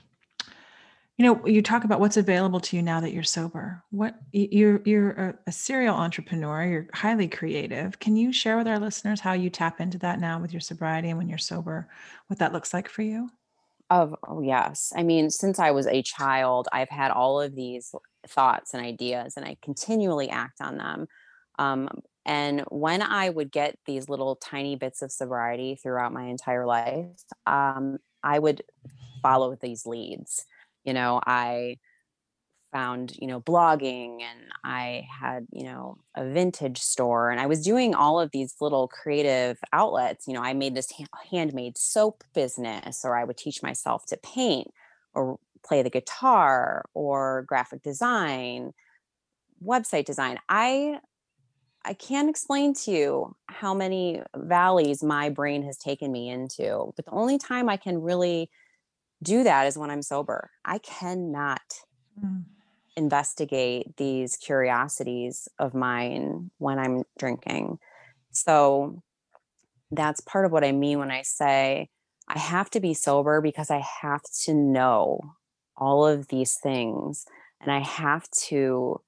you 1.17 1.25
know 1.25 1.45
you 1.47 1.63
talk 1.63 1.83
about 1.83 1.99
what's 1.99 2.17
available 2.17 2.59
to 2.59 2.75
you 2.75 2.83
now 2.83 2.99
that 3.01 3.11
you're 3.11 3.23
sober. 3.23 3.83
What 3.89 4.15
you're 4.31 4.81
you're 4.85 5.39
a, 5.47 5.51
serial 5.51 5.95
entrepreneur, 5.95 6.63
you're 6.63 6.87
highly 6.93 7.27
creative. 7.27 7.99
Can 7.99 8.15
you 8.15 8.31
share 8.31 8.55
with 8.55 8.67
our 8.67 8.79
listeners 8.79 9.19
how 9.19 9.33
you 9.33 9.49
tap 9.49 9.81
into 9.81 9.97
that 9.99 10.19
now 10.19 10.39
with 10.39 10.53
your 10.53 10.59
sobriety 10.59 11.09
and 11.09 11.17
when 11.17 11.27
you're 11.27 11.39
sober, 11.39 11.87
what 12.27 12.39
that 12.39 12.53
looks 12.53 12.71
like 12.71 12.87
for 12.87 13.01
you? 13.01 13.29
Of 13.89 14.15
oh 14.27 14.41
yes. 14.41 14.93
I 14.95 15.01
mean, 15.01 15.31
since 15.31 15.57
I 15.57 15.71
was 15.71 15.87
a 15.87 16.03
child, 16.03 16.67
I've 16.71 16.89
had 16.89 17.09
all 17.09 17.41
of 17.41 17.55
these 17.55 17.95
thoughts 18.27 18.75
and 18.75 18.85
ideas 18.85 19.33
and 19.37 19.45
I 19.45 19.57
continually 19.63 20.29
act 20.29 20.61
on 20.61 20.77
them. 20.77 21.07
Um, 21.57 21.89
and 22.27 22.61
when 22.69 23.01
I 23.01 23.29
would 23.29 23.51
get 23.51 23.79
these 23.87 24.09
little 24.09 24.35
tiny 24.35 24.75
bits 24.75 25.01
of 25.01 25.11
sobriety 25.11 25.79
throughout 25.81 26.13
my 26.13 26.25
entire 26.25 26.65
life, 26.65 27.07
um, 27.47 27.97
I 28.21 28.37
would 28.37 28.61
follow 29.23 29.55
these 29.59 29.85
leads. 29.85 30.45
You 30.87 30.93
know, 30.93 31.21
I 31.27 31.77
found, 32.71 33.15
you 33.17 33.27
know, 33.27 33.41
blogging 33.41 34.21
and 34.21 34.39
I 34.63 35.07
had, 35.21 35.47
you 35.51 35.65
know, 35.65 35.97
a 36.15 36.29
vintage 36.29 36.79
store 36.79 37.29
and 37.29 37.39
I 37.41 37.45
was 37.45 37.63
doing 37.63 37.93
all 37.95 38.19
of 38.19 38.31
these 38.31 38.55
little 38.61 38.87
creative 38.87 39.57
outlets. 39.73 40.27
You 40.27 40.33
know, 40.33 40.41
I 40.41 40.53
made 40.53 40.75
this 40.75 40.91
handmade 41.31 41.77
soap 41.77 42.23
business 42.33 43.05
or 43.05 43.17
I 43.17 43.25
would 43.25 43.37
teach 43.37 43.63
myself 43.63 44.05
to 44.07 44.17
paint 44.17 44.69
or 45.13 45.39
play 45.65 45.81
the 45.83 45.89
guitar 45.89 46.85
or 46.93 47.43
graphic 47.47 47.83
design, 47.83 48.71
website 49.63 50.05
design. 50.05 50.39
I 50.49 50.99
I 51.85 51.93
can't 51.93 52.29
explain 52.29 52.73
to 52.85 52.91
you 52.91 53.35
how 53.47 53.73
many 53.73 54.21
valleys 54.35 55.03
my 55.03 55.29
brain 55.29 55.63
has 55.63 55.77
taken 55.77 56.11
me 56.11 56.29
into, 56.29 56.93
but 56.95 57.05
the 57.05 57.11
only 57.11 57.37
time 57.37 57.69
I 57.69 57.77
can 57.77 58.01
really 58.01 58.49
do 59.23 59.43
that 59.43 59.67
is 59.67 59.77
when 59.77 59.89
I'm 59.89 60.01
sober. 60.01 60.51
I 60.63 60.77
cannot 60.79 61.61
mm. 62.23 62.43
investigate 62.95 63.97
these 63.97 64.37
curiosities 64.37 65.47
of 65.59 65.73
mine 65.73 66.51
when 66.57 66.79
I'm 66.79 67.03
drinking. 67.17 67.79
So 68.31 69.01
that's 69.91 70.21
part 70.21 70.45
of 70.45 70.51
what 70.51 70.63
I 70.63 70.71
mean 70.71 70.99
when 70.99 71.11
I 71.11 71.21
say 71.21 71.89
I 72.27 72.39
have 72.39 72.69
to 72.71 72.79
be 72.79 72.93
sober 72.93 73.39
because 73.39 73.71
I 73.71 73.83
have 74.01 74.21
to 74.43 74.53
know 74.53 75.21
all 75.77 76.05
of 76.05 76.27
these 76.27 76.55
things 76.61 77.25
and 77.61 77.71
I 77.71 77.79
have 77.79 78.29
to 78.47 79.01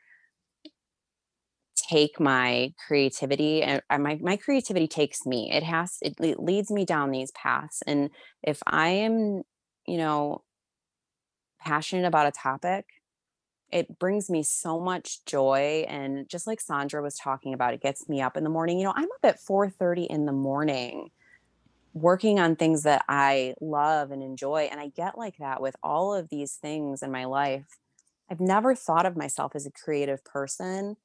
take 1.75 2.19
my 2.19 2.73
creativity 2.87 3.63
and 3.63 3.81
my 3.91 4.19
my 4.21 4.37
creativity 4.37 4.87
takes 4.87 5.25
me 5.25 5.51
it 5.51 5.63
has 5.63 5.97
it 6.01 6.19
leads 6.19 6.69
me 6.69 6.85
down 6.85 7.09
these 7.09 7.31
paths 7.31 7.81
and 7.87 8.11
if 8.43 8.61
i 8.67 8.89
am 8.89 9.41
you 9.89 9.97
know 9.97 10.43
passionate 11.59 12.07
about 12.07 12.27
a 12.27 12.31
topic 12.31 12.85
it 13.71 13.99
brings 13.99 14.29
me 14.29 14.41
so 14.41 14.79
much 14.79 15.23
joy 15.25 15.85
and 15.87 16.27
just 16.29 16.47
like 16.47 16.59
sondra 16.59 17.01
was 17.01 17.15
talking 17.15 17.53
about 17.53 17.73
it 17.73 17.81
gets 17.81 18.07
me 18.07 18.21
up 18.21 18.37
in 18.37 18.43
the 18.43 18.49
morning 18.49 18.77
you 18.77 18.85
know 18.85 18.93
i'm 18.95 19.03
up 19.03 19.23
at 19.23 19.39
4:30 19.39 20.05
in 20.05 20.25
the 20.25 20.31
morning 20.31 21.09
working 21.93 22.39
on 22.39 22.55
things 22.55 22.83
that 22.83 23.03
i 23.09 23.53
love 23.59 24.11
and 24.11 24.23
enjoy 24.23 24.69
and 24.71 24.79
i 24.79 24.87
get 24.87 25.17
like 25.17 25.37
that 25.37 25.61
with 25.61 25.75
all 25.83 26.13
of 26.13 26.29
these 26.29 26.53
things 26.53 27.01
in 27.01 27.11
my 27.11 27.25
life 27.25 27.77
i've 28.29 28.39
never 28.39 28.75
thought 28.75 29.05
of 29.05 29.17
myself 29.17 29.55
as 29.55 29.65
a 29.65 29.71
creative 29.71 30.23
person 30.23 30.95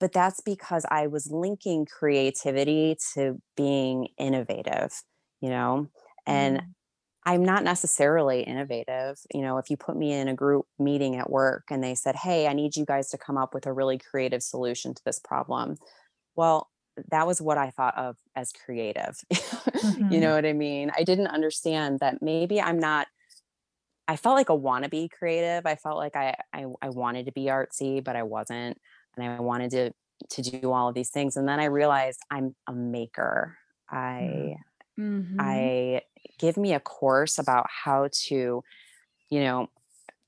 but 0.00 0.12
that's 0.12 0.40
because 0.40 0.84
I 0.90 1.06
was 1.06 1.30
linking 1.30 1.86
creativity 1.86 2.96
to 3.14 3.40
being 3.56 4.08
innovative, 4.18 4.92
you 5.40 5.48
know, 5.48 5.88
and 6.26 6.58
mm. 6.58 6.66
I'm 7.26 7.44
not 7.44 7.64
necessarily 7.64 8.42
innovative. 8.42 9.18
You 9.32 9.42
know, 9.42 9.58
if 9.58 9.70
you 9.70 9.76
put 9.76 9.96
me 9.96 10.12
in 10.12 10.28
a 10.28 10.34
group 10.34 10.66
meeting 10.78 11.16
at 11.16 11.30
work 11.30 11.64
and 11.70 11.82
they 11.82 11.94
said, 11.94 12.16
Hey, 12.16 12.46
I 12.46 12.52
need 12.52 12.76
you 12.76 12.84
guys 12.84 13.08
to 13.10 13.18
come 13.18 13.38
up 13.38 13.54
with 13.54 13.66
a 13.66 13.72
really 13.72 13.98
creative 13.98 14.42
solution 14.42 14.94
to 14.94 15.02
this 15.04 15.18
problem. 15.18 15.76
Well, 16.36 16.68
that 17.10 17.26
was 17.26 17.40
what 17.40 17.58
I 17.58 17.70
thought 17.70 17.96
of 17.96 18.16
as 18.36 18.52
creative. 18.52 19.16
Mm-hmm. 19.84 20.12
you 20.12 20.20
know 20.20 20.34
what 20.34 20.46
I 20.46 20.54
mean? 20.54 20.90
I 20.96 21.02
didn't 21.02 21.26
understand 21.26 22.00
that 22.00 22.22
maybe 22.22 22.58
I'm 22.58 22.78
not 22.78 23.06
I 24.08 24.16
felt 24.16 24.34
like 24.34 24.48
a 24.48 24.56
wannabe 24.56 25.10
creative. 25.10 25.66
I 25.66 25.74
felt 25.74 25.98
like 25.98 26.16
I, 26.16 26.36
I 26.54 26.64
I 26.80 26.88
wanted 26.88 27.26
to 27.26 27.32
be 27.32 27.46
artsy, 27.46 28.02
but 28.02 28.16
I 28.16 28.22
wasn't 28.22 28.80
and 29.16 29.26
I 29.26 29.40
wanted 29.40 29.72
to 29.72 29.90
to 30.30 30.42
do 30.42 30.72
all 30.72 30.88
of 30.88 30.94
these 30.94 31.10
things. 31.10 31.36
And 31.36 31.46
then 31.46 31.60
I 31.60 31.66
realized 31.66 32.20
I'm 32.30 32.54
a 32.66 32.72
maker. 32.72 33.58
I 33.90 34.56
mm-hmm. 34.98 35.36
I 35.38 36.02
give 36.38 36.56
me 36.56 36.74
a 36.74 36.80
course 36.80 37.38
about 37.38 37.66
how 37.68 38.08
to, 38.12 38.62
you 39.30 39.40
know, 39.40 39.68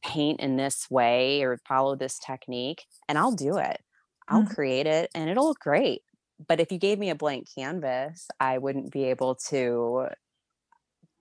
paint 0.02 0.40
in 0.40 0.56
this 0.56 0.90
way 0.90 1.42
or 1.42 1.58
follow 1.68 1.96
this 1.96 2.18
technique, 2.18 2.84
and 3.08 3.18
I'll 3.18 3.32
do 3.32 3.58
it. 3.58 3.80
I'll 4.28 4.42
mm-hmm. 4.42 4.54
create 4.54 4.86
it 4.86 5.10
and 5.14 5.30
it'll 5.30 5.46
look 5.48 5.60
great. 5.60 6.02
But 6.46 6.60
if 6.60 6.70
you 6.70 6.78
gave 6.78 6.98
me 6.98 7.10
a 7.10 7.14
blank 7.14 7.48
canvas, 7.54 8.28
I 8.40 8.58
wouldn't 8.58 8.92
be 8.92 9.04
able 9.04 9.36
to, 9.48 10.08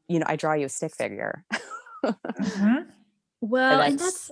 you 0.08 0.20
know, 0.20 0.26
I 0.28 0.36
draw 0.36 0.54
you 0.54 0.66
a 0.66 0.70
stick 0.70 0.96
figure. 0.96 1.46
mm-hmm. 2.04 2.76
Well, 3.41 3.82
and 3.82 4.00
that's, 4.00 4.02
and 4.02 4.10
that's 4.10 4.32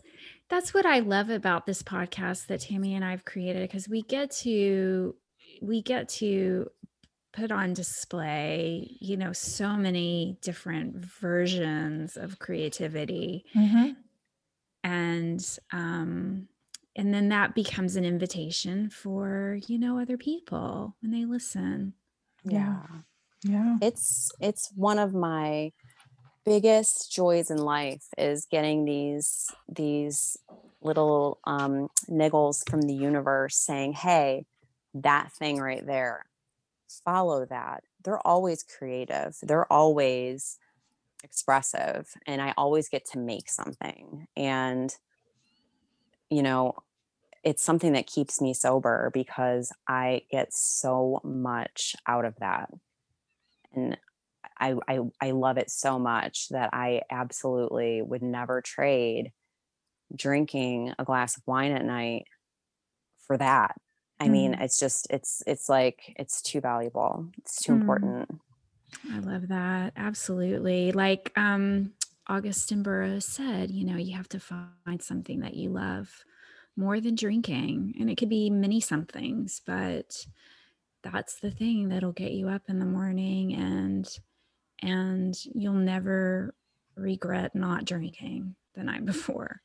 that's 0.50 0.74
what 0.74 0.88
I 0.88 1.00
love 1.00 1.30
about 1.30 1.68
this 1.68 1.84
podcast 1.84 2.48
that 2.48 2.62
Tammi 2.62 2.96
and 2.96 3.06
I've 3.06 3.26
created 3.26 3.62
because 3.62 3.88
we 3.88 4.02
get 4.02 4.32
to 4.38 5.14
we 5.62 5.84
get 5.84 6.10
to 6.10 6.72
put 7.34 7.52
on 7.52 7.74
display, 7.74 8.96
you 9.00 9.18
know, 9.18 9.34
so 9.34 9.76
many 9.76 10.38
different 10.42 10.96
versions 10.96 12.16
of 12.16 12.40
creativity. 12.40 13.46
Mm-hmm. 13.56 13.92
And 14.84 15.60
um 15.72 16.48
and 16.96 17.14
then 17.14 17.30
that 17.30 17.56
becomes 17.56 17.96
an 17.96 18.06
invitation 18.06 18.90
for, 18.90 19.60
you 19.68 19.80
know, 19.80 20.00
other 20.00 20.18
people 20.18 20.96
when 21.02 21.12
they 21.12 21.26
listen. 21.26 21.94
Yeah. 22.44 22.84
Yeah. 23.44 23.78
It's 23.82 24.32
it's 24.40 24.72
one 24.76 25.00
of 25.00 25.14
my 25.14 25.72
biggest 26.46 27.12
joys 27.12 27.50
in 27.50 27.58
life 27.58 28.06
is 28.18 28.46
getting 28.50 28.86
these 28.86 29.50
these 29.68 30.38
little 30.82 31.40
um, 31.46 31.90
niggles 32.10 32.70
from 32.70 32.82
the 32.82 32.94
universe 32.94 33.56
saying 33.56 33.94
hey 33.94 34.46
that 34.94 35.32
thing 35.32 35.58
right 35.58 35.86
there 35.86 36.26
follow 37.06 37.46
that 37.46 37.84
they're 38.04 38.26
always 38.28 38.64
creative 38.64 39.36
they're 39.44 39.72
always 39.72 40.60
expressive 41.24 42.10
and 42.28 42.42
i 42.42 42.54
always 42.58 42.90
get 42.90 43.06
to 43.06 43.20
make 43.20 43.50
something 43.50 44.28
and 44.38 44.98
you 46.30 46.44
know 46.44 46.74
it's 47.44 47.64
something 47.64 47.94
that 47.94 48.08
keeps 48.08 48.42
me 48.42 48.54
sober 48.54 49.12
because 49.14 49.72
i 49.88 50.22
get 50.32 50.54
so 50.54 51.22
much 51.24 51.96
out 52.08 52.26
of 52.26 52.36
that 52.38 52.70
and 53.74 53.98
I, 54.60 54.76
I 54.88 55.00
I 55.22 55.32
love 55.32 55.58
it 55.58 55.72
so 55.72 56.00
much 56.00 56.50
that 56.50 56.70
I 56.74 57.02
absolutely 57.12 58.02
would 58.02 58.22
never 58.22 58.62
trade 58.62 59.32
drinking 60.16 60.94
a 61.00 61.06
glass 61.06 61.38
of 61.38 61.44
wine 61.48 61.72
at 61.74 61.86
night 61.86 62.26
for 63.18 63.38
that. 63.38 63.76
I 64.24 64.28
mm. 64.28 64.32
mean, 64.32 64.54
it's 64.54 64.80
just 64.80 65.08
it's 65.10 65.44
it's 65.46 65.68
like 65.68 66.14
it's 66.18 66.42
too 66.42 66.62
valuable. 66.62 67.28
It's 67.38 67.62
too 67.62 67.74
mm. 67.74 67.82
important. 67.82 68.42
I 69.12 69.20
love 69.20 69.50
that. 69.50 69.94
Absolutely. 69.98 70.94
Like 70.94 71.34
um 71.36 71.92
Augusten 72.30 72.84
Burroughs 72.84 73.26
said, 73.26 73.70
you 73.70 73.86
know, 73.86 73.98
you 73.98 74.16
have 74.16 74.30
to 74.30 74.40
find 74.40 75.02
something 75.02 75.42
that 75.42 75.56
you 75.56 75.70
love 75.70 76.24
more 76.78 77.02
than 77.02 77.16
drinking. 77.16 77.96
And 78.00 78.10
it 78.10 78.16
could 78.16 78.30
be 78.30 78.50
many 78.50 78.80
somethings, 78.80 79.62
but 79.66 80.26
that's 81.04 81.36
the 81.42 81.52
thing 81.52 81.90
that'll 81.90 82.14
get 82.14 82.32
you 82.32 82.48
up 82.48 82.64
in 82.70 82.80
the 82.80 82.86
morning 82.86 83.54
and 83.54 84.08
and 84.82 85.36
you'll 85.54 85.74
never 85.74 86.56
regret 86.96 87.56
not 87.56 87.84
drinking 87.84 88.56
the 88.74 88.84
night 88.84 89.06
before. 89.06 89.62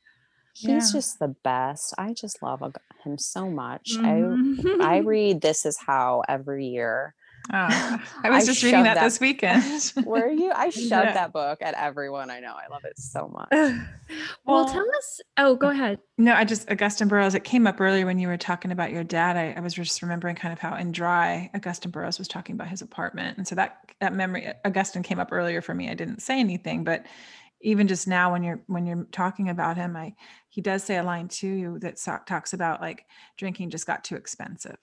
He's 0.58 0.92
yeah. 0.92 0.98
just 0.98 1.18
the 1.20 1.28
best. 1.28 1.94
I 1.98 2.12
just 2.12 2.42
love 2.42 2.62
him 3.04 3.16
so 3.16 3.48
much. 3.48 3.92
Mm-hmm. 3.96 4.82
I 4.82 4.96
I 4.96 4.98
read 5.04 5.40
This 5.40 5.64
Is 5.64 5.78
How 5.78 6.22
every 6.28 6.66
year. 6.66 7.14
Oh, 7.52 7.54
I 8.24 8.30
was 8.30 8.42
I 8.42 8.46
just 8.46 8.62
reading 8.64 8.82
that, 8.82 8.94
that, 8.94 9.04
this 9.04 9.20
weekend. 9.20 9.92
were 10.04 10.28
you? 10.28 10.50
I 10.50 10.70
shoved 10.70 10.90
yeah. 10.90 11.12
that 11.14 11.32
book 11.32 11.58
at 11.62 11.74
everyone 11.74 12.28
I 12.28 12.40
know. 12.40 12.54
I 12.54 12.68
love 12.70 12.84
it 12.84 12.98
so 12.98 13.28
much. 13.28 13.48
well, 13.52 13.84
well, 14.44 14.68
tell 14.68 14.86
us. 14.98 15.20
Oh, 15.36 15.54
go 15.54 15.68
ahead. 15.68 16.00
No, 16.18 16.34
I 16.34 16.44
just 16.44 16.68
Augusten 16.68 17.08
Burroughs. 17.08 17.36
It 17.36 17.44
came 17.44 17.66
up 17.66 17.80
earlier 17.80 18.04
when 18.04 18.18
you 18.18 18.26
were 18.26 18.36
talking 18.36 18.72
about 18.72 18.90
your 18.90 19.04
dad. 19.04 19.36
I, 19.36 19.54
I 19.56 19.60
was 19.60 19.74
just 19.74 20.02
remembering 20.02 20.34
kind 20.34 20.52
of 20.52 20.58
how 20.58 20.74
in 20.74 20.90
Dry, 20.90 21.50
Augusten 21.54 21.92
Burroughs 21.92 22.18
was 22.18 22.26
talking 22.26 22.54
about 22.54 22.68
his 22.68 22.82
apartment, 22.82 23.38
and 23.38 23.46
so 23.46 23.54
that 23.54 23.78
that 24.00 24.12
memory, 24.12 24.52
Augusten 24.64 25.04
came 25.04 25.20
up 25.20 25.28
earlier 25.30 25.62
for 25.62 25.74
me. 25.74 25.88
I 25.88 25.94
didn't 25.94 26.20
say 26.20 26.40
anything, 26.40 26.82
but 26.82 27.06
even 27.60 27.88
just 27.88 28.06
now 28.06 28.32
when 28.32 28.42
you're 28.42 28.60
when 28.66 28.86
you're 28.86 29.06
talking 29.10 29.48
about 29.48 29.76
him, 29.76 29.96
I 29.96 30.14
he 30.48 30.60
does 30.60 30.84
say 30.84 30.96
a 30.96 31.02
line 31.02 31.28
too 31.28 31.78
that 31.80 31.98
talks 32.26 32.52
about 32.52 32.80
like 32.80 33.06
drinking 33.36 33.70
just 33.70 33.86
got 33.86 34.04
too 34.04 34.16
expensive 34.16 34.78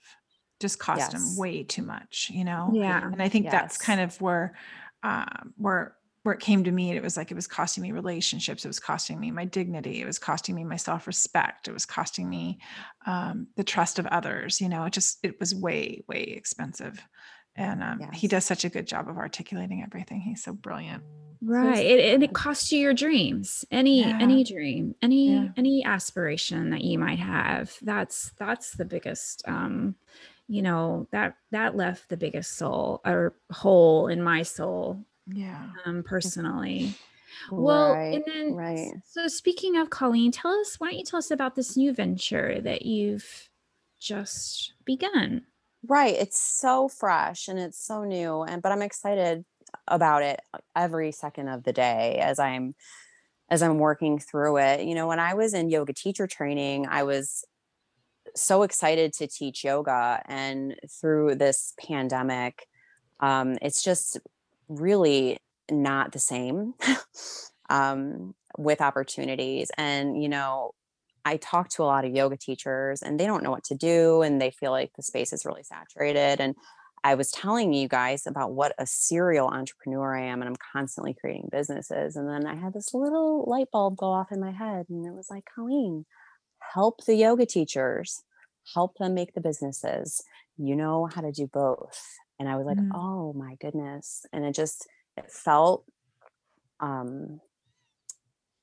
just 0.59 0.80
cost 0.80 0.99
yes. 0.99 1.13
him 1.13 1.38
way 1.38 1.63
too 1.63 1.82
much, 1.82 2.32
you 2.34 2.43
know? 2.43 2.71
Yeah. 2.73 3.03
And 3.03 3.21
I 3.21 3.30
think 3.30 3.45
yes. 3.45 3.53
that's 3.53 3.78
kind 3.78 3.99
of 3.99 4.19
where, 4.21 4.55
um, 5.03 5.53
where, 5.57 5.95
where 6.23 6.34
it 6.34 6.41
came 6.41 6.63
to 6.63 6.71
me, 6.71 6.91
it 6.91 7.03
was 7.03 7.17
like 7.17 7.30
it 7.30 7.36
was 7.36 7.45
costing 7.45 7.84
me 7.84 7.91
relationships. 7.91 8.65
It 8.65 8.69
was 8.69 8.80
costing 8.80 9.19
me 9.19 9.30
my 9.30 9.45
dignity. 9.45 10.01
It 10.01 10.07
was 10.07 10.17
costing 10.17 10.55
me 10.55 10.63
my 10.63 10.76
self 10.76 11.05
respect. 11.05 11.67
It 11.67 11.71
was 11.71 11.86
costing 11.86 12.28
me 12.28 12.57
um, 13.05 13.47
the 13.57 13.63
trust 13.63 13.99
of 13.99 14.07
others. 14.07 14.59
You 14.59 14.67
know, 14.67 14.86
it 14.86 14.93
just 14.93 15.19
it 15.21 15.39
was 15.39 15.53
way 15.53 16.03
way 16.07 16.23
expensive. 16.23 16.99
And 17.55 17.84
um, 17.84 17.99
yes. 18.01 18.09
he 18.15 18.28
does 18.28 18.43
such 18.43 18.65
a 18.65 18.69
good 18.69 18.88
job 18.88 19.07
of 19.07 19.17
articulating 19.17 19.84
everything. 19.84 20.19
He's 20.19 20.43
so 20.43 20.51
brilliant. 20.51 21.03
Right. 21.46 21.86
It, 21.86 22.14
and 22.14 22.24
it 22.24 22.34
costs 22.34 22.72
you 22.72 22.80
your 22.80 22.93
dreams. 22.93 23.66
Any 23.72 24.10
Yeah. 24.10 24.18
any 24.20 24.43
dream, 24.43 24.96
any 25.02 25.36
Yeah. 25.36 25.50
any 25.58 25.84
aspiration 25.84 26.70
that 26.72 26.82
you 26.84 26.98
might 26.98 27.20
have. 27.20 27.78
That's 27.82 28.32
that's 28.38 28.72
the 28.72 28.86
biggest 28.86 29.48
um 29.48 29.96
you 30.48 30.62
know, 30.62 31.08
that 31.12 31.38
that 31.52 31.76
left 31.76 32.10
the 32.10 32.18
biggest 32.18 32.54
soul 32.58 33.02
or 33.06 33.36
hole 33.52 34.08
in 34.08 34.22
my 34.22 34.43
soul 34.43 35.04
Yeah. 35.28 35.68
um 35.86 36.04
personally. 36.04 36.96
Well, 37.52 37.93
right, 37.93 38.14
and 38.14 38.24
then 38.26 38.56
right. 38.56 38.93
so 39.04 39.28
speaking 39.28 39.78
of 39.78 39.89
Colleen, 39.89 40.32
tell 40.32 40.52
us 40.60 40.80
why 40.80 40.89
don't 40.91 41.00
you 41.00 41.06
tell 41.06 41.20
us 41.20 41.32
about 41.32 41.56
this 41.56 41.78
new 41.78 41.93
venture 41.93 42.62
that 42.62 42.84
you've 42.86 43.50
just 44.00 44.74
begun? 44.86 45.46
Right. 45.88 46.16
It's 46.16 46.39
so 46.39 46.88
fresh 46.88 47.48
and 47.48 47.60
it's 47.60 47.78
so 47.80 48.04
new. 48.04 48.41
And 48.43 48.62
but 48.62 48.72
I'm 48.72 48.82
excited 48.82 49.46
about 49.88 50.23
it 50.23 50.41
every 50.76 51.11
second 51.11 51.49
of 51.49 51.63
the 51.63 51.73
day 51.73 52.17
as 52.21 52.39
I'm 52.39 52.76
as 53.49 53.61
I'm 53.61 53.78
working 53.78 54.17
through 54.19 54.57
it. 54.57 54.86
You 54.86 54.95
know, 54.95 55.07
when 55.07 55.19
I 55.19 55.36
was 55.36 55.53
in 55.53 55.69
yoga 55.69 55.93
teacher 55.93 56.28
training, 56.28 56.88
I 56.89 57.03
was 57.03 57.43
so 58.36 58.63
excited 58.63 59.13
to 59.13 59.28
teach 59.28 59.63
yoga. 59.63 60.21
And 60.26 60.76
through 60.99 61.36
this 61.36 61.73
pandemic, 61.80 62.67
um, 63.19 63.57
it's 63.61 63.84
just 63.84 64.19
really 64.67 65.38
not 65.69 66.11
the 66.11 66.19
same 66.19 66.73
um, 67.69 68.34
with 68.57 68.82
opportunities. 68.82 69.71
And, 69.78 70.21
you 70.21 70.30
know, 70.30 70.71
I 71.23 71.38
talk 71.38 71.69
to 71.69 71.84
a 71.84 71.86
lot 71.86 72.05
of 72.05 72.13
yoga 72.13 72.38
teachers 72.38 73.01
and 73.01 73.19
they 73.19 73.26
don't 73.26 73.43
know 73.43 73.51
what 73.51 73.63
to 73.65 73.76
do 73.76 74.21
and 74.21 74.39
they 74.39 74.51
feel 74.51 74.71
like 74.71 74.91
the 74.95 75.01
space 75.01 75.34
is 75.34 75.45
really 75.45 75.63
saturated. 75.63 76.39
And 76.39 76.55
I 77.06 77.14
was 77.14 77.30
telling 77.30 77.72
you 77.72 77.88
guys 77.88 78.26
about 78.26 78.53
what 78.53 78.74
a 78.80 78.88
serial 78.88 79.47
entrepreneur 79.47 80.18
I 80.18 80.24
am 80.24 80.41
and 80.41 80.49
I'm 80.49 80.56
constantly 80.74 81.14
creating 81.14 81.49
businesses. 81.51 82.16
And 82.16 82.28
then 82.28 82.47
I 82.47 82.56
had 82.56 82.74
this 82.74 82.95
little 82.95 83.45
light 83.47 83.68
bulb 83.72 83.95
go 83.95 84.08
off 84.08 84.32
in 84.32 84.39
my 84.39 84.49
head 84.49 84.88
and 84.89 85.06
it 85.06 85.14
was 85.14 85.30
like, 85.30 85.43
Colleen, 85.53 86.08
help 86.74 87.06
the 87.06 87.14
yoga 87.14 87.45
teachers, 87.45 88.24
help 88.74 88.97
them 88.97 89.14
make 89.14 89.36
the 89.36 89.39
businesses. 89.39 90.24
You 90.58 90.76
know 90.76 91.06
how 91.14 91.22
to 91.22 91.32
do 91.32 91.45
both. 91.45 92.01
And 92.39 92.49
I 92.49 92.56
was 92.56 92.66
like, 92.66 92.78
Mm. 92.78 92.89
oh 92.95 93.34
my 93.34 93.53
goodness. 93.62 94.26
And 94.34 94.43
it 94.43 94.56
just, 94.56 94.88
it 95.16 95.32
felt, 95.32 95.86
um, 96.80 97.39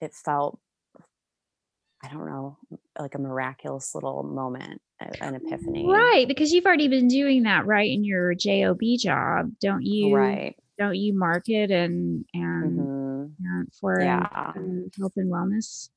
it 0.01 0.15
felt 0.15 0.59
I 2.03 2.09
don't 2.09 2.27
know, 2.27 2.59
like 2.99 3.15
a 3.15 3.19
miraculous 3.19 3.95
little 3.95 4.23
moment, 4.25 4.81
an 5.21 5.37
epiphany. 5.37 5.87
Right, 5.87 6.27
because 6.27 6.53
you've 6.53 6.67
already 6.67 6.89
been 6.89 7.09
doing 7.09 7.45
that 7.45 7.65
right 7.67 7.91
in 7.91 8.05
your 8.05 8.35
job 8.35 8.81
job, 8.99 9.53
don't 9.61 9.83
you? 9.83 10.15
Right. 10.15 10.57
Don't 10.79 10.97
you 10.97 11.17
market 11.17 11.71
and 11.71 12.25
and 12.35 12.79
Mhm. 12.79 13.67
for 13.81 14.01
Yeah. 14.01 14.27
uh, 14.35 14.53
health 14.99 15.13
and 15.17 15.31
wellness? 15.31 15.91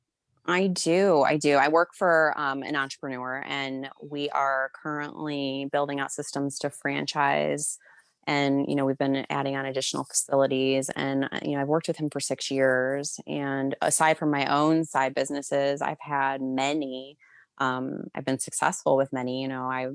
I 0.45 0.67
do. 0.67 1.23
I 1.23 1.37
do. 1.37 1.55
I 1.55 1.69
work 1.69 1.95
for 1.95 2.33
um, 2.37 2.61
an 2.61 2.75
entrepreneur, 2.75 3.43
and 3.47 3.89
we 3.99 4.29
are 4.29 4.69
currently 4.75 5.67
building 5.71 5.99
out 5.99 6.11
systems 6.11 6.59
to 6.59 6.69
franchise. 6.69 7.79
And 8.27 8.65
you 8.67 8.75
know, 8.75 8.85
we've 8.85 8.97
been 8.97 9.25
adding 9.29 9.55
on 9.55 9.65
additional 9.65 10.03
facilities, 10.03 10.89
and 10.89 11.25
uh, 11.25 11.39
you 11.43 11.51
know, 11.51 11.61
I've 11.61 11.67
worked 11.67 11.87
with 11.87 11.97
him 11.97 12.09
for 12.09 12.19
six 12.19 12.49
years. 12.49 13.19
And 13.27 13.75
aside 13.81 14.17
from 14.17 14.31
my 14.31 14.45
own 14.47 14.85
side 14.85 15.13
businesses, 15.13 15.81
I've 15.81 15.99
had 15.99 16.41
many. 16.41 17.17
Um, 17.57 18.05
I've 18.15 18.25
been 18.25 18.39
successful 18.39 18.97
with 18.97 19.13
many. 19.13 19.41
You 19.41 19.47
know, 19.47 19.63
I 19.63 19.87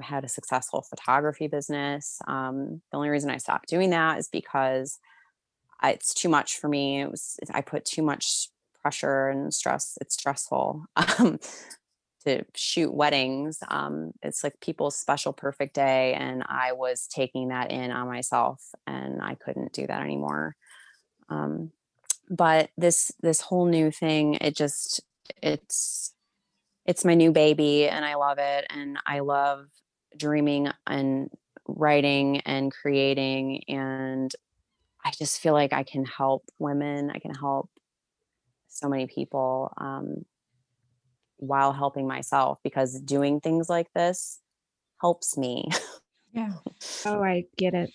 had 0.00 0.24
a 0.24 0.28
successful 0.28 0.82
photography 0.82 1.48
business. 1.48 2.20
Um, 2.26 2.82
the 2.90 2.96
only 2.96 3.08
reason 3.08 3.30
I 3.30 3.38
stopped 3.38 3.68
doing 3.68 3.90
that 3.90 4.18
is 4.18 4.28
because 4.28 4.98
it's 5.82 6.14
too 6.14 6.28
much 6.28 6.58
for 6.58 6.68
me. 6.68 7.00
It 7.00 7.10
was 7.10 7.38
I 7.52 7.60
put 7.60 7.84
too 7.84 8.02
much 8.02 8.48
pressure 8.82 9.28
and 9.28 9.52
stress. 9.52 9.98
It's 10.00 10.14
stressful 10.14 10.84
um, 10.96 11.38
to 12.24 12.44
shoot 12.54 12.92
weddings. 12.92 13.58
Um, 13.68 14.12
it's 14.22 14.42
like 14.44 14.60
people's 14.60 14.96
special 14.96 15.32
perfect 15.32 15.74
day, 15.74 16.14
and 16.14 16.42
I 16.46 16.72
was 16.72 17.06
taking 17.06 17.48
that 17.48 17.70
in 17.70 17.90
on 17.90 18.08
myself, 18.08 18.62
and 18.86 19.22
I 19.22 19.34
couldn't 19.34 19.72
do 19.72 19.86
that 19.86 20.02
anymore. 20.02 20.56
Um, 21.28 21.72
but 22.30 22.70
this 22.76 23.12
this 23.20 23.40
whole 23.40 23.66
new 23.66 23.90
thing, 23.90 24.34
it 24.34 24.56
just 24.56 25.00
it's 25.42 26.14
it's 26.86 27.04
my 27.04 27.14
new 27.14 27.32
baby, 27.32 27.88
and 27.88 28.04
I 28.04 28.14
love 28.14 28.38
it, 28.38 28.66
and 28.70 28.98
I 29.06 29.20
love 29.20 29.66
dreaming 30.16 30.68
and 30.86 31.30
writing 31.66 32.40
and 32.40 32.72
creating 32.72 33.62
and 33.68 34.34
I 35.04 35.10
just 35.12 35.40
feel 35.40 35.52
like 35.52 35.72
I 35.72 35.84
can 35.84 36.04
help 36.04 36.44
women. 36.58 37.10
I 37.10 37.18
can 37.18 37.34
help 37.34 37.70
so 38.68 38.88
many 38.88 39.06
people 39.06 39.72
um, 39.78 40.24
while 41.38 41.72
helping 41.72 42.06
myself 42.06 42.58
because 42.62 43.00
doing 43.00 43.40
things 43.40 43.68
like 43.68 43.92
this 43.94 44.38
helps 45.00 45.36
me. 45.36 45.68
Yeah. 46.32 46.52
Oh, 47.06 47.22
I 47.22 47.44
get 47.56 47.74
it. 47.74 47.90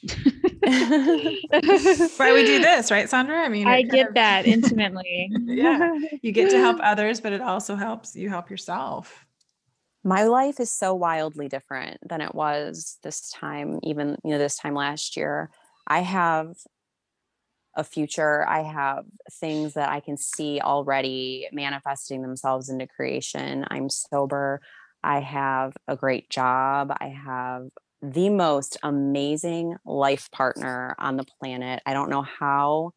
Why 2.17 2.33
we 2.33 2.45
do 2.45 2.59
this, 2.61 2.89
right, 2.89 3.07
Sondra? 3.07 3.43
I 3.43 3.47
mean, 3.49 3.67
I 3.67 3.83
get 3.83 4.09
of- 4.09 4.13
that 4.15 4.45
intimately. 4.47 5.29
Yeah. 5.45 5.91
You 6.21 6.31
get 6.31 6.49
to 6.49 6.57
help 6.57 6.79
others, 6.83 7.21
but 7.21 7.31
it 7.33 7.41
also 7.41 7.75
helps 7.75 8.15
you 8.15 8.29
help 8.29 8.49
yourself. 8.49 9.25
My 10.03 10.23
life 10.23 10.59
is 10.59 10.71
so 10.71 10.93
wildly 10.93 11.47
different 11.47 11.97
than 12.07 12.19
it 12.21 12.35
was 12.35 12.97
this 13.03 13.29
time, 13.29 13.79
even 13.83 14.17
you 14.23 14.31
know 14.31 14.37
this 14.37 14.57
time 14.57 14.73
last 14.73 15.15
year. 15.15 15.49
I 15.87 15.99
have 15.99 16.55
a 17.76 17.84
future. 17.84 18.47
I 18.47 18.61
have 18.63 19.05
things 19.32 19.74
that 19.74 19.89
I 19.89 19.99
can 19.99 20.17
see 20.17 20.59
already 20.61 21.47
manifesting 21.51 22.21
themselves 22.21 22.69
into 22.69 22.88
creation. 22.88 23.65
I'm 23.69 23.89
sober. 23.89 24.61
I 25.03 25.19
have 25.19 25.74
a 25.88 25.95
great 25.95 26.30
job. 26.30 26.91
I 26.99 27.07
have 27.07 27.67
the 28.01 28.30
most 28.30 28.78
amazing 28.84 29.76
life 29.86 30.30
partner 30.32 30.95
on 30.99 31.17
the 31.17 31.26
planet. 31.39 31.82
I 31.86 31.93
don't 31.93 32.09
know 32.09 32.21
how 32.24 32.91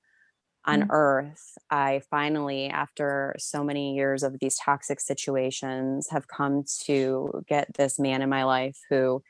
on 0.65 0.83
Mm. 0.83 0.89
earth 0.91 1.57
I 1.71 2.03
finally, 2.11 2.67
after 2.69 3.37
so 3.39 3.63
many 3.63 3.95
years 3.95 4.23
of 4.23 4.39
these 4.41 4.59
toxic 4.59 5.01
situations, 5.01 6.09
have 6.11 6.29
come 6.29 6.65
to 6.85 7.43
get 7.49 7.75
this 7.75 7.99
man 7.99 8.21
in 8.21 8.29
my 8.29 8.45
life 8.45 8.79
who 8.91 9.23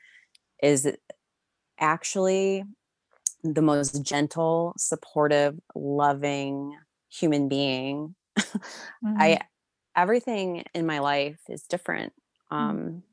is 0.61 0.91
actually 1.79 2.63
the 3.53 3.61
most 3.61 4.03
gentle, 4.03 4.73
supportive, 4.77 5.55
loving 5.75 6.77
human 7.09 7.47
being. 7.47 8.15
Mm-hmm. 8.37 9.15
I 9.19 9.39
everything 9.95 10.65
in 10.73 10.85
my 10.85 10.99
life 10.99 11.39
is 11.49 11.63
different. 11.63 12.13
Mm. 12.51 12.57
Um 12.57 13.03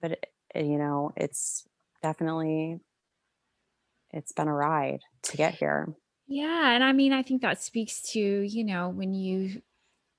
but 0.00 0.12
it, 0.12 0.26
you 0.54 0.78
know, 0.78 1.12
it's 1.16 1.66
definitely 2.02 2.80
it's 4.10 4.32
been 4.32 4.48
a 4.48 4.54
ride 4.54 5.00
to 5.22 5.36
get 5.36 5.54
here. 5.54 5.94
Yeah, 6.26 6.70
and 6.70 6.84
I 6.84 6.92
mean, 6.92 7.12
I 7.12 7.22
think 7.22 7.42
that 7.42 7.62
speaks 7.62 8.00
to, 8.12 8.20
you 8.20 8.64
know, 8.64 8.88
when 8.88 9.12
you 9.12 9.62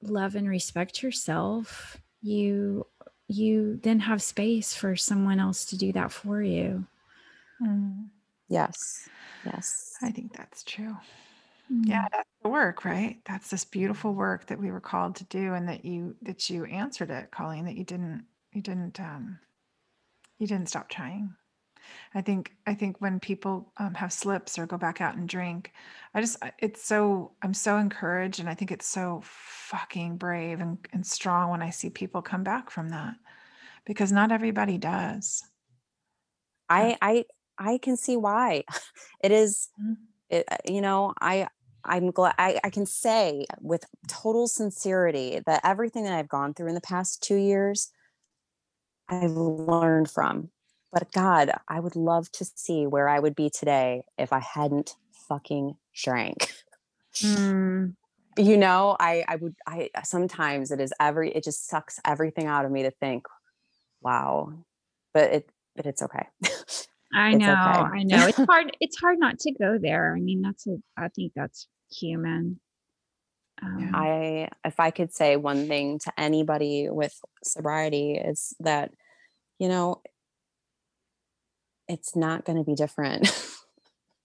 love 0.02 0.36
and 0.36 0.48
respect 0.48 1.02
yourself, 1.02 1.98
you 2.22 2.86
you 3.28 3.80
then 3.82 4.02
have 4.02 4.22
space 4.22 4.76
for 4.76 4.96
someone 4.96 5.40
else 5.40 5.66
to 5.66 5.78
do 5.78 5.92
that 5.94 6.12
for 6.12 6.42
you. 6.42 6.86
Mm. 7.62 8.10
Yes. 8.54 9.10
Yes. 9.46 9.96
I 10.02 10.12
think 10.12 10.38
that's 10.38 10.64
true. 10.64 10.96
Mm. 11.72 11.88
Yeah, 11.88 12.08
that's 12.12 12.30
the 12.44 12.50
work, 12.50 12.86
right? 12.86 13.20
That's 13.26 13.50
this 13.50 13.66
beautiful 13.66 14.14
work 14.14 14.46
that 14.48 14.60
we 14.60 14.70
were 14.70 14.80
called 14.80 15.16
to 15.18 15.24
do, 15.26 15.54
and 15.54 15.68
that 15.68 15.84
you 15.86 16.16
that 16.22 16.50
you 16.50 16.66
answered 16.66 17.10
it, 17.10 17.32
Colleen. 17.32 17.66
That 17.66 17.76
you 17.76 17.84
didn't 17.84 18.26
you 18.52 18.62
didn't 18.62 19.00
um, 19.00 19.40
you 20.38 20.46
didn't 20.46 20.70
stop 20.70 20.88
trying. 20.90 21.34
I 22.14 22.22
think 22.22 22.52
I 22.68 22.76
think 22.76 23.02
when 23.02 23.20
people 23.20 23.74
um, 23.78 23.94
have 23.96 24.14
slips 24.14 24.60
or 24.60 24.66
go 24.68 24.78
back 24.78 25.02
out 25.02 25.16
and 25.16 25.28
drink, 25.28 25.72
I 26.14 26.22
just 26.22 26.38
it's 26.60 26.84
so 26.86 27.32
I'm 27.42 27.54
so 27.54 27.78
encouraged, 27.78 28.40
and 28.40 28.50
I 28.50 28.54
think 28.56 28.72
it's 28.72 28.88
so 28.88 29.22
fucking 29.24 30.18
brave 30.18 30.60
and, 30.62 30.78
and 30.94 31.06
strong 31.06 31.50
when 31.50 31.62
I 31.62 31.72
see 31.72 31.90
people 31.90 32.22
come 32.22 32.44
back 32.44 32.70
from 32.70 32.90
that, 32.90 33.16
because 33.86 34.12
not 34.12 34.32
everybody 34.32 34.78
does. 34.78 35.44
I 36.70 36.98
I 37.02 37.26
I 37.58 37.78
can 37.78 37.98
see 37.98 38.18
why. 38.18 38.64
It 39.24 39.32
is 39.32 39.70
Mhm. 39.80 39.98
it 40.30 40.46
uh, 40.52 40.58
you 40.66 40.82
know, 40.82 41.14
I 41.22 41.48
I'm 41.86 42.12
glad 42.12 42.36
I, 42.40 42.60
I 42.64 42.70
can 42.70 42.86
say 42.86 43.46
with 43.62 43.86
total 44.08 44.48
sincerity 44.48 45.42
that 45.46 45.62
everything 45.66 46.04
that 46.06 46.14
I've 46.14 46.30
gone 46.30 46.54
through 46.54 46.70
in 46.70 46.76
the 46.76 46.82
past 46.82 47.24
two 47.24 47.36
years, 47.38 47.92
I've 49.10 49.32
learned 49.32 50.10
from. 50.10 50.50
But 50.92 51.12
God, 51.12 51.52
I 51.68 51.80
would 51.80 51.96
love 51.96 52.32
to 52.34 52.46
see 52.46 52.86
where 52.86 53.10
I 53.10 53.20
would 53.20 53.36
be 53.36 53.50
today 53.50 54.04
if 54.18 54.32
I 54.32 54.40
hadn't 54.40 54.96
fucking 55.28 55.78
drank. 55.96 56.54
Mm. 57.24 57.96
You 58.36 58.58
know, 58.58 58.98
I 59.00 59.24
I 59.28 59.36
would 59.36 59.54
I 59.68 59.92
sometimes 60.04 60.72
it 60.72 60.80
is 60.82 60.92
every 61.00 61.32
it 61.34 61.44
just 61.44 61.68
sucks 61.68 62.00
everything 62.04 62.48
out 62.48 62.66
of 62.66 62.72
me 62.72 62.82
to 62.82 62.90
think, 62.90 63.28
wow. 64.02 64.54
But 65.14 65.34
it 65.34 65.50
but 65.76 65.86
it's 65.86 66.02
okay. 66.04 66.28
I 67.14 67.34
know, 67.34 67.52
okay. 67.52 68.00
I 68.00 68.04
know. 68.04 68.28
It's 68.28 68.38
hard. 68.50 68.76
It's 68.80 69.00
hard 69.00 69.20
not 69.20 69.40
to 69.40 69.52
go 69.54 69.78
there. 69.82 70.16
I 70.16 70.20
mean, 70.20 70.42
that's 70.42 70.68
a. 70.68 70.78
I 70.98 71.10
think 71.10 71.34
that's 71.36 71.68
human. 71.92 72.60
Um, 73.62 73.92
I 73.94 74.50
if 74.66 74.80
I 74.80 74.92
could 74.92 75.14
say 75.14 75.36
one 75.36 75.68
thing 75.68 76.00
to 76.00 76.14
anybody 76.20 76.90
with 76.90 77.14
sobriety 77.44 78.14
is 78.14 78.54
that 78.60 78.92
you 79.60 79.68
know 79.70 80.02
it's 81.88 82.16
not 82.16 82.46
going 82.46 82.58
to 82.58 82.64
be 82.64 82.76
different. 82.76 83.32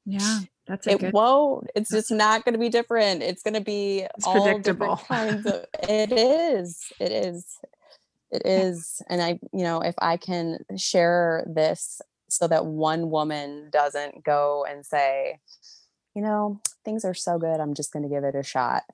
yeah, 0.07 0.41
that's 0.67 0.87
a 0.87 0.93
it 0.93 1.01
good. 1.01 1.13
won't. 1.13 1.69
It's 1.75 1.91
just 1.91 2.11
not 2.11 2.45
going 2.45 2.55
to 2.55 2.59
be 2.59 2.69
different. 2.71 3.23
It's 3.23 3.43
going 3.43 3.55
to 3.55 3.61
be 3.61 4.07
It's 4.17 4.27
all 4.27 4.43
predictable. 4.45 4.97
kinds 4.97 5.47
of. 5.47 5.65
It 5.89 6.13
is. 6.13 6.81
It 7.01 7.13
is. 7.13 7.47
It 8.31 8.43
is. 8.45 9.03
And 9.09 9.23
I, 9.23 9.39
you 9.53 9.65
know, 9.65 9.81
if 9.81 9.95
I 10.01 10.17
can 10.17 10.59
share 10.77 11.47
this 11.53 12.01
so 12.29 12.47
that 12.49 12.67
one 12.67 13.11
woman 13.11 13.69
doesn't 13.71 14.25
go 14.25 14.67
and 14.69 14.85
say, 14.85 15.39
you 16.15 16.23
know, 16.23 16.61
things 16.85 17.05
are 17.05 17.15
so 17.15 17.39
good. 17.39 17.61
I'm 17.61 17.75
just 17.75 17.93
going 17.93 18.03
to 18.03 18.09
give 18.09 18.25
it 18.25 18.35
a 18.35 18.43
shot. 18.43 18.85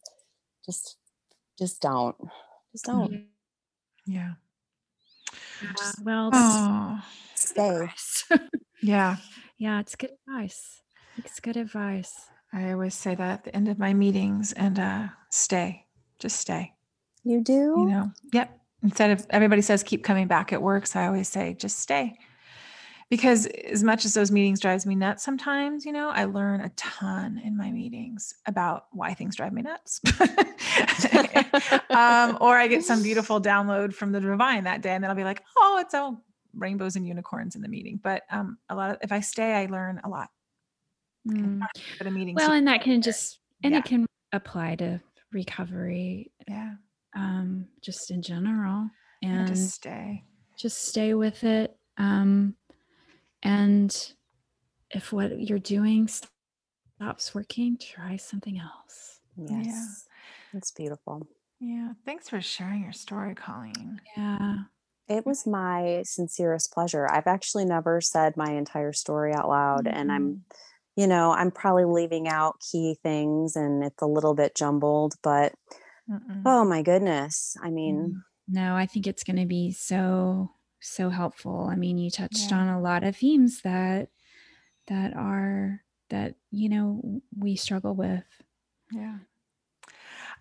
Just, 0.64 0.96
just 1.58 1.80
don't. 1.80 2.16
Just 2.72 2.84
don't 2.86 3.26
Yeah. 4.06 4.32
Yeah, 5.62 5.92
well, 6.02 6.30
Oh, 6.32 7.00
stay. 7.34 7.88
yeah. 8.82 9.16
yeah, 9.58 9.80
it's 9.80 9.96
good 9.96 10.10
advice. 10.26 10.82
It's 11.16 11.40
good 11.40 11.56
advice. 11.56 12.28
I 12.52 12.72
always 12.72 12.94
say 12.94 13.14
that 13.14 13.30
at 13.30 13.44
the 13.44 13.56
end 13.56 13.68
of 13.68 13.78
my 13.78 13.94
meetings 13.94 14.52
and 14.52 14.78
uh 14.78 15.08
stay. 15.30 15.86
Just 16.18 16.36
stay. 16.38 16.72
You 17.24 17.40
do. 17.40 17.52
You 17.52 17.86
know. 17.86 18.12
Yep. 18.32 18.60
Instead 18.82 19.10
of 19.12 19.26
everybody 19.30 19.62
says 19.62 19.82
keep 19.82 20.04
coming 20.04 20.26
back 20.26 20.52
at 20.52 20.62
work, 20.62 20.86
so 20.86 21.00
I 21.00 21.06
always 21.06 21.28
say 21.28 21.54
just 21.54 21.78
stay. 21.78 22.16
Because 23.10 23.46
as 23.46 23.82
much 23.84 24.04
as 24.04 24.14
those 24.14 24.30
meetings 24.30 24.60
drives 24.60 24.86
me 24.86 24.94
nuts 24.94 25.22
sometimes, 25.22 25.84
you 25.84 25.92
know, 25.92 26.08
I 26.08 26.24
learn 26.24 26.60
a 26.60 26.70
ton 26.70 27.40
in 27.44 27.56
my 27.56 27.70
meetings 27.70 28.34
about 28.46 28.86
why 28.92 29.14
things 29.14 29.36
drive 29.36 29.52
me 29.52 29.62
nuts. 29.62 30.00
um, 31.90 32.38
or 32.40 32.56
I 32.56 32.66
get 32.68 32.84
some 32.84 33.02
beautiful 33.02 33.40
download 33.40 33.94
from 33.94 34.12
the 34.12 34.20
divine 34.20 34.64
that 34.64 34.82
day, 34.82 34.90
and 34.94 35.04
then 35.04 35.10
I'll 35.10 35.16
be 35.16 35.24
like, 35.24 35.42
oh, 35.58 35.78
it's 35.80 35.94
all 35.94 36.24
rainbows 36.54 36.96
and 36.96 37.06
unicorns 37.06 37.56
in 37.56 37.62
the 37.62 37.68
meeting. 37.68 38.00
But 38.02 38.22
um, 38.30 38.58
a 38.68 38.74
lot 38.74 38.90
of 38.90 38.98
if 39.02 39.12
I 39.12 39.20
stay, 39.20 39.52
I 39.54 39.66
learn 39.66 40.00
a 40.04 40.08
lot. 40.08 40.28
Mm. 41.28 41.60
For 41.96 42.04
the 42.04 42.10
meetings, 42.10 42.36
Well, 42.36 42.52
and 42.52 42.66
that 42.68 42.82
can 42.82 43.00
just 43.00 43.38
and 43.62 43.72
Yeah. 43.72 43.78
it 43.78 43.84
can 43.84 44.06
apply 44.32 44.76
to 44.76 45.00
recovery, 45.32 46.32
yeah, 46.48 46.74
um, 47.16 47.66
just 47.80 48.10
in 48.10 48.20
general, 48.22 48.90
yeah, 49.22 49.38
and 49.38 49.48
just 49.48 49.70
stay. 49.70 50.22
just 50.58 50.88
stay 50.88 51.14
with 51.14 51.44
it. 51.44 51.76
Um, 51.96 52.56
and 53.44 54.12
if 54.90 55.12
what 55.12 55.40
you're 55.40 55.58
doing 55.58 56.08
stops 56.08 57.34
working, 57.34 57.76
try 57.78 58.16
something 58.16 58.58
else. 58.58 59.20
Yes. 59.36 60.06
It's 60.52 60.70
beautiful. 60.70 61.28
Yeah, 61.60 61.92
thanks 62.04 62.28
for 62.28 62.40
sharing 62.40 62.82
your 62.82 62.92
story, 62.92 63.34
Colleen. 63.34 64.00
Yeah. 64.16 64.56
It 65.08 65.26
was 65.26 65.46
my 65.46 66.02
sincerest 66.04 66.72
pleasure. 66.72 67.06
I've 67.10 67.26
actually 67.26 67.66
never 67.66 68.00
said 68.00 68.36
my 68.36 68.52
entire 68.52 68.92
story 68.92 69.34
out 69.34 69.48
loud, 69.48 69.86
and 69.86 70.10
I'm, 70.10 70.28
mm-hmm. 70.28 71.00
you 71.00 71.06
know, 71.06 71.32
I'm 71.32 71.50
probably 71.50 71.84
leaving 71.84 72.28
out 72.28 72.56
key 72.72 72.96
things 73.02 73.56
and 73.56 73.84
it's 73.84 74.02
a 74.02 74.06
little 74.06 74.34
bit 74.34 74.54
jumbled, 74.54 75.14
but 75.22 75.52
Mm-mm. 76.10 76.42
oh 76.46 76.64
my 76.64 76.82
goodness. 76.82 77.56
I 77.62 77.70
mean, 77.70 78.14
mm. 78.14 78.20
No, 78.46 78.76
I 78.76 78.86
think 78.86 79.06
it's 79.06 79.24
going 79.24 79.38
to 79.38 79.46
be 79.46 79.72
so 79.72 80.50
so 80.84 81.10
helpful. 81.10 81.68
I 81.70 81.76
mean, 81.76 81.98
you 81.98 82.10
touched 82.10 82.52
Yeah. 82.52 82.52
on 82.52 82.68
a 82.68 82.80
lot 82.80 83.04
of 83.04 83.16
themes 83.16 83.62
that 83.62 84.10
that 84.88 85.14
are 85.16 85.82
that 86.10 86.36
you 86.50 86.68
know 86.68 87.22
we 87.36 87.56
struggle 87.56 87.94
with. 87.94 88.24
Yeah. 88.90 89.18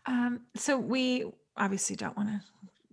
Um, 0.06 0.48
so 0.56 0.78
we 0.78 1.26
obviously 1.58 1.96
don't 1.96 2.16
want 2.18 2.30
to 2.30 2.42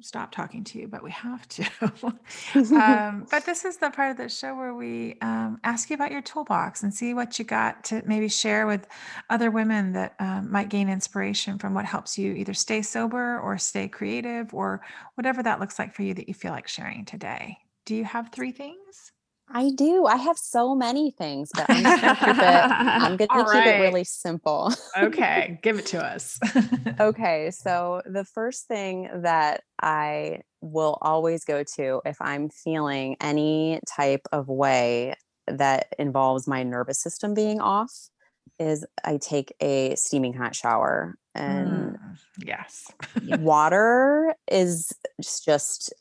stop 0.03 0.33
talking 0.33 0.65
to 0.65 0.79
you, 0.79 0.89
but 0.89 1.03
we 1.03 1.11
have 1.11 1.47
to. 1.49 1.65
um, 2.75 3.27
but 3.31 3.47
this 3.47 3.65
is 3.65 3.77
the 3.77 3.91
part 3.91 4.11
of 4.11 4.17
the 4.17 4.29
show 4.29 4.55
where 4.55 4.75
we 4.75 5.17
um, 5.21 5.59
ask 5.65 5.91
you 5.91 5.95
about 5.95 6.11
your 6.11 6.23
toolbox 6.23 6.83
and 6.83 6.93
see 6.93 7.15
what 7.15 7.39
you 7.39 7.45
got 7.45 7.85
to 7.85 8.03
maybe 8.07 8.29
share 8.29 8.67
with 8.67 8.87
other 9.29 9.51
women 9.51 9.93
that 9.93 10.15
um, 10.19 10.51
might 10.51 10.69
gain 10.69 10.89
inspiration 10.89 11.59
from 11.59 11.75
what 11.75 11.85
helps 11.85 12.19
you 12.19 12.33
either 12.33 12.55
stay 12.55 12.83
sober 12.83 13.39
or 13.41 13.59
stay 13.59 13.89
creative 13.89 14.53
or 14.55 14.81
whatever 15.15 15.43
that 15.43 15.61
looks 15.61 15.79
like 15.79 15.95
for 15.95 16.03
you 16.03 16.15
that 16.15 16.29
you 16.29 16.35
feel 16.35 16.53
like 16.53 16.69
sharing 16.69 17.05
today. 17.05 17.59
Do 17.85 17.95
you 17.95 18.05
have 18.05 18.31
three 18.31 18.53
things? 18.53 19.13
I 19.53 19.71
do. 19.71 20.07
I 20.07 20.17
have 20.17 20.39
so 20.39 20.75
many 20.75 21.11
things, 21.11 21.51
but 21.55 21.67
I'm 21.71 21.83
gonna 21.83 21.97
keep 22.25 22.37
it. 22.43 22.65
I'm 23.03 23.17
gonna 23.17 23.29
keep 23.53 23.67
it 23.67 23.81
really 23.81 24.05
simple. 24.05 24.73
Okay, 24.97 25.59
give 25.63 25.79
it 25.79 25.87
to 25.87 26.05
us. 26.05 26.39
okay, 27.01 27.51
so 27.51 28.03
the 28.07 28.25
first 28.25 28.67
thing 28.69 29.09
that 29.23 29.63
I 29.83 30.41
will 30.61 30.99
always 31.01 31.45
go 31.45 31.65
to 31.77 32.01
if 32.05 32.17
I'm 32.21 32.49
feeling 32.51 33.17
any 33.21 33.81
type 33.89 34.27
of 34.33 34.49
way 34.49 35.15
that 35.47 35.89
involves 35.99 36.47
my 36.47 36.63
nervous 36.63 37.01
system 37.01 37.35
being 37.35 37.61
off 37.61 37.93
is 38.59 38.85
I 39.05 39.17
take 39.17 39.53
a 39.61 39.95
steaming 39.97 40.35
hot 40.35 40.55
shower. 40.55 41.15
And 41.35 41.97
Mm, 41.97 42.19
yes. 42.39 42.87
water 43.39 44.35
is 44.51 44.93
just 45.45 45.93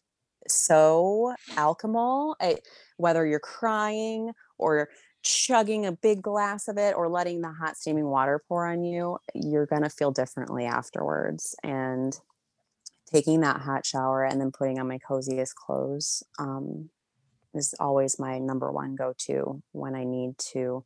so 0.47 1.33
alchemical. 1.57 2.35
I, 2.41 2.57
whether 2.97 3.25
you're 3.25 3.39
crying 3.39 4.33
or 4.57 4.89
chugging 5.21 5.85
a 5.85 5.91
big 5.91 6.21
glass 6.21 6.67
of 6.67 6.77
it 6.77 6.95
or 6.95 7.09
letting 7.09 7.41
the 7.41 7.51
hot 7.51 7.77
steaming 7.77 8.07
water 8.07 8.41
pour 8.47 8.65
on 8.67 8.83
you, 8.83 9.17
you're 9.33 9.65
going 9.65 9.83
to 9.83 9.89
feel 9.89 10.11
differently 10.11 10.65
afterwards. 10.65 11.55
And 11.63 12.17
taking 13.11 13.41
that 13.41 13.61
hot 13.61 13.85
shower 13.85 14.23
and 14.23 14.39
then 14.39 14.51
putting 14.51 14.79
on 14.79 14.87
my 14.87 14.99
coziest 14.99 15.55
clothes 15.55 16.23
um, 16.37 16.89
is 17.53 17.73
always 17.79 18.19
my 18.19 18.37
number 18.39 18.71
one 18.71 18.95
go 18.95 19.13
to 19.17 19.61
when 19.71 19.95
I 19.95 20.03
need 20.03 20.37
to 20.53 20.85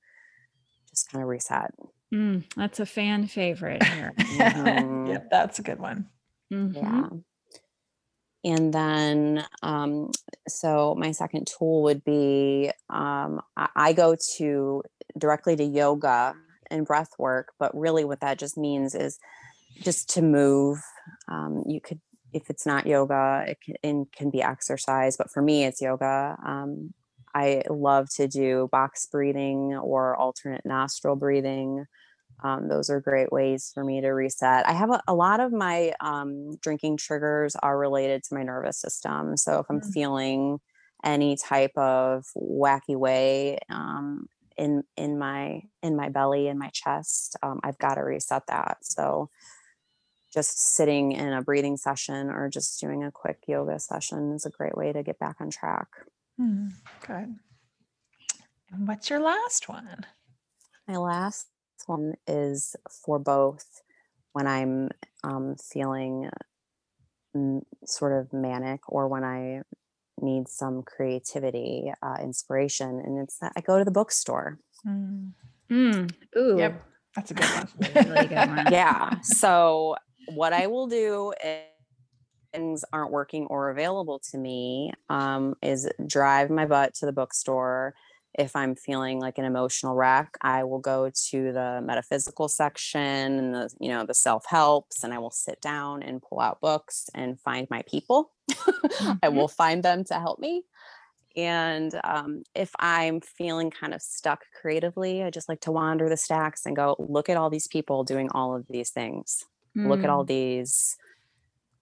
just 0.89 1.11
kind 1.11 1.21
of 1.21 1.29
reset. 1.29 1.71
Mm, 2.13 2.43
that's 2.55 2.79
a 2.79 2.85
fan 2.85 3.27
favorite 3.27 3.83
here. 3.83 4.13
Mhm. 4.17 5.07
yep, 5.09 5.29
that's 5.29 5.59
a 5.59 5.63
good 5.63 5.79
one. 5.79 6.09
Mhm. 6.51 6.75
Yeah. 6.75 7.09
And 8.43 8.73
then, 8.73 9.45
um, 9.61 10.11
so 10.47 10.95
my 10.97 11.11
second 11.11 11.47
tool 11.47 11.83
would 11.83 12.03
be 12.03 12.71
um, 12.89 13.41
I, 13.55 13.69
I 13.75 13.93
go 13.93 14.17
to 14.37 14.83
directly 15.17 15.55
to 15.55 15.63
yoga 15.63 16.35
and 16.69 16.85
breath 16.85 17.11
work, 17.17 17.53
but 17.59 17.77
really 17.77 18.03
what 18.03 18.19
that 18.21 18.39
just 18.39 18.57
means 18.57 18.95
is 18.95 19.17
just 19.81 20.09
to 20.11 20.21
move. 20.21 20.79
Um, 21.27 21.63
you 21.67 21.79
could, 21.79 22.01
if 22.33 22.49
it's 22.49 22.65
not 22.65 22.87
yoga, 22.87 23.45
it 23.47 23.59
can, 23.63 23.75
it 23.83 24.07
can 24.11 24.29
be 24.29 24.41
exercise, 24.41 25.15
but 25.15 25.31
for 25.31 25.41
me, 25.41 25.63
it's 25.65 25.81
yoga. 25.81 26.37
Um, 26.45 26.93
I 27.35 27.63
love 27.69 28.09
to 28.15 28.27
do 28.27 28.69
box 28.71 29.07
breathing 29.11 29.73
or 29.75 30.15
alternate 30.15 30.65
nostril 30.65 31.15
breathing. 31.15 31.85
Um, 32.43 32.67
those 32.67 32.89
are 32.89 32.99
great 32.99 33.31
ways 33.31 33.71
for 33.73 33.83
me 33.83 34.01
to 34.01 34.09
reset. 34.09 34.67
I 34.67 34.73
have 34.73 34.91
a, 34.91 35.01
a 35.07 35.13
lot 35.13 35.39
of 35.39 35.51
my 35.53 35.93
um, 36.01 36.55
drinking 36.57 36.97
triggers 36.97 37.55
are 37.55 37.77
related 37.77 38.23
to 38.23 38.33
my 38.35 38.43
nervous 38.43 38.77
system. 38.77 39.37
So 39.37 39.59
if 39.59 39.65
I'm 39.69 39.79
Mm. 39.79 39.93
feeling 39.93 40.59
any 41.03 41.35
type 41.35 41.77
of 41.77 42.25
wacky 42.35 42.95
way 42.97 43.59
um, 43.69 44.27
in 44.57 44.83
in 44.97 45.17
my 45.17 45.61
in 45.81 45.95
my 45.95 46.09
belly 46.09 46.47
in 46.47 46.57
my 46.57 46.69
chest, 46.73 47.35
um, 47.43 47.59
I've 47.63 47.77
got 47.77 47.95
to 47.95 48.01
reset 48.01 48.47
that. 48.47 48.77
So 48.81 49.29
just 50.33 50.59
sitting 50.75 51.11
in 51.11 51.31
a 51.31 51.41
breathing 51.43 51.77
session 51.77 52.29
or 52.29 52.49
just 52.49 52.79
doing 52.79 53.03
a 53.03 53.11
quick 53.11 53.39
yoga 53.47 53.79
session 53.79 54.33
is 54.33 54.45
a 54.45 54.49
great 54.49 54.75
way 54.75 54.91
to 54.91 55.03
get 55.03 55.19
back 55.19 55.37
on 55.39 55.49
track. 55.51 55.87
Hmm, 56.37 56.69
good. 56.99 57.39
And 58.71 58.87
what's 58.87 59.09
your 59.09 59.19
last 59.19 59.69
one? 59.69 60.05
My 60.87 60.95
last 60.97 61.49
one 61.87 62.15
is 62.27 62.75
for 62.89 63.19
both 63.19 63.81
when 64.33 64.47
I'm 64.47 64.89
um, 65.23 65.55
feeling 65.55 66.29
mm, 67.35 67.61
sort 67.85 68.13
of 68.13 68.33
manic 68.33 68.81
or 68.87 69.07
when 69.07 69.23
I 69.23 69.61
need 70.21 70.47
some 70.47 70.83
creativity, 70.83 71.91
uh, 72.01 72.17
inspiration. 72.21 72.99
And 72.99 73.19
it's 73.19 73.37
that 73.39 73.53
I 73.55 73.61
go 73.61 73.79
to 73.79 73.85
the 73.85 73.91
bookstore. 73.91 74.59
Hmm, 74.83 75.29
Mm, 75.71 76.13
ooh. 76.37 76.57
Yep, 76.59 76.83
that's 77.15 77.31
a 77.31 77.33
good 77.33 77.45
one. 77.45 77.67
Really 78.11 78.27
good 78.27 78.47
one. 78.47 78.71
Yeah. 78.71 79.21
so 79.21 79.95
what 80.27 80.53
I 80.53 80.67
will 80.67 80.87
do 80.87 81.33
if 81.43 81.63
things 82.53 82.85
aren't 82.93 83.11
working 83.11 83.47
or 83.47 83.69
available 83.71 84.19
to 84.31 84.37
me 84.37 84.93
um, 85.09 85.55
is 85.61 85.89
drive 86.05 86.49
my 86.49 86.65
butt 86.65 86.93
to 86.95 87.05
the 87.05 87.11
bookstore. 87.11 87.95
If 88.37 88.55
I'm 88.55 88.75
feeling 88.75 89.19
like 89.19 89.37
an 89.37 89.45
emotional 89.45 89.95
wreck, 89.95 90.37
I 90.41 90.63
will 90.63 90.79
go 90.79 91.09
to 91.29 91.51
the 91.51 91.81
metaphysical 91.83 92.47
section 92.49 93.01
and 93.01 93.53
the 93.53 93.69
you 93.79 93.89
know 93.89 94.05
the 94.05 94.13
self 94.13 94.45
helps, 94.47 95.03
and 95.03 95.13
I 95.13 95.19
will 95.19 95.31
sit 95.31 95.61
down 95.61 96.03
and 96.03 96.21
pull 96.21 96.39
out 96.39 96.61
books 96.61 97.09
and 97.13 97.39
find 97.39 97.67
my 97.69 97.83
people. 97.87 98.31
I 99.23 99.29
Mhm. 99.29 99.29
will 99.29 99.47
find 99.47 99.83
them 99.83 100.03
to 100.05 100.15
help 100.15 100.39
me. 100.39 100.63
And 101.35 101.99
um, 102.03 102.43
if 102.55 102.71
I'm 102.79 103.19
feeling 103.21 103.71
kind 103.71 103.93
of 103.93 104.01
stuck 104.01 104.45
creatively, 104.59 105.23
I 105.23 105.31
just 105.31 105.49
like 105.49 105.61
to 105.61 105.71
wander 105.71 106.07
the 106.09 106.17
stacks 106.17 106.65
and 106.65 106.75
go, 106.75 106.95
look 106.99 107.27
at 107.29 107.37
all 107.37 107.49
these 107.49 107.67
people 107.67 108.03
doing 108.03 108.29
all 108.31 108.55
of 108.55 108.67
these 108.69 108.91
things. 108.91 109.43
Look 109.83 110.03
at 110.03 110.11
all 110.11 110.23
Mm. 110.23 110.25
these 110.25 110.95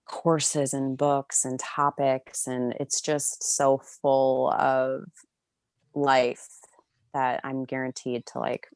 courses 0.06 0.74
and 0.74 0.98
books 0.98 1.46
and 1.46 1.60
topics. 1.60 2.48
And 2.48 2.74
it's 2.80 3.02
just 3.02 3.44
so 3.44 3.78
full 3.78 4.52
of 4.52 5.04
life 5.96 6.48
that 7.14 7.42
I'm 7.44 7.66
guaranteed 7.66 8.26
to 8.28 8.40
like 8.40 8.68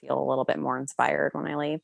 feel 0.00 0.18
a 0.22 0.28
little 0.28 0.44
bit 0.44 0.58
more 0.58 0.78
inspired 0.78 1.34
when 1.34 1.46
I 1.46 1.56
leave. 1.56 1.80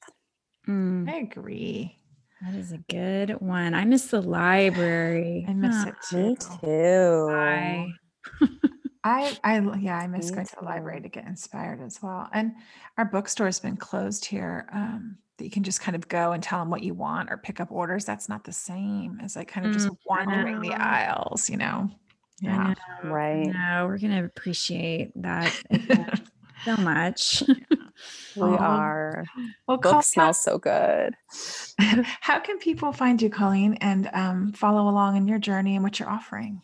Mm, 0.67 1.09
I 1.09 1.17
agree. 1.17 2.01
that 2.41 2.55
is 2.55 2.73
a 2.73 2.79
good 2.79 3.41
one. 3.41 3.75
I 3.75 3.85
miss 3.85 4.09
the 4.09 4.21
library. 4.23 5.45
I 5.49 5.55
miss 5.55 5.85
Huh. 5.85 5.87
it 5.87 6.01
Me 6.11 6.37
too. 6.37 7.95
I, 9.07 9.37
I, 9.45 9.61
yeah, 9.79 9.99
I 9.99 10.07
miss 10.07 10.31
Me 10.31 10.31
going 10.31 10.47
to 10.47 10.57
the 10.59 10.65
library 10.65 11.03
to 11.03 11.09
get 11.09 11.27
inspired 11.27 11.83
as 11.83 12.03
well. 12.03 12.29
And 12.33 12.55
our 12.97 13.05
bookstore's 13.05 13.61
been 13.61 13.77
closed 13.77 14.25
here. 14.25 14.69
Um, 14.73 15.19
that 15.37 15.45
you 15.45 15.51
can 15.51 15.65
just 15.65 15.81
kind 15.81 15.97
of 15.97 16.07
go 16.09 16.31
and 16.31 16.41
tell 16.43 16.61
them 16.61 16.71
what 16.71 16.85
you 16.85 16.95
want 16.95 17.29
or 17.29 17.37
pick 17.37 17.59
up 17.61 17.73
orders. 17.73 18.05
That's 18.05 18.29
not 18.29 18.45
the 18.45 18.53
same 18.53 19.19
as 19.21 19.35
like 19.35 19.49
kind 19.49 19.67
of 19.67 19.73
just 19.73 19.89
Mm, 19.89 19.97
wandering 20.07 20.61
the 20.61 20.75
aisles, 20.75 21.51
you 21.51 21.57
know? 21.57 21.91
I 22.43 22.47
Yeah. 22.47 22.75
know. 23.03 23.11
Right. 23.11 23.53
No, 23.53 23.87
we're 23.87 23.99
gonna 23.99 24.25
appreciate 24.25 25.13
that 25.17 25.53
so 26.65 26.77
much. 26.77 27.43
We 28.37 28.43
Aw. 28.43 28.57
are. 28.57 29.25
well, 29.69 29.77
Book 29.79 30.03
smells 30.03 30.41
so 30.43 30.59
good. 30.59 31.15
how, 31.79 32.03
how 32.21 32.39
can 32.41 32.59
people 32.59 32.93
find 32.93 33.23
you, 33.23 33.31
Colleen, 33.31 33.75
and 33.75 34.11
um, 34.13 34.53
follow 34.53 34.89
along 34.89 35.17
in 35.17 35.29
your 35.29 35.39
journey 35.39 35.77
and 35.77 35.85
what 35.85 36.01
you're 36.01 36.11
offering? 36.11 36.61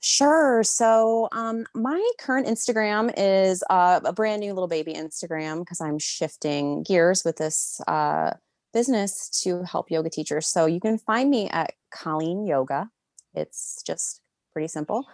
Sure. 0.00 0.64
So, 0.64 1.28
um, 1.30 1.64
my 1.76 2.04
current 2.18 2.48
Instagram 2.48 3.12
is 3.16 3.62
uh, 3.70 4.00
a 4.04 4.12
brand 4.12 4.40
new 4.40 4.52
little 4.52 4.66
baby 4.66 4.94
Instagram 4.94 5.60
because 5.60 5.80
I'm 5.80 6.00
shifting 6.00 6.82
gears 6.82 7.22
with 7.24 7.36
this 7.36 7.80
uh, 7.86 8.32
business 8.74 9.28
to 9.44 9.62
help 9.62 9.92
yoga 9.92 10.10
teachers. 10.10 10.48
So, 10.48 10.66
you 10.66 10.80
can 10.80 10.98
find 10.98 11.30
me 11.30 11.48
at 11.50 11.74
Colleen 11.94 12.44
Yoga. 12.44 12.90
It's 13.32 13.80
just 13.86 14.20
pretty 14.52 14.68
simple. 14.68 15.06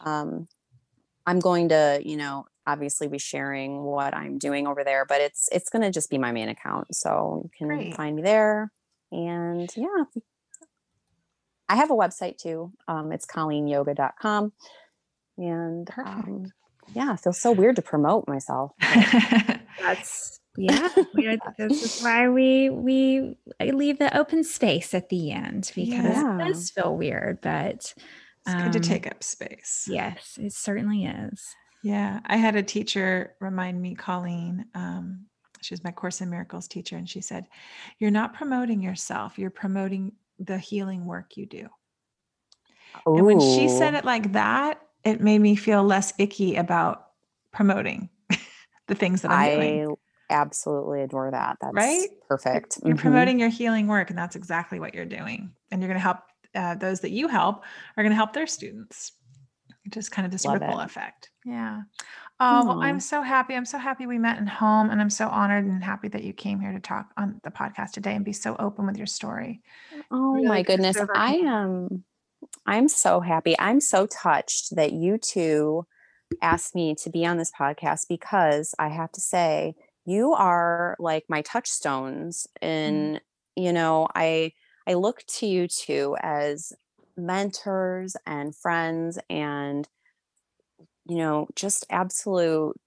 Um, 0.00 0.48
I'm 1.26 1.40
going 1.40 1.68
to, 1.70 2.00
you 2.04 2.16
know, 2.16 2.46
obviously 2.66 3.08
be 3.08 3.18
sharing 3.18 3.82
what 3.82 4.14
I'm 4.14 4.38
doing 4.38 4.66
over 4.66 4.84
there, 4.84 5.04
but 5.06 5.20
it's 5.20 5.48
it's 5.52 5.68
going 5.70 5.82
to 5.82 5.90
just 5.90 6.10
be 6.10 6.18
my 6.18 6.32
main 6.32 6.48
account. 6.48 6.94
So 6.94 7.42
you 7.44 7.50
can 7.56 7.68
Great. 7.68 7.94
find 7.94 8.16
me 8.16 8.22
there. 8.22 8.70
And 9.12 9.68
yeah, 9.76 10.04
I 11.68 11.76
have 11.76 11.90
a 11.90 11.94
website 11.94 12.38
too. 12.38 12.72
Um, 12.88 13.12
it's 13.12 13.26
colleenyoga.com. 13.26 14.52
And 15.38 15.86
Perfect. 15.86 16.16
um, 16.28 16.44
yeah, 16.94 17.14
it 17.14 17.20
feels 17.20 17.40
so 17.40 17.52
weird 17.52 17.76
to 17.76 17.82
promote 17.82 18.28
myself. 18.28 18.72
That's 18.80 20.40
yeah. 20.56 20.88
we 21.14 21.26
are- 21.26 21.36
this 21.58 21.82
is 21.98 22.02
why 22.02 22.28
we 22.28 22.70
we 22.70 23.36
I 23.60 23.66
leave 23.70 23.98
the 23.98 24.16
open 24.16 24.44
space 24.44 24.94
at 24.94 25.08
the 25.08 25.32
end 25.32 25.72
because 25.74 25.94
Yeah. 26.16 26.36
it 26.40 26.44
does 26.52 26.70
feel 26.70 26.96
weird, 26.96 27.40
but 27.40 27.94
It's 28.44 28.54
good 28.54 28.72
to 28.72 28.80
Um, 28.80 28.80
take 28.80 29.06
up 29.06 29.22
space. 29.22 29.88
yes, 29.88 30.38
it 30.40 30.52
certainly 30.52 31.04
is. 31.04 31.54
Yeah, 31.82 32.20
I 32.26 32.36
had 32.36 32.56
a 32.56 32.62
teacher 32.62 33.36
remind 33.40 33.80
me, 33.80 33.94
Colleen. 33.94 34.66
Um, 34.74 35.26
she 35.60 35.72
was 35.72 35.84
my 35.84 35.92
Course 35.92 36.20
in 36.20 36.30
Miracles 36.30 36.68
teacher, 36.68 36.96
and 36.96 37.08
she 37.08 37.20
said, 37.20 37.46
"You're 37.98 38.10
not 38.10 38.34
promoting 38.34 38.82
yourself; 38.82 39.38
you're 39.38 39.50
promoting 39.50 40.12
the 40.38 40.58
healing 40.58 41.04
work 41.06 41.36
you 41.36 41.46
do." 41.46 41.68
And 43.14 43.24
when 43.26 43.40
she 43.40 43.68
said 43.68 43.94
it 43.94 44.04
like 44.04 44.32
that, 44.32 44.80
it 45.04 45.20
made 45.20 45.40
me 45.40 45.56
feel 45.56 45.82
less 45.84 46.12
icky 46.18 46.56
about 46.56 47.10
promoting 47.52 48.08
the 48.88 48.94
things 48.94 49.22
that 49.22 49.30
I'm 49.30 49.44
doing. 49.44 49.80
I 49.80 49.94
absolutely 50.30 51.02
adore 51.02 51.30
that. 51.30 51.58
That's 51.60 51.74
Right? 51.76 52.10
perfect. 52.28 52.78
You're 52.84 52.96
Mhm. 52.96 53.00
promoting 53.00 53.38
your 53.40 53.48
healing 53.48 53.86
work, 53.86 54.10
and 54.10 54.18
that's 54.18 54.36
exactly 54.36 54.80
what 54.80 54.94
you're 54.94 55.04
doing. 55.04 55.54
And 55.70 55.80
you're 55.80 55.88
going 55.88 55.96
to 55.98 56.02
help 56.02 56.18
uh, 56.54 56.74
those 56.74 57.00
that 57.00 57.10
you 57.10 57.28
help 57.28 57.64
are 57.96 58.02
going 58.02 58.10
to 58.10 58.16
help 58.16 58.32
their 58.32 58.46
students. 58.46 59.12
Just 59.88 60.10
kind 60.10 60.24
of 60.24 60.32
this 60.32 60.44
Love 60.44 60.60
ripple 60.60 60.80
it. 60.80 60.84
effect. 60.84 61.30
Yeah. 61.44 61.82
Oh, 62.40 62.66
well, 62.66 62.82
I'm 62.82 63.00
so 63.00 63.22
happy. 63.22 63.54
I'm 63.54 63.64
so 63.64 63.78
happy 63.78 64.06
we 64.06 64.18
met 64.18 64.38
in 64.38 64.46
home, 64.46 64.90
and 64.90 65.00
I'm 65.00 65.10
so 65.10 65.28
honored 65.28 65.66
and 65.66 65.84
happy 65.84 66.08
that 66.08 66.24
you 66.24 66.32
came 66.32 66.58
here 66.58 66.72
to 66.72 66.80
talk 66.80 67.10
on 67.16 67.40
the 67.44 67.50
podcast 67.50 67.92
today 67.92 68.14
and 68.14 68.24
be 68.24 68.32
so 68.32 68.56
open 68.58 68.86
with 68.86 68.96
your 68.96 69.06
story. 69.06 69.60
Oh 70.10 70.32
Really 70.32 70.48
my 70.48 70.62
goodness. 70.62 70.96
I 71.14 71.34
am 71.36 72.04
I'm 72.66 72.88
so 72.88 73.20
happy. 73.20 73.54
I'm 73.58 73.80
so 73.80 74.06
touched 74.06 74.74
that 74.76 74.92
you 74.92 75.18
two 75.18 75.86
asked 76.42 76.74
me 76.74 76.94
to 76.96 77.10
be 77.10 77.24
on 77.24 77.36
this 77.36 77.52
podcast 77.58 78.06
because 78.08 78.74
I 78.78 78.88
have 78.88 79.12
to 79.12 79.20
say 79.20 79.74
you 80.04 80.32
are 80.32 80.96
like 80.98 81.24
my 81.28 81.42
touchstones 81.42 82.46
and 82.60 83.20
you 83.56 83.72
know, 83.72 84.08
I 84.14 84.52
I 84.86 84.94
look 84.94 85.24
to 85.38 85.46
you 85.46 85.68
two 85.68 86.16
as 86.20 86.72
mentors 87.16 88.16
and 88.26 88.54
friends 88.54 89.18
and 89.30 89.88
you 91.06 91.18
know, 91.18 91.46
just 91.54 91.84
absolute 91.90 92.80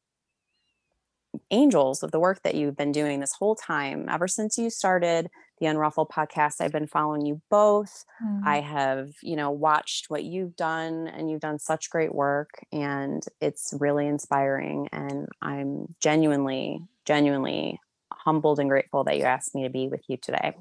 angels 1.51 2.01
of 2.01 2.11
the 2.11 2.19
work 2.19 2.41
that 2.41 2.55
you've 2.55 2.75
been 2.75 2.91
doing 2.91 3.19
this 3.19 3.33
whole 3.33 3.55
time. 3.55 4.09
Ever 4.09 4.27
since 4.27 4.57
you 4.57 4.71
started 4.71 5.29
the 5.59 5.65
unruffled 5.65 6.09
podcast 6.09 6.61
i've 6.61 6.71
been 6.71 6.87
following 6.87 7.25
you 7.25 7.41
both. 7.49 8.05
Mm. 8.23 8.41
i 8.45 8.61
have 8.61 9.09
you 9.21 9.35
know 9.35 9.51
watched 9.51 10.09
what 10.09 10.23
you've 10.23 10.55
done 10.55 11.07
and 11.07 11.29
you've 11.29 11.41
done 11.41 11.59
such 11.59 11.89
great 11.89 12.13
work 12.13 12.49
and 12.71 13.23
it's 13.41 13.73
really 13.79 14.07
inspiring 14.07 14.87
and 14.91 15.27
i'm 15.41 15.95
genuinely 15.99 16.79
genuinely 17.05 17.79
humbled 18.11 18.59
and 18.59 18.69
grateful 18.69 19.03
that 19.03 19.17
you 19.17 19.23
asked 19.23 19.55
me 19.55 19.63
to 19.63 19.69
be 19.69 19.87
with 19.87 20.01
you 20.07 20.17
today 20.17 20.53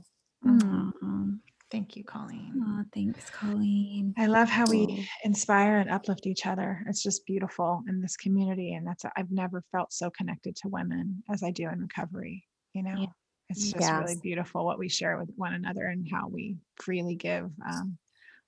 Mm. 0.46 1.38
Thank 1.70 1.96
you, 1.96 2.04
Colleen. 2.04 2.62
Aw, 2.64 2.82
thanks, 2.94 3.28
Colleen. 3.30 4.14
I 4.16 4.26
love 4.26 4.48
how 4.48 4.66
we 4.66 5.08
inspire 5.24 5.78
and 5.78 5.90
uplift 5.90 6.26
each 6.26 6.46
other. 6.46 6.82
It's 6.88 7.02
just 7.02 7.26
beautiful 7.26 7.82
in 7.88 8.00
this 8.00 8.16
community. 8.16 8.74
And 8.74 8.86
that's, 8.86 9.04
I've 9.16 9.30
never 9.30 9.62
felt 9.72 9.92
so 9.92 10.10
connected 10.10 10.54
to 10.56 10.68
women 10.68 11.22
as 11.30 11.42
I 11.42 11.50
do 11.50 11.68
in 11.68 11.80
recovery. 11.80 12.44
You 12.72 12.84
know, 12.84 13.06
it's 13.48 13.72
just 13.72 13.92
really 13.92 14.16
beautiful 14.22 14.64
what 14.64 14.78
we 14.78 14.88
share 14.88 15.18
with 15.18 15.30
one 15.36 15.54
another 15.54 15.86
and 15.86 16.06
how 16.10 16.28
we 16.28 16.56
freely 16.76 17.16
give 17.16 17.50
um, 17.68 17.98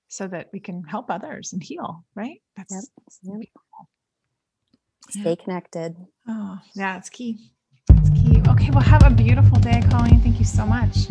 so 0.07 0.27
that 0.27 0.47
we 0.53 0.59
can 0.59 0.83
help 0.83 1.11
others 1.11 1.53
and 1.53 1.61
heal, 1.61 2.05
right? 2.15 2.41
That's 2.55 2.73
Yep. 2.73 2.83
Yep. 3.23 3.39
beautiful. 3.39 3.89
stay 5.09 5.35
connected 5.35 5.95
Oh, 6.27 6.59
yeah, 6.75 6.97
it's 6.97 7.09
key. 7.09 7.39
It's 7.89 8.09
key. 8.11 8.41
Okay, 8.47 8.69
well, 8.69 8.81
have 8.81 9.03
a 9.03 9.09
beautiful 9.09 9.59
day, 9.59 9.81
Colleen. 9.89 10.21
Thank 10.21 10.37
you 10.37 10.45
so 10.45 10.63
much. 10.63 11.07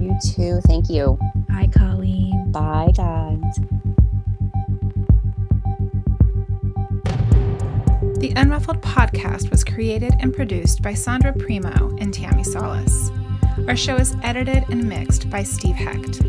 You 0.00 0.16
too 0.24 0.60
thank 0.66 0.88
you 0.88 1.18
Hi, 1.50 1.66
Colleen. 1.68 2.50
bye 2.50 2.90
guys 2.96 3.56
The 8.18 8.32
Unruffled 8.36 8.80
podcast 8.80 9.50
was 9.50 9.62
created 9.64 10.14
and 10.20 10.34
produced 10.34 10.82
by 10.82 10.92
Sondra 10.92 11.38
Primeaux 11.38 11.96
and 12.00 12.12
Tammi 12.12 12.44
Salas. 12.44 13.10
Our 13.68 13.76
show 13.76 13.96
is 13.96 14.14
edited 14.22 14.64
and 14.70 14.86
mixed 14.86 15.30
by 15.30 15.42
Steve 15.42 15.76
Hecht. 15.76 16.22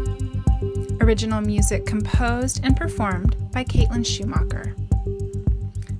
Original 1.02 1.42
music 1.42 1.86
composed 1.86 2.62
and 2.64 2.76
performed 2.78 3.36
by 3.52 3.64
Caitlin 3.64 4.06
Schumacher. 4.06 4.76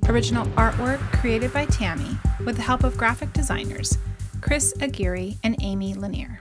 Original 0.08 0.46
artwork 0.58 1.00
created 1.14 1.52
by 1.54 1.66
Tammi 1.66 2.18
with 2.46 2.58
the 2.58 2.62
help 2.62 2.84
of 2.84 2.98
graphic 2.98 3.32
designers 3.34 3.98
Chris 4.42 4.74
Aguirre 4.82 5.36
and 5.44 5.56
Amy 5.62 5.94
Lanier. 5.94 6.41